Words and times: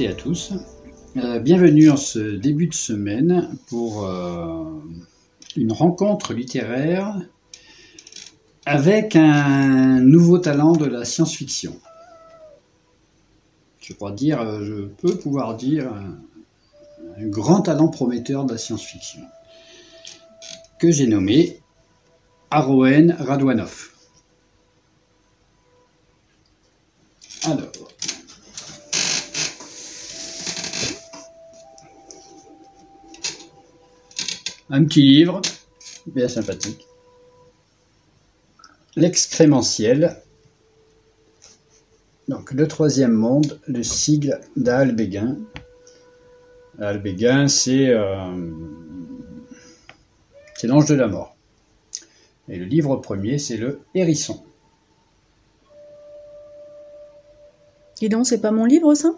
et 0.00 0.08
à 0.08 0.14
tous. 0.14 0.52
Euh, 1.16 1.38
bienvenue 1.38 1.90
en 1.90 1.96
ce 1.96 2.18
début 2.18 2.66
de 2.66 2.74
semaine 2.74 3.56
pour 3.68 4.06
euh, 4.06 4.64
une 5.56 5.72
rencontre 5.72 6.32
littéraire 6.32 7.20
avec 8.66 9.14
un 9.14 10.00
nouveau 10.00 10.38
talent 10.38 10.72
de 10.72 10.86
la 10.86 11.04
science-fiction. 11.04 11.78
Je 13.80 13.92
crois 13.92 14.10
dire, 14.12 14.40
euh, 14.40 14.64
je 14.64 14.84
peux 14.86 15.16
pouvoir 15.16 15.56
dire 15.56 15.92
un, 15.92 16.18
un 17.18 17.26
grand 17.28 17.60
talent 17.60 17.88
prometteur 17.88 18.44
de 18.46 18.52
la 18.52 18.58
science-fiction 18.58 19.20
que 20.80 20.90
j'ai 20.90 21.06
nommé 21.06 21.60
Aroen 22.50 23.14
Radwanov. 23.18 23.90
Alors, 27.44 27.93
un 34.70 34.84
petit 34.84 35.02
livre, 35.02 35.42
bien 36.06 36.28
sympathique. 36.28 36.86
L'excrémentiel. 38.96 40.20
Donc, 42.28 42.52
le 42.52 42.66
troisième 42.66 43.12
monde, 43.12 43.60
le 43.66 43.82
sigle 43.82 44.40
d'Albéguin. 44.56 45.36
Albéguin, 46.80 47.46
c'est 47.48 47.90
euh, 47.90 48.50
c'est 50.54 50.66
l'ange 50.66 50.86
de 50.86 50.94
la 50.94 51.06
mort. 51.06 51.36
Et 52.48 52.56
le 52.56 52.64
livre 52.64 52.96
premier, 52.96 53.38
c'est 53.38 53.56
le 53.56 53.80
hérisson. 53.94 54.42
Dis 57.96 58.08
donc, 58.08 58.26
c'est 58.26 58.40
pas 58.40 58.50
mon 58.50 58.64
livre 58.64 58.94
ça? 58.94 59.14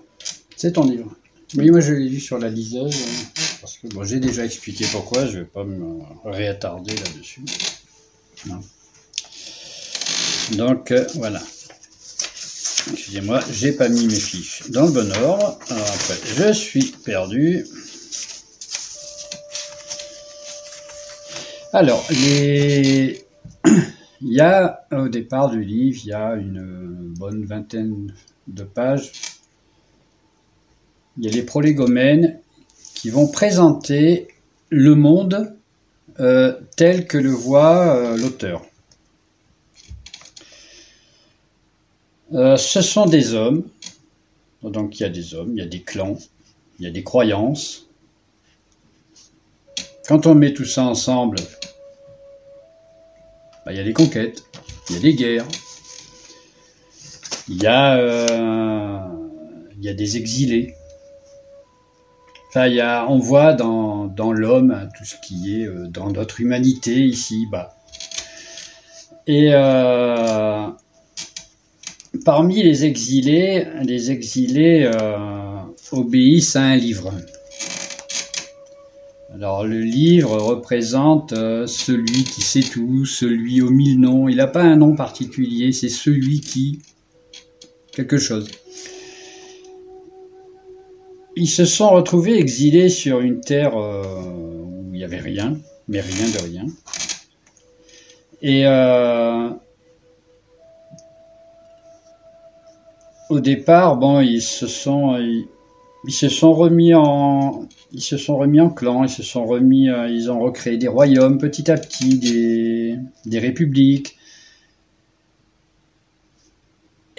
C'est 0.56 0.72
ton 0.72 0.84
livre. 0.84 1.14
Oui, 1.54 1.70
moi 1.70 1.80
je 1.80 1.92
l'ai 1.92 2.08
lu 2.08 2.20
sur 2.20 2.38
la 2.38 2.48
liseuse, 2.48 2.96
parce 3.60 3.78
que 3.78 3.86
bon, 3.86 4.02
j'ai 4.02 4.18
déjà 4.18 4.44
expliqué 4.44 4.84
pourquoi, 4.90 5.26
je 5.26 5.38
vais 5.38 5.44
pas 5.44 5.62
me 5.64 6.00
réattarder 6.24 6.94
là-dessus. 6.96 7.42
Donc 10.56 10.90
euh, 10.90 11.06
voilà. 11.14 11.40
Excusez-moi, 12.92 13.40
j'ai 13.52 13.72
pas 13.72 13.88
mis 13.88 14.06
mes 14.06 14.18
fiches 14.18 14.70
dans 14.70 14.86
le 14.86 14.92
bon 14.92 15.10
ordre. 15.22 15.58
Alors 15.70 15.86
après, 15.86 16.16
je 16.36 16.52
suis 16.52 16.94
perdu. 17.04 17.64
Alors, 21.72 22.04
il 22.10 23.18
y 24.22 24.40
a 24.40 24.86
au 24.92 25.08
départ 25.08 25.50
du 25.50 25.62
livre, 25.62 26.00
il 26.04 26.08
y 26.08 26.12
a 26.12 26.34
une 26.34 27.12
bonne 27.18 27.44
vingtaine 27.44 28.14
de 28.46 28.62
pages. 28.62 29.12
Il 31.18 31.24
y 31.24 31.28
a 31.28 31.30
les 31.30 31.42
prolégomènes 31.42 32.38
qui 32.94 33.10
vont 33.10 33.28
présenter 33.28 34.28
le 34.68 34.94
monde 34.94 35.56
euh, 36.18 36.58
tel 36.76 37.06
que 37.06 37.18
le 37.18 37.30
voit 37.30 37.94
euh, 37.94 38.16
l'auteur. 38.16 38.62
Euh, 42.32 42.56
ce 42.56 42.82
sont 42.82 43.06
des 43.06 43.34
hommes, 43.34 43.64
donc 44.62 44.98
il 44.98 45.02
y 45.02 45.06
a 45.06 45.08
des 45.08 45.34
hommes, 45.34 45.52
il 45.52 45.58
y 45.58 45.62
a 45.62 45.66
des 45.66 45.82
clans, 45.82 46.18
il 46.78 46.84
y 46.84 46.88
a 46.88 46.90
des 46.90 47.04
croyances. 47.04 47.86
Quand 50.08 50.26
on 50.26 50.34
met 50.34 50.52
tout 50.52 50.64
ça 50.64 50.84
ensemble, 50.84 51.38
bah, 53.64 53.72
il 53.72 53.76
y 53.76 53.80
a 53.80 53.84
des 53.84 53.92
conquêtes, 53.92 54.42
il 54.88 54.96
y 54.96 54.98
a 54.98 55.02
des 55.02 55.14
guerres, 55.14 55.48
il 57.48 57.62
y 57.62 57.66
a, 57.66 59.08
il 59.76 59.84
y 59.84 59.88
a 59.88 59.94
des 59.94 60.16
exilés. 60.16 60.74
On 62.56 63.18
voit 63.18 63.52
dans, 63.52 64.32
l'homme 64.32 64.70
hein, 64.70 64.88
tout 64.96 65.04
ce 65.04 65.16
qui 65.22 65.60
est 65.60 65.66
euh, 65.66 65.88
dans 65.88 66.10
notre 66.10 66.40
humanité 66.40 67.04
ici-bas. 67.04 67.76
Et 69.26 69.50
euh, 69.52 70.68
parmi 72.24 72.62
les 72.62 72.86
exilés, 72.86 73.66
les 73.82 74.10
exilés 74.10 74.90
euh, 74.90 75.58
obéissent 75.92 76.56
à 76.56 76.62
un 76.62 76.76
livre. 76.76 77.12
Alors 79.34 79.66
le 79.66 79.80
livre 79.80 80.38
représente 80.38 81.34
celui 81.34 82.24
qui 82.24 82.40
sait 82.40 82.60
tout, 82.60 83.04
celui 83.04 83.60
aux 83.60 83.68
mille 83.68 84.00
noms. 84.00 84.28
Il 84.28 84.36
n'a 84.36 84.46
pas 84.46 84.62
un 84.62 84.76
nom 84.76 84.94
particulier, 84.94 85.72
c'est 85.72 85.90
celui 85.90 86.40
qui 86.40 86.80
quelque 87.92 88.16
chose. 88.16 88.48
Ils 91.38 91.48
se 91.48 91.66
sont 91.66 91.90
retrouvés 91.90 92.38
exilés 92.38 92.88
sur 92.88 93.20
une 93.20 93.40
terre 93.40 93.76
euh, 93.76 94.02
où 94.24 94.88
il 94.92 94.98
n'y 94.98 95.04
avait 95.04 95.20
rien, 95.20 95.58
mais 95.86 96.00
rien 96.00 96.26
de 96.30 96.38
rien. 96.42 96.66
Et 98.40 98.66
euh, 98.66 99.50
au 103.28 103.40
départ, 103.40 103.96
bon, 103.96 104.20
ils 104.20 104.40
se 104.40 104.66
sont, 104.66 105.18
ils, 105.18 106.12
se 106.12 106.30
sont 106.30 106.54
remis 106.54 106.94
en, 106.94 107.68
ils 107.92 108.00
se 108.00 108.16
sont 108.16 108.38
remis 108.38 108.60
en 108.62 108.70
clan, 108.70 109.04
ils 109.04 109.10
se 109.10 109.22
sont 109.22 109.44
remis, 109.44 109.90
euh, 109.90 110.08
ils 110.08 110.30
ont 110.30 110.40
recréé 110.40 110.78
des 110.78 110.88
royaumes 110.88 111.36
petit 111.36 111.70
à 111.70 111.76
petit, 111.76 112.18
des, 112.18 112.98
des 113.26 113.38
républiques. 113.38 114.16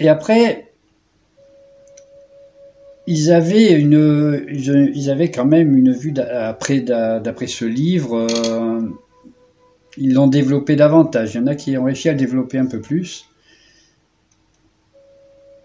Et 0.00 0.08
après, 0.08 0.67
ils 3.10 3.32
avaient 3.32 3.72
une, 3.72 4.44
ils 4.50 5.10
avaient 5.10 5.30
quand 5.30 5.46
même 5.46 5.74
une 5.74 5.92
vue 5.92 6.12
d'après, 6.12 6.84
ce 7.46 7.64
livre. 7.64 8.26
euh, 8.28 8.80
ils 9.96 10.12
l'ont 10.12 10.26
développé 10.26 10.76
davantage. 10.76 11.34
Il 11.34 11.38
y 11.38 11.40
en 11.40 11.46
a 11.46 11.54
qui 11.54 11.78
ont 11.78 11.84
réussi 11.84 12.10
à 12.10 12.14
développer 12.14 12.58
un 12.58 12.66
peu 12.66 12.82
plus. 12.82 13.24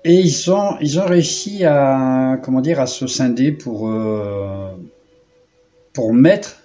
Et 0.06 0.22
ils 0.22 0.34
ils 0.80 1.00
ont 1.00 1.06
réussi 1.06 1.66
à, 1.66 2.40
comment 2.42 2.62
dire, 2.62 2.80
à 2.80 2.88
se 2.88 3.08
scinder 3.08 3.52
pour, 3.52 3.90
euh, 3.90 4.72
pour 5.92 6.14
mettre 6.14 6.62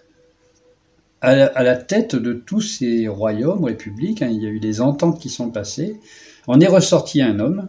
à 1.21 1.35
la, 1.65 1.75
tête 1.75 2.15
de 2.15 2.35
tous 2.35 2.61
ces 2.61 3.09
royaumes, 3.09 3.65
républiques. 3.65 4.23
hein, 4.23 4.29
il 4.31 4.41
y 4.41 4.47
a 4.47 4.51
eu 4.51 4.61
des 4.61 4.81
ententes 4.81 5.19
qui 5.19 5.29
sont 5.29 5.51
passées. 5.51 5.99
En 6.47 6.61
est 6.61 6.69
ressorti 6.69 7.21
un 7.21 7.41
homme 7.41 7.69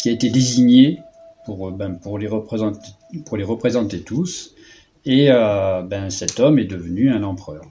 qui 0.00 0.08
a 0.08 0.12
été 0.12 0.30
désigné 0.30 1.02
pour, 1.46 1.68
euh, 1.68 1.70
ben, 1.70 1.94
pour, 1.94 2.18
les, 2.18 2.26
représenter, 2.26 4.00
tous. 4.00 4.54
Et 5.06 5.28
euh, 5.30 5.82
ben, 5.82 6.10
cet 6.10 6.40
homme 6.40 6.58
est 6.58 6.64
devenu 6.64 7.10
un 7.10 7.22
empereur. 7.22 7.64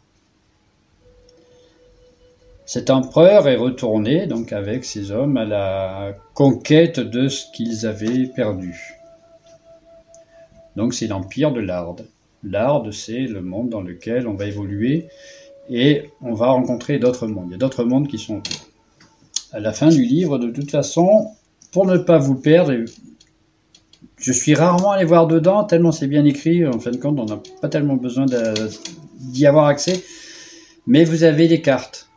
Cet 2.65 2.89
empereur 2.89 3.47
est 3.47 3.57
retourné 3.57 4.25
donc 4.25 4.51
avec 4.51 4.85
ses 4.85 5.11
hommes 5.11 5.37
à 5.37 5.45
la 5.45 6.17
conquête 6.33 6.99
de 6.99 7.27
ce 7.27 7.45
qu'ils 7.53 7.85
avaient 7.85 8.25
perdu. 8.25 8.95
Donc 10.75 10.95
c'est 10.95 11.05
l'empire 11.07 11.51
de 11.51 11.59
l'Arde. 11.59 12.07
L'Arde, 12.43 12.91
c'est 12.91 13.21
le 13.21 13.41
monde 13.41 13.69
dans 13.69 13.81
lequel 13.81 14.27
on 14.27 14.33
va 14.33 14.45
évoluer 14.47 15.07
et 15.69 16.09
on 16.21 16.33
va 16.33 16.47
rencontrer 16.47 16.97
d'autres 16.97 17.27
mondes. 17.27 17.47
Il 17.49 17.51
y 17.51 17.55
a 17.55 17.59
d'autres 17.59 17.83
mondes 17.83 18.07
qui 18.07 18.17
sont. 18.17 18.41
À 19.51 19.59
la 19.59 19.71
fin 19.71 19.89
du 19.89 20.03
livre, 20.03 20.37
de 20.37 20.49
toute 20.49 20.69
façon, 20.69 21.31
pour 21.71 21.85
ne 21.85 21.97
pas 21.97 22.17
vous 22.17 22.35
perdre, 22.35 22.73
je 24.17 24.31
suis 24.31 24.53
rarement 24.53 24.91
allé 24.91 25.05
voir 25.05 25.27
dedans, 25.27 25.63
tellement 25.63 25.91
c'est 25.91 26.07
bien 26.07 26.25
écrit, 26.25 26.65
en 26.65 26.79
fin 26.79 26.91
de 26.91 26.97
compte, 26.97 27.19
on 27.19 27.25
n'a 27.25 27.41
pas 27.61 27.69
tellement 27.69 27.95
besoin 27.95 28.25
d'y 29.19 29.45
avoir 29.45 29.65
accès, 29.65 30.03
mais 30.87 31.03
vous 31.03 31.23
avez 31.23 31.47
des 31.47 31.61
cartes 31.61 32.09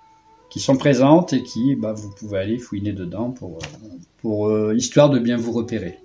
qui 0.50 0.60
sont 0.60 0.76
présentes 0.76 1.32
et 1.32 1.42
qui, 1.42 1.74
bah, 1.76 1.92
vous 1.92 2.10
pouvez 2.10 2.38
aller 2.38 2.58
fouiner 2.58 2.92
dedans 2.92 3.30
pour, 3.30 3.58
pour 4.22 4.48
euh, 4.48 4.74
histoire 4.74 5.10
de 5.10 5.18
bien 5.18 5.36
vous 5.36 5.52
repérer. 5.52 5.98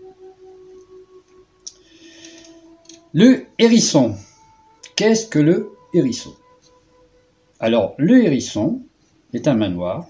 Le 3.14 3.46
hérisson. 3.60 4.16
Qu'est-ce 4.96 5.28
que 5.28 5.40
le 5.40 5.70
hérisson? 5.94 6.34
Alors, 7.60 7.94
le 7.98 8.24
hérisson 8.24 8.82
est 9.34 9.48
un 9.48 9.54
manoir. 9.54 10.08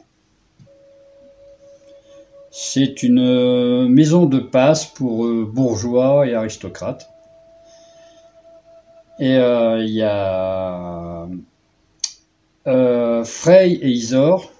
C'est 2.55 3.01
une 3.01 3.17
euh, 3.17 3.87
maison 3.87 4.27
de 4.27 4.37
passe 4.37 4.85
pour 4.85 5.25
euh, 5.25 5.43
bourgeois 5.51 6.27
et 6.27 6.35
aristocrates. 6.35 7.09
Et 9.17 9.37
euh, 9.37 9.83
il 9.83 9.89
y 9.89 10.03
a 10.03 11.27
Frey 13.23 13.71
et 13.71 13.89
Isor. 13.89 14.51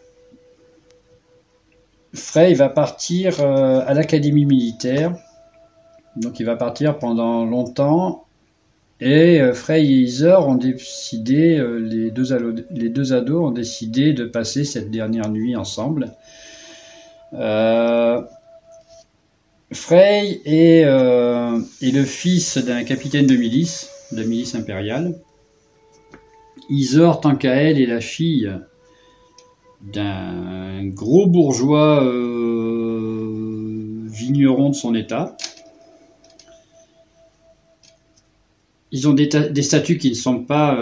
Frey 2.16 2.56
va 2.56 2.70
partir 2.70 3.40
à 3.40 3.94
l'académie 3.94 4.46
militaire. 4.46 5.16
Donc 6.16 6.40
il 6.40 6.48
va 6.48 6.56
partir 6.56 6.98
pendant 6.98 7.46
longtemps. 7.46 8.26
Et 9.02 9.40
Frey 9.54 9.86
et 9.86 10.00
Isor 10.02 10.48
ont 10.48 10.56
décidé, 10.56 11.64
les 11.80 12.10
deux 12.90 13.14
ados 13.14 13.50
ont 13.50 13.52
décidé 13.52 14.14
de 14.14 14.26
passer 14.26 14.64
cette 14.64 14.90
dernière 14.90 15.30
nuit 15.30 15.56
ensemble. 15.56 16.12
Euh, 17.34 18.22
Frey 19.72 20.42
est, 20.46 20.84
euh, 20.86 21.60
est 21.82 21.92
le 21.92 22.04
fils 22.04 22.58
d'un 22.58 22.84
capitaine 22.84 23.26
de 23.26 23.36
milice, 23.36 23.90
de 24.12 24.24
milice 24.24 24.56
impériale. 24.56 25.16
Isor, 26.70 27.22
tant 27.22 27.36
qu'à 27.36 27.56
elle, 27.56 27.82
est 27.82 27.88
la 27.88 28.02
fille 28.02 28.52
d'un 29.82 30.86
gros 30.88 31.28
bourgeois 31.28 32.04
euh, 32.04 34.04
vigneron 34.06 34.70
de 34.70 34.76
son 34.76 34.96
état. 34.96 35.36
Ils 38.92 39.08
ont 39.08 39.14
des, 39.14 39.28
ta- 39.28 39.50
des 39.50 39.64
statuts 39.64 39.98
qui 39.98 40.12
ne 40.12 40.16
sont 40.16 40.44
pas, 40.44 40.78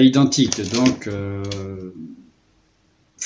identiques. 0.00 0.60
Donc, 0.72 1.08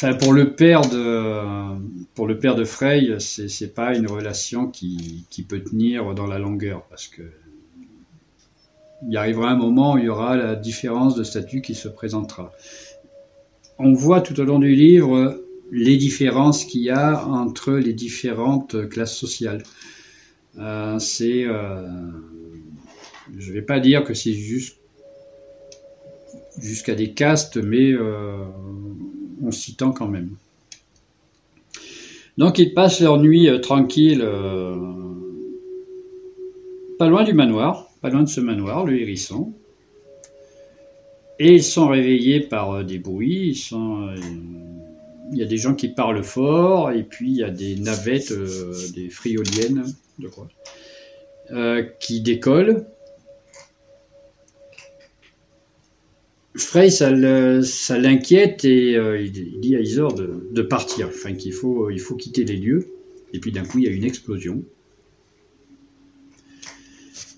enfin, 0.02 0.14
pour 0.14 0.32
le 0.32 0.54
père 0.54 0.82
de, 0.82 1.78
pour 2.14 2.26
le 2.26 2.38
père 2.38 2.56
de 2.56 2.64
Frey, 2.64 3.16
c'est 3.20 3.48
c'est 3.48 3.72
pas 3.72 3.94
une 3.94 4.08
relation 4.08 4.66
qui, 4.66 5.26
peut 5.48 5.62
tenir 5.62 6.14
dans 6.14 6.26
la 6.26 6.38
longueur 6.38 6.82
parce 6.90 7.06
que 7.06 7.22
il 9.08 9.16
arrivera 9.16 9.50
un 9.50 9.56
moment 9.56 9.94
où 9.94 9.98
il 9.98 10.04
y 10.04 10.08
aura 10.08 10.36
la 10.36 10.56
différence 10.56 11.14
de 11.14 11.24
statut 11.24 11.60
qui 11.60 11.74
se 11.74 11.88
présentera. 11.88 12.52
On 13.78 13.92
voit 13.92 14.20
tout 14.20 14.38
au 14.40 14.44
long 14.44 14.58
du 14.58 14.74
livre 14.74 15.40
les 15.72 15.96
différences 15.96 16.64
qu'il 16.64 16.82
y 16.82 16.90
a 16.90 17.26
entre 17.26 17.72
les 17.72 17.92
différentes 17.92 18.88
classes 18.88 19.16
sociales. 19.16 19.62
Euh, 20.58 20.98
c'est, 20.98 21.44
euh, 21.44 21.88
je 23.36 23.52
vais 23.52 23.62
pas 23.62 23.80
dire 23.80 24.04
que 24.04 24.14
c'est 24.14 24.34
juste 24.34 24.78
jusqu'à 26.58 26.94
des 26.94 27.12
castes, 27.14 27.56
mais 27.56 27.92
euh, 27.92 28.44
on 29.42 29.50
s'y 29.50 29.74
tend 29.74 29.92
quand 29.92 30.08
même. 30.08 30.30
Donc 32.38 32.58
ils 32.58 32.72
passent 32.72 33.00
leur 33.00 33.18
nuit 33.18 33.48
euh, 33.48 33.58
tranquille, 33.58 34.22
euh, 34.22 34.74
pas 36.98 37.08
loin 37.08 37.24
du 37.24 37.34
manoir, 37.34 37.90
pas 38.00 38.08
loin 38.08 38.22
de 38.22 38.28
ce 38.28 38.40
manoir, 38.40 38.86
le 38.86 38.98
hérisson. 38.98 39.52
Et 41.38 41.54
ils 41.54 41.62
sont 41.62 41.88
réveillés 41.88 42.40
par 42.40 42.72
euh, 42.72 42.84
des 42.84 42.98
bruits. 42.98 43.70
Il 45.32 45.38
y 45.38 45.42
a 45.42 45.46
des 45.46 45.56
gens 45.56 45.74
qui 45.74 45.88
parlent 45.88 46.22
fort, 46.22 46.90
et 46.92 47.02
puis 47.02 47.30
il 47.30 47.36
y 47.36 47.42
a 47.42 47.50
des 47.50 47.76
navettes, 47.76 48.34
des 48.94 49.08
frioliennes, 49.08 49.84
je 50.20 50.28
crois, 50.28 50.48
qui 52.00 52.20
décollent. 52.20 52.84
Frey, 56.54 56.90
ça 56.90 57.10
l'inquiète 57.10 58.64
et 58.66 58.96
euh, 58.96 59.20
il, 59.20 59.60
dit 59.60 59.74
à 59.74 59.80
Isor 59.80 60.14
de, 60.14 60.62
partir, 60.62 61.08
enfin 61.08 61.32
qu'il 61.34 61.52
faut, 61.52 61.88
il 61.88 62.00
faut 62.00 62.14
quitter 62.14 62.44
les 62.44 62.56
lieux. 62.56 62.88
Et 63.32 63.40
puis 63.40 63.52
d'un 63.52 63.64
coup, 63.64 63.78
il 63.78 63.84
y 63.84 63.88
a 63.88 63.90
une 63.90 64.04
explosion. 64.04 64.62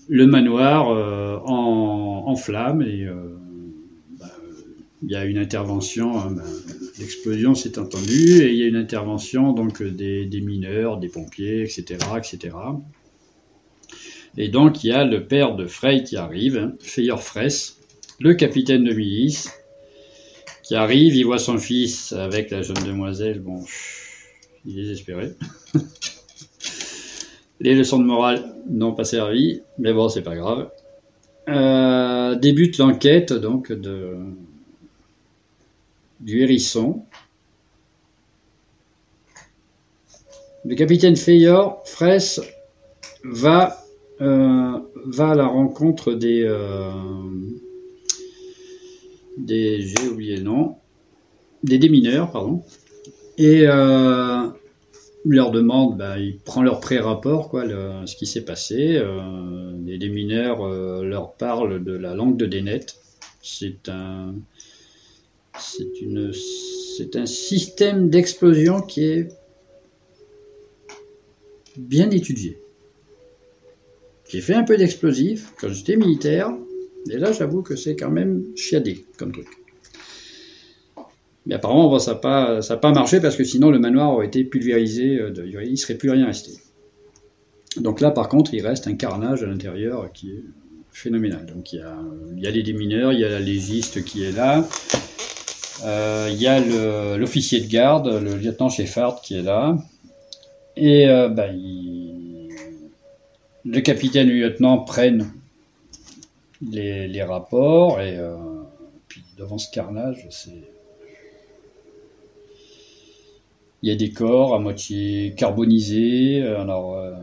Le 0.09 0.27
manoir 0.27 0.89
euh, 0.89 1.37
en, 1.45 2.25
en 2.27 2.35
flammes 2.35 2.81
et 2.81 3.05
euh, 3.05 3.37
bah, 4.19 4.31
il 5.01 5.09
y 5.09 5.15
a 5.15 5.23
une 5.23 5.37
intervention. 5.37 6.19
hein, 6.19 6.31
bah, 6.31 6.43
L'explosion 6.99 7.55
s'est 7.55 7.79
entendue 7.79 8.41
et 8.41 8.51
il 8.51 8.57
y 8.57 8.63
a 8.63 8.67
une 8.67 8.75
intervention 8.75 9.53
donc 9.53 9.81
des, 9.81 10.41
mineurs, 10.41 10.97
des 10.97 11.09
pompiers, 11.09 11.61
etc., 11.63 11.97
etc. 12.17 12.55
Et 14.37 14.49
donc 14.49 14.83
il 14.83 14.87
y 14.87 14.91
a 14.91 15.05
le 15.05 15.25
père 15.25 15.55
de 15.55 15.65
Frey 15.65 16.03
qui 16.03 16.17
arrive, 16.17 16.57
hein, 16.57 16.73
Feyor 16.79 17.23
Fraisse, 17.23 17.74
le 18.19 18.33
capitaine 18.33 18.83
de 18.83 18.93
milice, 18.93 19.51
qui 20.63 20.75
arrive, 20.75 21.15
il 21.15 21.25
voit 21.25 21.37
son 21.37 21.57
fils 21.57 22.11
avec 22.13 22.49
la 22.49 22.61
jeune 22.61 22.83
demoiselle, 22.85 23.39
bon, 23.39 23.63
il 24.65 24.79
est 24.79 24.83
désespéré. 24.83 25.33
Les 27.59 27.75
leçons 27.75 27.99
de 27.99 28.03
morale 28.03 28.43
n'ont 28.69 28.93
pas 28.93 29.05
servi, 29.05 29.61
mais 29.77 29.93
bon, 29.93 30.09
c'est 30.09 30.23
pas 30.23 30.35
grave. 30.35 30.69
Euh, 31.47 32.35
débute 32.35 32.79
l'enquête 32.79 33.31
donc 33.31 33.71
de 33.71 34.17
du 36.19 36.41
hérisson. 36.41 37.03
Le 40.65 40.73
capitaine 40.73 41.15
Feyor, 41.15 41.83
Fraisse, 41.85 42.41
va, 43.23 43.77
euh, 44.21 44.79
à 45.19 45.35
la 45.35 45.45
rencontre 45.45 46.13
des, 46.13 46.43
euh, 46.43 46.89
des 49.37 49.81
j'ai 49.81 50.07
oublié 50.07 50.37
le 50.37 50.43
nom, 50.43 50.75
des 51.63 51.77
démineurs, 51.77 52.31
pardon, 52.31 52.63
et 53.37 53.67
euh, 53.67 54.47
leur 55.25 55.51
demande, 55.51 55.97
bah, 55.97 56.19
il 56.19 56.37
prend 56.37 56.61
leur 56.61 56.79
pré-rapport, 56.79 57.49
quoi, 57.49 57.65
ce 58.05 58.15
qui 58.15 58.25
s'est 58.25 58.45
passé. 58.45 58.95
Euh, 58.95 59.73
les 59.85 59.97
démineurs 59.97 60.61
euh, 60.61 61.03
leur 61.03 61.33
parlent 61.33 61.83
de 61.83 61.93
la 61.93 62.13
langue 62.13 62.37
de 62.37 62.45
Dénet. 62.45 62.85
C'est 63.41 63.89
un, 63.89 64.35
c'est 65.59 66.01
une, 66.01 66.31
c'est 66.33 67.15
un 67.15 67.25
système 67.25 68.09
d'explosion 68.09 68.81
qui 68.81 69.03
est 69.05 69.27
bien 71.77 72.09
étudié. 72.09 72.57
J'ai 74.29 74.41
fait 74.41 74.55
un 74.55 74.63
peu 74.63 74.77
d'explosif 74.77 75.53
quand 75.59 75.69
j'étais 75.69 75.97
militaire, 75.97 76.51
et 77.09 77.17
là 77.17 77.31
j'avoue 77.31 77.61
que 77.61 77.75
c'est 77.75 77.95
quand 77.95 78.11
même 78.11 78.43
chiadé 78.55 79.05
comme 79.17 79.31
truc. 79.31 79.47
Mais 81.45 81.55
apparemment 81.55 81.99
ça 81.99 82.13
n'a 82.13 82.17
pas, 82.17 82.59
pas 82.61 82.91
marché 82.91 83.19
parce 83.21 83.35
que 83.35 83.43
sinon 83.43 83.69
le 83.69 83.79
manoir 83.79 84.11
aurait 84.13 84.27
été 84.27 84.43
pulvérisé, 84.43 85.19
euh, 85.19 85.29
de- 85.31 85.45
il 85.45 85.71
ne 85.71 85.75
serait 85.75 85.95
plus 85.95 86.09
rien 86.09 86.25
resté. 86.25 86.51
Donc 87.77 88.01
là 88.01 88.09
par 88.11 88.29
contre 88.29 88.53
il 88.53 88.65
reste 88.65 88.87
un 88.87 88.95
carnage 88.95 89.43
à 89.43 89.45
l'intérieur 89.47 90.11
qui 90.11 90.31
est 90.31 90.43
phénoménal. 90.91 91.45
Donc 91.45 91.73
il 91.73 91.83
y 92.37 92.47
a, 92.47 92.51
les 92.51 92.63
démineurs, 92.63 93.13
il 93.13 93.19
y 93.19 93.25
a 93.25 93.29
la 93.29 93.39
légiste 93.39 94.03
qui 94.05 94.23
est 94.23 94.31
là, 94.31 94.67
euh, 95.85 96.29
il 96.31 96.41
y 96.41 96.47
a 96.47 96.59
l'officier 97.17 97.59
de 97.61 97.67
garde, 97.67 98.07
le 98.07 98.37
lieutenant 98.37 98.69
Sheffard 98.69 99.21
qui 99.21 99.37
est 99.37 99.41
là, 99.43 99.77
et 100.77 101.07
euh, 101.07 101.29
il- 101.53 102.49
le 103.65 103.81
capitaine 103.81 104.29
et 104.29 104.33
le 104.33 104.39
lieutenant 104.47 104.79
prennent 104.79 105.27
les, 106.61 107.23
rapports, 107.23 108.01
et 108.01 108.17
euh, 108.17 108.35
puis 109.07 109.23
devant 109.37 109.57
ce 109.57 109.69
carnage, 109.71 110.25
c'est. 110.29 110.69
Il 113.81 113.89
y 113.89 113.91
a 113.91 113.95
des 113.95 114.09
corps 114.09 114.55
à 114.55 114.59
moitié 114.59 115.35
carbonisés, 115.37 116.41
alors 116.41 116.97
euh, 116.97 117.13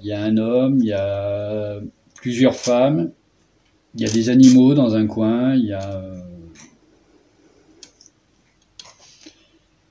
il 0.00 0.08
y 0.08 0.12
a 0.12 0.20
un 0.20 0.36
homme, 0.36 0.78
il 0.80 0.86
y 0.86 0.92
a 0.92 1.78
plusieurs 2.16 2.56
femmes, 2.56 3.12
il 3.94 4.00
y 4.00 4.04
a 4.04 4.10
des 4.10 4.28
animaux 4.28 4.74
dans 4.74 4.96
un 4.96 5.06
coin, 5.06 5.54
il 5.54 5.66
y 5.66 5.72
a. 5.72 5.96
euh, 5.96 6.20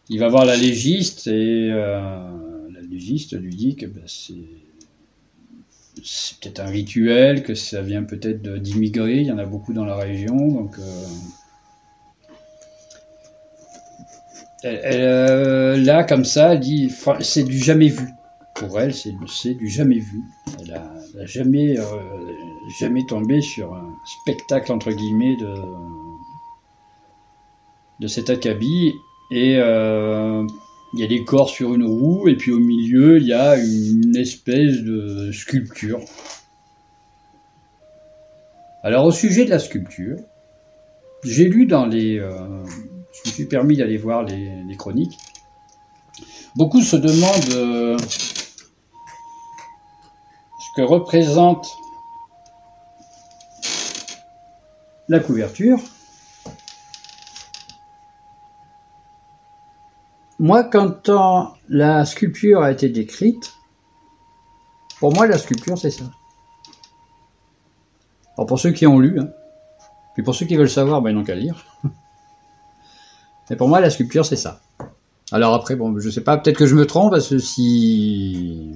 il 0.10 0.20
va 0.20 0.28
voir 0.28 0.44
la 0.44 0.58
légiste 0.58 1.28
et 1.28 1.70
la 1.70 2.82
légiste 2.90 3.40
lui 3.40 3.56
dit 3.56 3.78
que 3.78 3.86
ben, 3.86 4.04
c'est 4.08 4.34
c'est 6.04 6.40
peut-être 6.40 6.60
un 6.60 6.68
rituel, 6.68 7.44
que 7.44 7.56
ça 7.56 7.82
vient 7.82 8.04
peut-être 8.04 8.42
d'immigrés, 8.42 9.18
il 9.18 9.28
y 9.28 9.32
en 9.32 9.38
a 9.38 9.46
beaucoup 9.46 9.74
dans 9.74 9.86
la 9.86 9.96
région, 9.96 10.36
donc 10.36 10.78
euh, 10.80 11.06
elle, 14.64 14.80
euh, 14.84 15.78
là 15.78 16.04
comme 16.04 16.26
ça, 16.26 16.54
elle 16.54 16.60
dit 16.60 16.92
c'est 17.22 17.44
du 17.44 17.58
jamais 17.58 17.88
vu. 17.88 18.08
Pour 18.56 18.80
elle, 18.80 18.94
c'est 18.94 19.54
du 19.56 19.68
jamais 19.68 19.98
vu. 19.98 20.22
Elle 20.62 20.74
a, 20.74 20.84
elle 21.16 21.22
a 21.22 21.26
jamais 21.26 21.80
euh, 21.80 21.84
jamais 22.80 23.04
tombé 23.06 23.42
sur 23.42 23.74
un 23.74 23.96
spectacle 24.22 24.72
entre 24.72 24.92
guillemets 24.92 25.36
de 25.38 25.54
de 28.00 28.08
cet 28.08 28.30
acabit 28.30 28.94
et 29.32 29.58
il 30.94 31.00
y 31.00 31.04
a 31.04 31.08
des 31.08 31.24
corps 31.24 31.50
sur 31.50 31.74
une 31.74 31.86
roue, 31.86 32.28
et 32.28 32.36
puis 32.36 32.52
au 32.52 32.60
milieu, 32.60 33.18
il 33.18 33.28
y 33.28 33.34
a 33.34 33.58
une 33.58 34.16
espèce 34.16 34.82
de 34.82 35.32
sculpture. 35.32 36.00
Alors, 38.84 39.06
au 39.06 39.12
sujet 39.12 39.46
de 39.46 39.50
la 39.50 39.60
sculpture, 39.60 40.18
j'ai 41.24 41.46
lu 41.46 41.66
dans 41.66 41.86
les. 41.86 42.20
euh, 42.20 42.66
je 42.66 43.30
me 43.30 43.34
suis 43.34 43.46
permis 43.46 43.78
d'aller 43.78 43.98
voir 43.98 44.24
les, 44.24 44.76
chroniques. 44.78 45.18
Beaucoup 46.56 46.82
se 46.82 46.96
demandent 46.96 47.54
euh, 47.54 47.98
ce 47.98 48.36
que 50.76 50.82
représente 50.82 51.70
la 55.08 55.20
couverture. 55.20 55.80
Moi, 60.42 60.64
quand 60.64 61.08
euh, 61.10 61.44
la 61.70 62.04
sculpture 62.04 62.64
a 62.64 62.72
été 62.72 62.90
décrite, 62.90 63.54
pour 65.00 65.14
moi, 65.14 65.28
la 65.28 65.38
sculpture, 65.38 65.78
c'est 65.78 65.92
ça. 65.92 66.06
Alors, 68.36 68.48
pour 68.48 68.60
ceux 68.60 68.72
qui 68.72 68.88
ont 68.88 68.98
lu, 68.98 69.20
hein, 69.20 69.30
puis 70.16 70.24
pour 70.24 70.34
ceux 70.34 70.48
qui 70.48 70.56
veulent 70.56 70.68
savoir, 70.68 71.04
ben, 71.04 71.12
ils 71.12 71.16
n'ont 71.16 71.24
qu'à 71.24 71.36
lire. 71.36 71.64
Mais 73.52 73.56
pour 73.56 73.68
moi, 73.68 73.82
la 73.82 73.92
sculpture, 73.92 74.26
c'est 74.26 74.36
ça. 74.36 74.62
Alors 75.32 75.54
après, 75.54 75.76
bon, 75.76 75.96
je 76.00 76.10
sais 76.10 76.22
pas, 76.22 76.40
peut-être 76.40 76.58
que 76.58 76.66
je 76.66 76.74
me 76.74 76.88
trompe, 76.88 77.12
parce 77.12 77.30
que 77.30 77.38
si... 77.38 78.72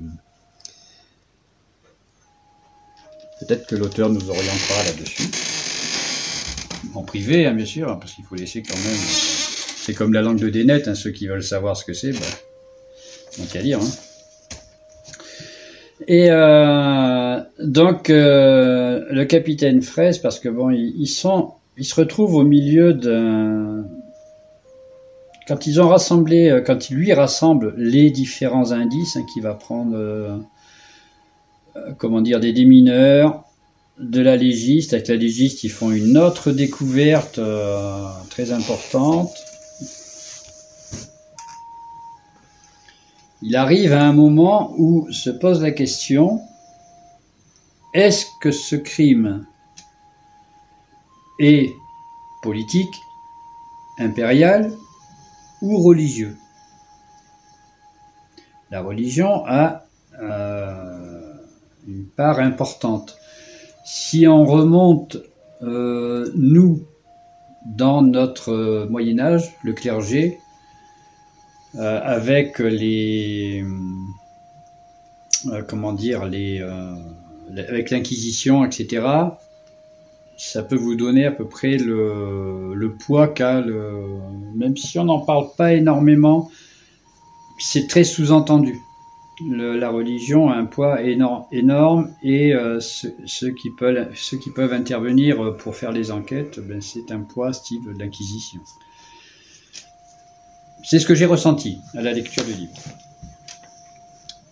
Peut-être 3.39 3.65
que 3.65 3.75
l'auteur 3.75 4.09
nous 4.09 4.29
orientera 4.29 4.83
là-dessus. 4.83 5.31
En 6.93 7.01
privé, 7.01 7.47
hein, 7.47 7.55
bien 7.55 7.65
sûr, 7.65 7.97
parce 7.99 8.13
qu'il 8.13 8.23
faut 8.23 8.35
laisser 8.35 8.61
quand 8.61 8.77
même... 8.77 9.44
C'est 9.85 9.93
comme 9.93 10.13
la 10.13 10.23
langue 10.23 10.39
de 10.39 10.49
Dénet, 10.49 10.89
hein, 10.89 10.95
ceux 10.95 11.11
qui 11.11 11.27
veulent 11.27 11.43
savoir 11.43 11.77
ce 11.77 11.85
que 11.85 11.93
c'est, 11.93 12.11
bah, 12.11 12.25
donc 13.37 13.55
à 13.55 13.61
lire. 13.61 13.77
Hein. 13.79 13.91
Et 16.07 16.31
euh, 16.31 17.39
donc 17.59 18.09
euh, 18.09 19.05
le 19.11 19.25
capitaine 19.25 19.83
Fraisse, 19.83 20.17
parce 20.17 20.39
que 20.39 20.49
bon, 20.49 20.71
ils, 20.71 21.05
sont, 21.05 21.51
se 21.79 21.93
retrouvent 21.93 22.33
au 22.33 22.43
milieu 22.43 22.95
d'un. 22.95 23.85
Quand 25.47 25.67
ils 25.67 25.79
ont 25.79 25.87
rassemblé, 25.87 26.49
euh, 26.49 26.61
quand 26.61 26.89
lui 26.89 27.13
rassemble 27.13 27.75
les 27.77 28.09
différents 28.09 28.71
indices 28.71 29.17
hein, 29.17 29.25
qu'il 29.31 29.43
va 29.43 29.53
prendre, 29.53 30.41
comment 31.99 32.21
dire, 32.21 32.39
des 32.39 32.53
démineurs, 32.53 33.43
de 33.99 34.19
la 34.19 34.35
légiste. 34.35 34.93
Avec 34.93 35.09
la 35.09 35.15
légiste, 35.15 35.63
ils 35.63 35.69
font 35.69 35.91
une 35.91 36.17
autre 36.17 36.49
découverte 36.49 37.39
très 38.31 38.51
importante. 38.51 39.29
Il 43.45 43.55
arrive 43.55 43.93
à 43.93 44.03
un 44.03 44.11
moment 44.11 44.73
où 44.75 45.07
se 45.11 45.29
pose 45.29 45.61
la 45.61 45.69
question, 45.69 46.41
est-ce 47.93 48.25
que 48.41 48.49
ce 48.49 48.75
crime 48.75 49.45
est 51.39 51.69
politique, 52.41 52.95
impérial 53.99 54.73
ou 55.61 55.77
religieux? 55.77 56.35
La 58.71 58.81
religion 58.81 59.45
a 59.45 59.85
euh, 60.19 61.35
une 61.87 62.07
part 62.07 62.39
importante. 62.39 63.15
Si 63.85 64.27
on 64.27 64.43
remonte, 64.43 65.17
euh, 65.61 66.31
nous, 66.33 66.81
dans 67.63 68.01
notre 68.01 68.87
Moyen 68.89 69.19
Âge, 69.19 69.53
le 69.63 69.73
clergé, 69.73 70.39
avec 71.77 72.59
les 72.59 73.63
euh, 75.47 75.61
comment 75.67 75.93
dire 75.93 76.25
les 76.25 76.59
euh, 76.61 76.95
avec 77.57 77.89
l'inquisition 77.89 78.65
etc 78.65 79.05
ça 80.37 80.63
peut 80.63 80.75
vous 80.75 80.95
donner 80.95 81.25
à 81.25 81.31
peu 81.31 81.45
près 81.45 81.77
le, 81.77 82.95
poids 82.99 83.27
qu'a 83.27 83.61
le 83.61 84.19
même 84.55 84.75
si 84.75 84.97
on 84.99 85.05
n'en 85.05 85.19
parle 85.19 85.47
pas 85.57 85.73
énormément 85.73 86.49
c'est 87.59 87.87
très 87.87 88.03
sous-entendu 88.03 88.79
la 89.41 89.89
religion 89.89 90.49
a 90.49 90.55
un 90.55 90.65
poids 90.65 91.01
énorme, 91.01 91.45
énorme 91.51 92.11
et 92.23 92.53
ceux, 92.79 93.51
qui 93.51 93.69
peuvent, 93.69 94.73
intervenir 94.73 95.57
pour 95.57 95.75
faire 95.75 95.91
les 95.91 96.11
enquêtes, 96.11 96.59
ben, 96.61 96.81
c'est 96.81 97.11
un 97.11 97.19
poids 97.19 97.51
style 97.51 97.83
de 97.83 97.91
l'Inquisition. 97.99 98.61
C'est 100.87 100.99
ce 100.99 101.07
que 101.07 101.15
j'ai 101.15 101.25
ressenti 101.25 101.79
à 101.95 102.01
la 102.03 102.13
lecture 102.13 102.45
du 102.45 102.53
livre. 102.53 102.73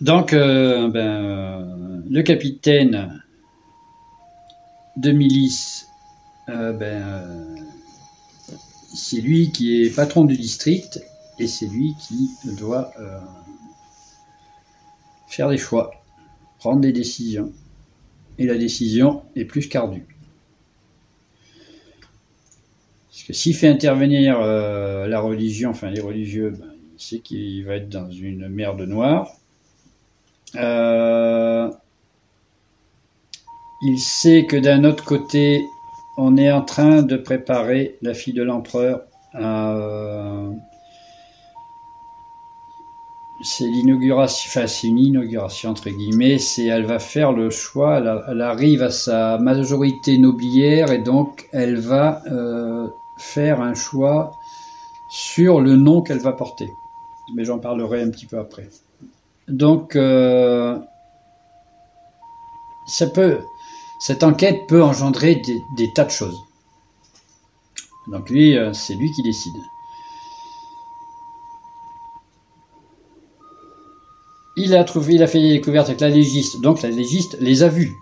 Donc, 0.01 0.33
euh, 0.33 0.89
ben, 0.89 2.03
le 2.09 2.23
capitaine 2.23 3.21
de 4.97 5.11
milice, 5.11 5.87
euh, 6.49 6.73
ben, 6.73 7.03
euh, 7.03 7.55
c'est 8.95 9.21
lui 9.21 9.51
qui 9.51 9.83
est 9.83 9.95
patron 9.95 10.25
du 10.25 10.35
district 10.35 11.03
et 11.37 11.45
c'est 11.45 11.67
lui 11.67 11.93
qui 11.99 12.31
doit 12.57 12.91
faire 15.27 15.49
des 15.49 15.57
choix, 15.57 15.91
prendre 16.57 16.81
des 16.81 16.91
décisions. 16.91 17.51
Et 18.39 18.47
la 18.47 18.57
décision 18.57 19.23
est 19.35 19.45
plus 19.45 19.67
qu'ardue. 19.67 20.12
Parce 23.13 23.25
que 23.25 23.33
s'il 23.33 23.53
fait 23.53 23.67
intervenir 23.67 24.39
euh, 24.41 25.05
la 25.05 25.19
religion, 25.19 25.69
enfin 25.69 25.91
les 25.91 26.01
religieux, 26.01 26.49
ben, 26.49 26.65
il 26.95 26.99
sait 26.99 27.19
qu'il 27.19 27.63
va 27.63 27.75
être 27.75 27.87
dans 27.87 28.09
une 28.09 28.47
merde 28.47 28.81
noire. 28.81 29.29
Euh, 30.55 31.69
il 33.83 33.99
sait 33.99 34.45
que 34.45 34.57
d'un 34.57 34.83
autre 34.83 35.05
côté, 35.05 35.63
on 36.17 36.37
est 36.37 36.51
en 36.51 36.63
train 36.63 37.03
de 37.03 37.15
préparer 37.15 37.97
la 38.01 38.15
fille 38.15 38.33
de 38.33 38.41
l'empereur 38.41 39.01
euh, 39.35 40.49
c'est 43.43 43.65
l'inauguration, 43.65 44.47
enfin 44.49 44.67
c'est 44.67 44.87
une 44.87 44.99
inauguration 44.99 45.71
entre 45.71 45.89
guillemets, 45.89 46.37
c'est 46.37 46.65
elle 46.65 46.85
va 46.85 46.97
faire 46.97 47.31
le 47.31 47.49
choix, 47.49 47.97
elle, 48.29 48.41
arrive 48.41 48.81
à 48.81 48.89
sa 48.89 49.37
majorité 49.37 50.17
nobiliaire 50.17 50.91
et 50.91 50.99
donc 50.99 51.49
elle 51.51 51.77
va 51.77 52.21
faire 53.17 53.61
un 53.61 53.73
choix 53.73 54.31
sur 55.09 55.61
le 55.61 55.75
nom 55.75 56.01
qu'elle 56.01 56.19
va 56.19 56.33
porter. 56.33 56.69
Mais 57.35 57.45
j'en 57.45 57.59
parlerai 57.59 58.01
un 58.01 58.09
petit 58.09 58.25
peu 58.25 58.39
après. 58.39 58.69
Donc, 59.47 59.95
euh, 59.95 60.79
ça 62.87 63.07
peut, 63.07 63.39
cette 63.99 64.23
enquête 64.23 64.67
peut 64.67 64.83
engendrer 64.83 65.41
des, 65.77 65.93
tas 65.93 66.05
de 66.05 66.09
choses. 66.09 66.37
Donc 68.07 68.29
lui, 68.29 68.57
euh, 68.57 68.73
c'est 68.73 68.95
lui 68.95 69.11
qui 69.11 69.23
décide. 69.23 69.53
Il 74.55 74.75
a 74.75 74.83
trouvé, 74.83 75.15
il 75.15 75.23
a 75.23 75.27
fait 75.27 75.39
des 75.39 75.49
découvertes 75.49 75.87
avec 75.87 76.01
la 76.01 76.09
légiste. 76.09 76.61
Donc 76.61 76.81
la 76.81 76.89
légiste 76.89 77.37
les 77.39 77.63
a 77.63 77.69
vus. 77.69 77.95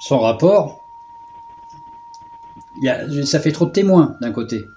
Son 0.00 0.20
rapport 0.20 0.77
ça 3.24 3.40
fait 3.40 3.52
trop 3.52 3.66
de 3.66 3.72
témoins 3.72 4.16
d'un 4.20 4.32
côté. 4.32 4.68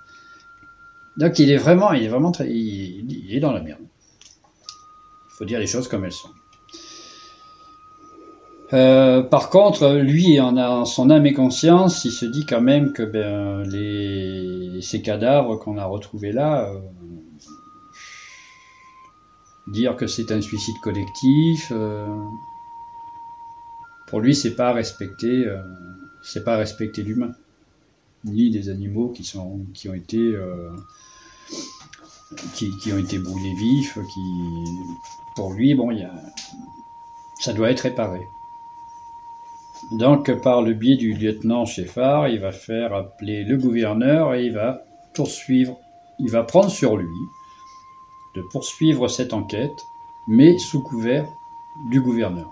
Donc 1.18 1.40
il 1.40 1.52
est 1.52 1.58
vraiment, 1.58 1.92
il 1.92 2.04
est 2.04 2.08
vraiment 2.08 2.32
très, 2.32 2.50
il, 2.50 3.36
est 3.36 3.40
dans 3.40 3.52
la 3.52 3.62
merde. 3.62 3.82
Il 3.82 5.38
faut 5.38 5.46
dire 5.46 5.60
les 5.60 5.68
choses 5.68 5.88
comme 5.88 6.06
elles 6.06 6.12
sont. 6.12 6.30
Euh, 8.74 9.22
par 9.22 9.50
contre, 9.50 9.98
lui, 9.98 10.40
en 10.40 10.86
son 10.86 11.10
âme 11.10 11.26
et 11.26 11.34
conscience, 11.34 12.06
il 12.06 12.12
se 12.12 12.26
dit 12.26 12.46
quand 12.46 12.62
même 12.62 12.94
que 12.94 13.04
ben, 13.04 13.64
les, 13.70 14.82
ces 14.82 15.02
cadavres 15.02 15.58
qu'on 15.58 15.78
a 15.78 15.84
retrouvés 15.84 16.32
là, 16.32 16.70
euh, 16.70 16.80
dire 19.68 19.98
que 19.98 20.08
c'est 20.08 20.32
un 20.32 20.40
suicide 20.40 20.80
collectif, 20.82 21.70
euh, 21.76 22.08
pour 24.08 24.22
lui, 24.22 24.34
c'est 24.34 24.56
pas 24.56 24.72
respecter, 24.72 25.46
c'est 26.22 26.44
pas 26.44 26.56
respecter 26.56 27.04
l'humain 27.04 27.32
ni 28.26 28.50
des 28.50 28.70
animaux 28.70 29.10
qui, 29.10 29.24
sont, 29.24 29.66
qui, 29.74 29.90
ont, 29.90 29.94
été, 29.94 30.18
euh, 30.18 30.72
qui, 32.54 32.94
ont 32.94 32.98
été 32.98 33.20
brûlés 33.20 33.54
vifs, 33.56 33.98
qui, 34.14 34.22
pour 35.36 35.54
lui, 35.54 35.74
bon, 35.76 35.92
y 35.92 36.04
a, 36.04 36.14
ça 37.40 37.54
doit 37.54 37.72
être 37.72 37.82
réparé. 37.82 38.22
Donc, 39.92 40.32
par 40.42 40.62
le 40.62 40.74
biais 40.74 40.96
du 40.96 41.14
lieutenant 41.14 41.66
Cheffard, 41.66 42.28
il 42.28 42.40
va 42.40 42.52
faire 42.52 42.94
appeler 42.94 43.44
le 43.44 43.58
gouverneur 43.58 44.36
et 44.36 44.46
il 44.46 44.54
va 44.54 44.84
poursuivre, 45.14 45.78
il 46.20 46.30
va 46.30 46.44
prendre 46.44 46.70
sur 46.70 46.98
lui 46.98 47.08
de 48.36 48.42
poursuivre 48.42 49.08
cette 49.08 49.34
enquête, 49.34 49.86
mais 50.28 50.58
sous 50.58 50.82
couvert 50.82 51.28
du 51.90 52.00
gouverneur. 52.00 52.50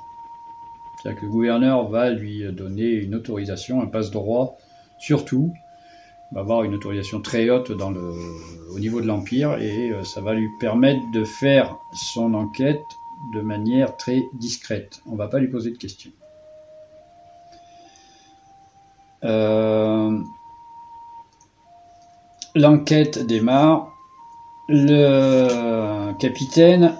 C'est-à-dire 0.97 1.21
que 1.21 1.25
le 1.27 1.31
gouverneur 1.31 1.88
va 1.88 2.09
lui 2.09 2.43
donner 2.51 2.89
une 2.89 3.15
autorisation, 3.15 3.81
un 3.81 3.85
passe-droit 3.85 4.57
surtout, 4.99 5.53
va 6.31 6.41
avoir 6.41 6.63
une 6.63 6.75
autorisation 6.75 7.21
très 7.21 7.49
haute 7.49 7.71
au 7.71 8.79
niveau 8.79 9.01
de 9.01 9.07
l'Empire 9.07 9.57
et 9.59 9.89
euh, 9.91 10.03
ça 10.03 10.21
va 10.21 10.33
lui 10.33 10.47
permettre 10.59 11.01
de 11.11 11.23
faire 11.23 11.75
son 11.93 12.33
enquête 12.33 12.85
de 13.33 13.41
manière 13.41 13.97
très 13.97 14.23
discrète. 14.33 15.01
On 15.07 15.13
ne 15.13 15.17
va 15.17 15.27
pas 15.27 15.39
lui 15.39 15.47
poser 15.47 15.71
de 15.71 15.77
questions. 15.77 16.11
Euh, 19.25 20.17
l'enquête 22.55 23.25
démarre. 23.25 23.93
Le 24.71 26.13
capitaine 26.19 26.95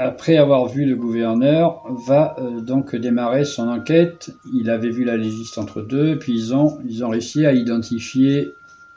après 0.00 0.38
avoir 0.38 0.66
vu 0.66 0.86
le 0.86 0.96
gouverneur, 0.96 1.82
va 1.90 2.34
euh, 2.38 2.60
donc 2.62 2.96
démarrer 2.96 3.44
son 3.44 3.68
enquête. 3.68 4.30
Il 4.54 4.70
avait 4.70 4.88
vu 4.88 5.04
la 5.04 5.18
légiste 5.18 5.58
entre 5.58 5.82
deux, 5.82 6.18
puis 6.18 6.32
ils 6.32 6.54
ont, 6.54 6.78
ils 6.88 7.04
ont 7.04 7.10
réussi 7.10 7.44
à 7.44 7.52
identifier 7.52 8.48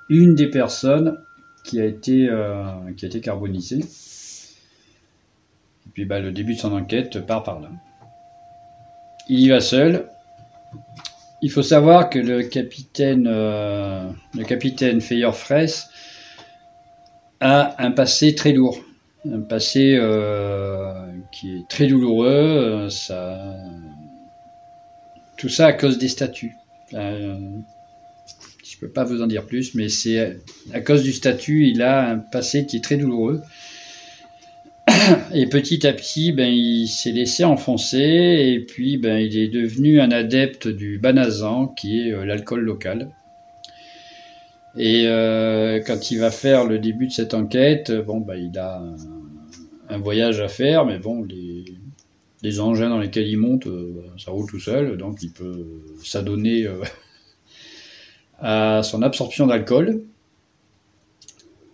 une 0.07 0.33
des 0.33 0.47
personnes 0.47 1.19
qui 1.65 1.81
a 1.81 1.85
été, 1.85 2.29
euh, 2.29 2.63
qui 2.95 3.03
a 3.03 3.09
été 3.09 3.19
carbonisée. 3.19 3.79
Et 5.85 5.89
puis 5.93 6.05
bah, 6.05 6.21
le 6.21 6.31
début 6.31 6.53
de 6.53 6.59
son 6.59 6.71
enquête 6.71 7.25
part 7.25 7.43
par 7.43 7.59
là. 7.59 7.69
Il 9.27 9.41
y 9.41 9.49
va 9.49 9.59
seul. 9.59 10.07
Il 11.41 11.51
faut 11.51 11.63
savoir 11.63 12.09
que 12.09 12.19
le 12.19 12.43
capitaine, 12.43 13.27
euh, 13.27 14.09
le 14.37 14.45
capitaine 14.45 15.01
Feyerfress 15.01 15.89
a 17.41 17.75
un 17.83 17.91
passé 17.91 18.35
très 18.35 18.53
lourd 18.53 18.77
un 19.31 19.41
passé 19.41 19.95
euh, 19.97 20.93
qui 21.31 21.57
est 21.57 21.67
très 21.67 21.87
douloureux. 21.87 22.89
Ça, 22.89 23.55
tout 25.37 25.49
ça 25.49 25.67
à 25.67 25.73
cause 25.73 25.97
des 25.97 26.07
statuts. 26.07 26.57
Euh, 26.93 27.37
je 28.63 28.77
peux 28.79 28.89
pas 28.89 29.03
vous 29.03 29.21
en 29.21 29.27
dire 29.27 29.45
plus, 29.45 29.75
mais 29.75 29.89
c'est 29.89 30.37
à 30.73 30.81
cause 30.81 31.03
du 31.03 31.13
statut, 31.13 31.67
il 31.67 31.81
a 31.81 32.09
un 32.09 32.17
passé 32.17 32.65
qui 32.65 32.77
est 32.77 32.83
très 32.83 32.97
douloureux. 32.97 33.41
Et 35.33 35.47
petit 35.47 35.85
à 35.87 35.93
petit, 35.93 36.31
ben, 36.31 36.51
il 36.51 36.87
s'est 36.87 37.11
laissé 37.11 37.43
enfoncer 37.43 37.97
et 37.97 38.59
puis 38.59 38.97
ben, 38.97 39.17
il 39.17 39.37
est 39.37 39.47
devenu 39.47 40.01
un 40.01 40.11
adepte 40.11 40.67
du 40.67 40.97
banazan, 40.97 41.67
qui 41.67 42.01
est 42.01 42.11
euh, 42.11 42.25
l'alcool 42.25 42.61
local. 42.61 43.09
Et 44.77 45.03
euh, 45.05 45.79
quand 45.85 46.11
il 46.11 46.19
va 46.19 46.31
faire 46.31 46.65
le 46.65 46.79
début 46.79 47.07
de 47.07 47.11
cette 47.11 47.33
enquête, 47.33 47.91
bon, 47.91 48.19
ben, 48.19 48.35
il 48.35 48.57
a 48.57 48.83
un, 49.89 49.97
voyage 49.97 50.39
à 50.39 50.47
faire, 50.47 50.85
mais 50.85 50.99
bon, 50.99 51.25
les, 52.43 52.59
engins 52.59 52.89
dans 52.89 52.99
lesquels 52.99 53.27
il 53.27 53.37
monte, 53.37 53.67
euh, 53.67 54.03
ça 54.17 54.31
roule 54.31 54.49
tout 54.49 54.59
seul, 54.59 54.97
donc 54.97 55.23
il 55.23 55.31
peut 55.31 55.65
s'adonner 56.03 56.67
à 58.39 58.81
son 58.83 59.01
absorption 59.01 59.47
d'alcool. 59.47 60.03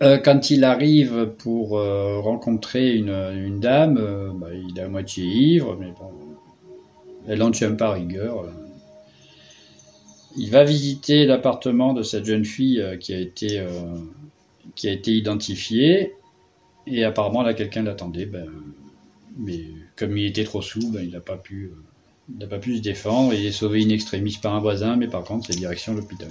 Euh, 0.02 0.18
quand 0.18 0.50
il 0.50 0.64
arrive 0.64 1.34
pour 1.40 1.78
euh, 1.78 2.20
rencontrer 2.20 2.96
une, 2.96 3.60
dame, 3.60 3.98
euh, 3.98 4.32
bah, 4.34 4.48
il 4.54 4.80
est 4.80 4.84
à 4.84 4.88
moitié 4.88 5.26
ivre, 5.26 5.76
mais 5.78 5.88
bon, 5.88 6.12
elle 7.28 7.40
n'en 7.40 7.52
tient 7.52 7.74
pas 7.74 7.92
rigueur. 7.92 8.46
Il 10.38 10.52
va 10.52 10.64
visiter 10.64 11.26
l'appartement 11.26 11.94
de 11.94 12.02
cette 12.02 12.24
jeune 12.24 12.46
fille 12.46 12.82
qui 13.02 13.14
a 13.14 13.20
été, 13.20 13.62
qui 14.76 14.88
a 14.88 14.92
été 14.92 15.12
identifiée, 15.12 16.14
et 16.90 17.04
apparemment 17.04 17.42
là 17.42 17.54
quelqu'un 17.54 17.84
l'attendait, 17.84 18.26
ben, 18.26 18.48
mais 19.38 19.66
comme 19.96 20.18
il 20.18 20.26
était 20.26 20.44
trop 20.44 20.62
sous, 20.62 20.92
ben, 20.92 21.02
il 21.04 21.12
n'a 21.12 21.20
pas 21.20 21.38
pu. 21.38 21.72
n'a 22.38 22.48
pas 22.48 22.60
pu 22.60 22.78
se 22.78 22.82
défendre, 22.82 23.34
il 23.34 23.46
est 23.46 23.52
sauvé 23.52 23.84
in 23.84 23.90
extremis 23.90 24.38
par 24.42 24.56
un 24.56 24.60
voisin, 24.60 24.96
mais 24.96 25.08
par 25.08 25.24
contre, 25.24 25.48
c'est 25.48 25.58
direction 25.58 25.94
l'hôpital. 25.94 26.30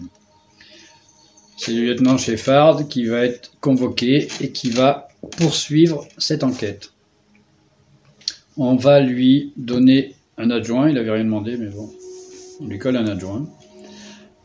C'est 1.57 1.73
le 1.73 1.87
lieutenant 1.87 2.17
Sheffard 2.17 2.87
qui 2.89 3.05
va 3.05 3.25
être 3.25 3.53
convoqué 3.61 4.29
et 4.41 4.53
qui 4.53 4.71
va 4.71 5.09
poursuivre 5.39 6.07
cette 6.17 6.45
enquête. 6.45 6.93
On 8.57 8.77
va 8.77 9.01
lui 9.01 9.53
donner 9.57 10.15
un 10.37 10.51
adjoint, 10.51 10.89
il 10.89 10.95
n'avait 10.95 11.11
rien 11.11 11.25
demandé, 11.25 11.57
mais 11.57 11.67
bon, 11.67 11.91
on 12.61 12.67
lui 12.67 12.79
colle 12.79 12.97
un 12.97 13.07
adjoint. 13.07 13.49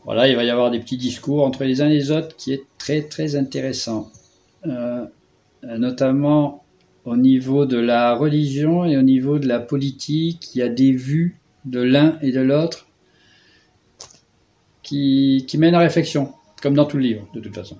Voilà, 0.04 0.28
il 0.28 0.36
va 0.36 0.44
y 0.44 0.50
avoir 0.50 0.70
des 0.70 0.80
petits 0.80 0.96
discours 0.96 1.44
entre 1.44 1.64
les 1.64 1.80
uns 1.80 1.88
et 1.88 1.94
les 1.94 2.10
autres 2.10 2.36
qui 2.36 2.52
est 2.52 2.64
très 2.78 3.02
très 3.02 3.36
intéressant. 3.36 4.10
Euh, 4.66 5.04
notamment 5.78 6.64
au 7.04 7.16
niveau 7.16 7.66
de 7.66 7.76
la 7.76 8.14
religion 8.14 8.84
et 8.84 8.96
au 8.96 9.02
niveau 9.02 9.38
de 9.38 9.46
la 9.46 9.60
politique, 9.60 10.54
il 10.54 10.58
y 10.58 10.62
a 10.62 10.68
des 10.68 10.92
vues 10.92 11.38
de 11.64 11.80
l'un 11.80 12.18
et 12.22 12.32
de 12.32 12.40
l'autre 12.40 12.86
qui, 14.82 15.44
qui 15.46 15.58
mènent 15.58 15.74
à 15.74 15.80
réflexion. 15.80 16.32
Comme 16.62 16.74
dans 16.74 16.86
tout 16.86 16.98
livre, 16.98 17.28
de 17.34 17.40
toute 17.40 17.54
façon. 17.54 17.76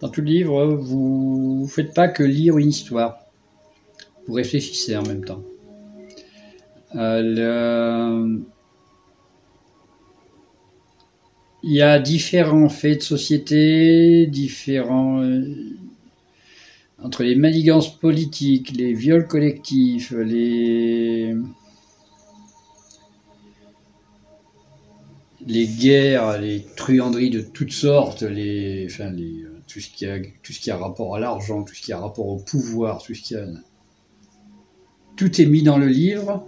Dans 0.00 0.08
tout 0.08 0.20
le 0.20 0.26
livre, 0.26 0.66
vous 0.66 1.62
ne 1.62 1.68
faites 1.68 1.94
pas 1.94 2.08
que 2.08 2.22
lire 2.22 2.58
une 2.58 2.68
histoire. 2.68 3.18
Vous 4.26 4.34
réfléchissez 4.34 4.96
en 4.96 5.02
même 5.02 5.24
temps. 5.24 5.42
Euh, 6.96 8.38
Il 11.68 11.72
y 11.72 11.82
a 11.82 11.98
différents 11.98 12.68
faits 12.68 12.98
de 12.98 13.02
société, 13.02 14.28
différents... 14.28 15.20
Entre 17.02 17.24
les 17.24 17.36
manigances 17.36 17.94
politiques, 17.94 18.72
les 18.72 18.94
viols 18.94 19.26
collectifs, 19.26 20.12
les 20.12 21.36
les 25.46 25.66
guerres, 25.66 26.40
les 26.40 26.66
truanderies 26.76 27.30
de 27.30 27.40
toutes 27.40 27.72
sortes, 27.72 28.22
les, 28.22 28.86
enfin, 28.90 29.10
les, 29.10 29.44
tout, 29.68 29.80
ce 29.80 29.88
qui 29.88 30.06
a, 30.06 30.18
tout 30.42 30.52
ce 30.52 30.60
qui 30.60 30.70
a 30.70 30.76
rapport 30.76 31.14
à 31.14 31.20
l'argent, 31.20 31.62
tout 31.62 31.74
ce 31.74 31.82
qui 31.82 31.92
a 31.92 31.98
rapport 31.98 32.26
au 32.26 32.36
pouvoir, 32.36 33.02
tout 33.02 33.14
ce 33.14 33.22
qui 33.22 33.36
a... 33.36 33.46
Tout 35.16 35.40
est 35.40 35.46
mis 35.46 35.62
dans 35.62 35.78
le 35.78 35.86
livre, 35.86 36.46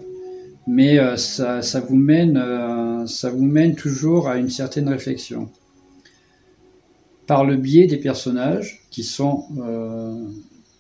mais 0.67 0.99
euh, 0.99 1.17
ça, 1.17 1.63
ça, 1.63 1.81
vous 1.81 1.97
mène, 1.97 2.37
euh, 2.37 3.07
ça 3.07 3.31
vous 3.31 3.45
mène 3.45 3.75
toujours 3.75 4.29
à 4.29 4.37
une 4.37 4.51
certaine 4.51 4.89
réflexion. 4.89 5.49
Par 7.29 7.45
le 7.45 7.57
biais 7.57 7.87
des 7.87 7.99
personnages 7.99 8.81
qui 8.91 9.05
sont 9.05 9.45
euh, 9.59 10.25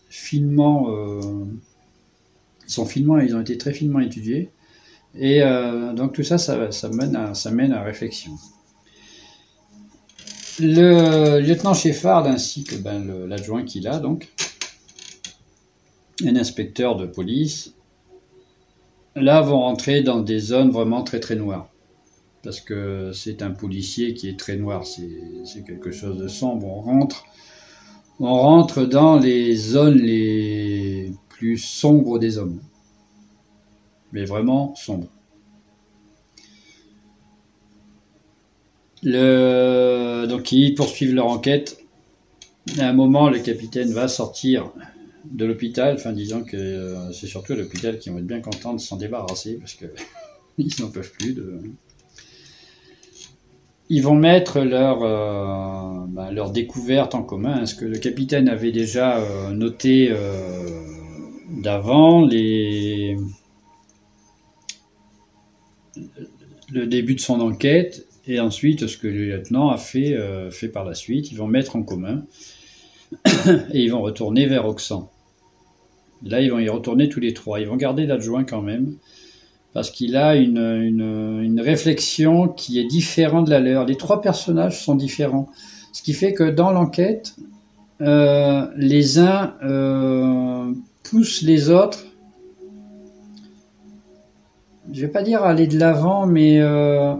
finement, 0.08 0.88
ils 2.66 3.36
ont 3.36 3.40
été 3.40 3.58
très 3.58 3.74
finement 3.74 4.00
étudiés, 4.00 4.50
et 5.14 5.42
euh, 5.42 5.92
donc 5.92 6.14
tout 6.14 6.22
ça, 6.22 6.38
ça, 6.38 6.88
mène 6.88 7.16
à, 7.16 7.34
ça 7.34 7.50
mène 7.50 7.72
à 7.72 7.82
réflexion. 7.82 8.32
Le 10.58 11.38
lieutenant 11.40 11.74
Sheffard 11.74 12.26
ainsi 12.26 12.64
que 12.64 12.76
ben, 12.76 13.26
l'adjoint 13.26 13.64
qu'il 13.64 13.86
a, 13.86 13.98
donc, 13.98 14.28
un 16.24 16.34
inspecteur 16.34 16.96
de 16.96 17.04
police, 17.04 17.74
là 19.14 19.42
vont 19.42 19.60
rentrer 19.60 20.02
dans 20.02 20.20
des 20.20 20.38
zones 20.38 20.70
vraiment 20.70 21.02
très 21.02 21.20
très 21.20 21.36
noires. 21.36 21.68
Parce 22.42 22.60
que 22.60 23.12
c'est 23.12 23.42
un 23.42 23.50
policier 23.50 24.14
qui 24.14 24.28
est 24.28 24.38
très 24.38 24.56
noir, 24.56 24.86
c'est 24.86 25.64
quelque 25.66 25.90
chose 25.90 26.18
de 26.18 26.28
sombre. 26.28 26.66
On 26.66 26.80
rentre, 26.80 27.24
on 28.20 28.32
rentre 28.32 28.84
dans 28.84 29.18
les 29.18 29.54
zones 29.56 29.98
les 29.98 31.12
plus 31.28 31.58
sombres 31.58 32.18
des 32.18 32.38
hommes 32.38 32.60
mais 34.12 34.24
vraiment 34.24 34.74
sombre. 34.74 35.08
Le... 39.02 40.26
Donc 40.26 40.50
ils 40.52 40.74
poursuivent 40.74 41.14
leur 41.14 41.26
enquête. 41.26 41.78
À 42.78 42.88
un 42.88 42.92
moment, 42.92 43.30
le 43.30 43.38
capitaine 43.38 43.92
va 43.92 44.08
sortir 44.08 44.72
de 45.24 45.44
l'hôpital, 45.44 45.94
enfin 45.94 46.12
disant 46.12 46.42
que 46.42 46.56
euh, 46.56 47.12
c'est 47.12 47.26
surtout 47.26 47.54
l'hôpital 47.54 47.98
qui 47.98 48.10
vont 48.10 48.18
être 48.18 48.26
bien 48.26 48.40
contents 48.40 48.74
de 48.74 48.80
s'en 48.80 48.96
débarrasser 48.96 49.54
parce 49.56 49.74
que 49.74 49.86
ils 50.58 50.72
n'en 50.80 50.90
peuvent 50.90 51.12
plus 51.12 51.32
de. 51.32 51.60
Ils 53.90 54.02
vont 54.02 54.14
mettre 54.14 54.60
leur, 54.60 55.02
euh, 55.02 56.06
bah, 56.08 56.30
découverte 56.50 57.14
en 57.14 57.22
commun, 57.22 57.64
ce 57.66 57.74
que 57.74 57.84
le 57.84 57.98
capitaine 57.98 58.48
avait 58.48 58.72
déjà 58.72 59.18
euh, 59.18 59.50
noté 59.50 60.12
d'avant, 61.50 62.24
les, 62.24 63.16
le 66.72 66.86
début 66.86 67.14
de 67.14 67.20
son 67.20 67.40
enquête 67.40 68.06
et 68.26 68.40
ensuite 68.40 68.86
ce 68.86 68.98
que 68.98 69.08
le 69.08 69.26
lieutenant 69.26 69.70
a 69.70 69.78
fait, 69.78 70.14
euh, 70.14 70.50
fait 70.50 70.68
par 70.68 70.84
la 70.84 70.94
suite? 70.94 71.32
Ils 71.32 71.38
vont 71.38 71.46
mettre 71.46 71.76
en 71.76 71.82
commun 71.82 72.24
et 73.72 73.82
ils 73.82 73.90
vont 73.90 74.02
retourner 74.02 74.46
vers 74.46 74.66
Oxan. 74.66 75.10
Là, 76.22 76.40
ils 76.40 76.50
vont 76.50 76.58
y 76.58 76.68
retourner 76.68 77.08
tous 77.08 77.20
les 77.20 77.32
trois. 77.32 77.60
Ils 77.60 77.68
vont 77.68 77.76
garder 77.76 78.04
l'adjoint 78.04 78.44
quand 78.44 78.60
même 78.60 78.96
parce 79.74 79.90
qu'il 79.90 80.16
a 80.16 80.34
une, 80.34 80.58
une, 81.42 81.60
réflexion 81.60 82.48
qui 82.48 82.78
est 82.80 82.84
différente 82.84 83.46
de 83.46 83.50
la 83.50 83.60
leur. 83.60 83.84
Les 83.84 83.96
trois 83.96 84.20
personnages 84.20 84.82
sont 84.82 84.94
différents. 84.94 85.48
Ce 85.92 86.02
qui 86.02 86.14
fait 86.14 86.32
que 86.32 86.50
dans 86.50 86.70
l'enquête, 86.70 87.36
euh, 88.00 88.66
les 88.76 89.18
uns 89.18 89.54
euh, 89.62 90.72
poussent 91.02 91.42
les 91.42 91.70
autres 91.70 92.04
je 94.92 95.02
vais 95.02 95.12
pas 95.12 95.22
dire 95.22 95.42
aller 95.42 95.66
de 95.66 95.78
l'avant, 95.78 96.26
mais 96.26 96.60
euh, 96.60 97.14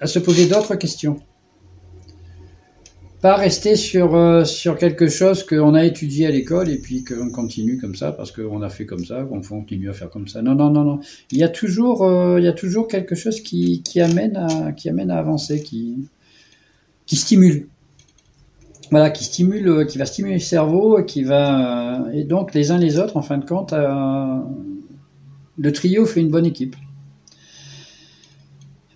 à 0.00 0.06
se 0.06 0.18
poser 0.18 0.46
d'autres 0.46 0.74
questions. 0.74 1.16
Pas 3.22 3.36
rester 3.36 3.76
sur, 3.76 4.16
euh, 4.16 4.44
sur 4.44 4.76
quelque 4.76 5.06
chose 5.06 5.44
qu'on 5.44 5.74
a 5.74 5.84
étudié 5.84 6.26
à 6.26 6.30
l'école 6.32 6.68
et 6.68 6.76
puis 6.76 7.04
qu'on 7.04 7.30
continue 7.30 7.78
comme 7.78 7.94
ça 7.94 8.10
parce 8.10 8.32
qu'on 8.32 8.60
a 8.62 8.68
fait 8.68 8.84
comme 8.84 9.04
ça, 9.04 9.22
qu'on 9.22 9.40
continue 9.40 9.88
à 9.88 9.92
faire 9.92 10.10
comme 10.10 10.26
ça. 10.26 10.42
Non, 10.42 10.56
non, 10.56 10.70
non, 10.70 10.82
non. 10.82 10.98
Il 11.30 11.38
y 11.38 11.44
a 11.44 11.48
toujours, 11.48 12.02
euh, 12.02 12.40
il 12.40 12.44
y 12.44 12.48
a 12.48 12.52
toujours 12.52 12.88
quelque 12.88 13.14
chose 13.14 13.40
qui, 13.40 13.82
qui, 13.84 14.00
amène 14.00 14.36
à, 14.36 14.72
qui 14.72 14.88
amène 14.88 15.12
à 15.12 15.18
avancer, 15.18 15.62
qui, 15.62 16.08
qui 17.06 17.14
stimule. 17.14 17.68
Voilà, 18.90 19.10
qui 19.10 19.22
stimule, 19.22 19.86
qui 19.86 19.98
va 19.98 20.04
stimuler 20.04 20.34
le 20.34 20.40
cerveau, 20.40 21.04
qui 21.04 21.22
va, 21.22 22.04
et 22.12 22.24
donc 22.24 22.52
les 22.54 22.72
uns 22.72 22.78
les 22.78 22.98
autres, 22.98 23.16
en 23.16 23.22
fin 23.22 23.38
de 23.38 23.46
compte, 23.46 23.72
le 25.58 25.72
trio 25.72 26.04
fait 26.04 26.20
une 26.20 26.28
bonne 26.28 26.44
équipe. 26.44 26.76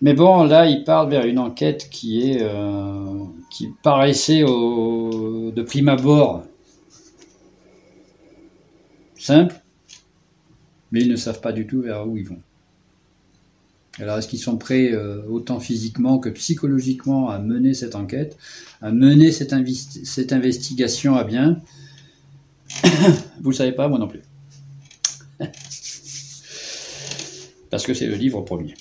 Mais 0.02 0.12
bon, 0.12 0.44
là, 0.44 0.66
il 0.66 0.84
parle 0.84 1.10
vers 1.10 1.24
une 1.24 1.38
enquête 1.38 1.88
qui 1.90 2.30
est 2.30 2.42
euh, 2.42 3.24
qui 3.50 3.68
paraissait 3.82 4.42
au, 4.42 5.50
de 5.50 5.62
prime 5.62 5.88
abord 5.88 6.44
simple, 9.18 9.54
mais 10.92 11.00
ils 11.00 11.08
ne 11.08 11.16
savent 11.16 11.40
pas 11.40 11.52
du 11.52 11.66
tout 11.66 11.80
vers 11.80 12.06
où 12.06 12.16
ils 12.16 12.26
vont. 12.26 12.40
Alors, 13.98 14.18
est-ce 14.18 14.28
qu'ils 14.28 14.38
sont 14.38 14.58
prêts 14.58 14.92
euh, 14.92 15.22
autant 15.28 15.58
physiquement 15.58 16.18
que 16.18 16.28
psychologiquement 16.28 17.30
à 17.30 17.38
mener 17.38 17.72
cette 17.72 17.94
enquête, 17.94 18.36
à 18.82 18.92
mener 18.92 19.32
cette, 19.32 19.54
cette 20.04 20.34
investigation 20.34 21.16
à 21.16 21.24
bien? 21.24 21.62
Vous 23.40 23.50
le 23.50 23.56
savez 23.56 23.72
pas, 23.72 23.88
moi 23.88 23.98
non 23.98 24.08
plus. 24.08 24.20
Parce 27.70 27.84
que 27.84 27.94
c'est 27.94 28.06
le 28.06 28.16
livre 28.16 28.42
premier. 28.42 28.74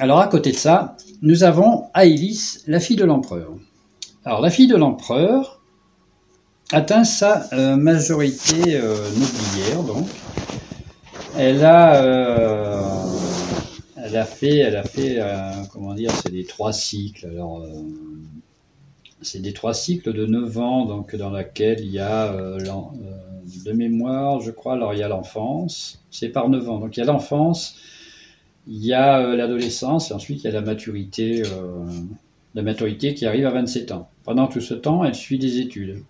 Alors 0.00 0.18
à 0.18 0.26
côté 0.26 0.50
de 0.50 0.56
ça, 0.56 0.96
nous 1.22 1.44
avons 1.44 1.84
Aélis, 1.94 2.64
la 2.66 2.80
fille 2.80 2.96
de 2.96 3.04
l'empereur. 3.04 3.52
Alors 4.24 4.40
la 4.40 4.50
fille 4.50 4.66
de 4.66 4.76
l'empereur 4.76 5.60
atteint 6.72 7.04
sa 7.04 7.46
euh, 7.52 7.76
majorité 7.76 8.74
euh, 8.74 8.96
nobiliaire, 9.10 9.82
donc. 9.84 10.08
Elle 11.36 11.64
a, 11.64 11.96
euh, 11.96 12.82
elle 13.96 14.16
a 14.16 14.24
fait, 14.24 14.58
elle 14.58 14.76
a 14.76 14.84
fait, 14.84 15.20
comment 15.72 15.94
dire, 15.94 16.12
c'est 16.22 16.30
des 16.30 16.44
trois 16.44 16.72
cycles. 16.72 17.26
Alors 17.26 17.66
c'est 19.20 19.40
des 19.40 19.52
trois 19.52 19.74
cycles 19.74 20.12
de 20.12 20.26
9 20.26 20.58
ans, 20.58 20.84
donc 20.86 21.16
dans 21.16 21.30
laquelle 21.30 21.80
il 21.80 21.90
y 21.90 21.98
a 21.98 22.32
de 22.32 23.72
mémoire, 23.72 24.40
je 24.40 24.52
crois, 24.52 24.74
alors 24.74 24.94
il 24.94 25.00
y 25.00 25.02
a 25.02 25.08
l'enfance, 25.08 26.04
c'est 26.10 26.28
par 26.28 26.48
9 26.48 26.68
ans. 26.68 26.78
Donc 26.78 26.96
il 26.96 27.00
y 27.00 27.02
a 27.02 27.06
l'enfance, 27.06 27.76
il 28.66 28.84
y 28.84 28.92
a 28.92 29.20
euh, 29.20 29.36
l'adolescence 29.36 30.10
et 30.10 30.14
ensuite 30.14 30.42
il 30.42 30.44
y 30.44 30.48
a 30.48 30.52
la 30.52 30.60
maturité, 30.60 31.42
euh, 31.42 31.84
la 32.54 32.62
maturité 32.62 33.14
qui 33.14 33.26
arrive 33.26 33.46
à 33.46 33.50
27 33.50 33.92
ans. 33.92 34.08
Pendant 34.24 34.46
tout 34.46 34.60
ce 34.60 34.74
temps, 34.74 35.04
elle 35.04 35.14
suit 35.14 35.38
des 35.38 35.60
études. 35.60 36.02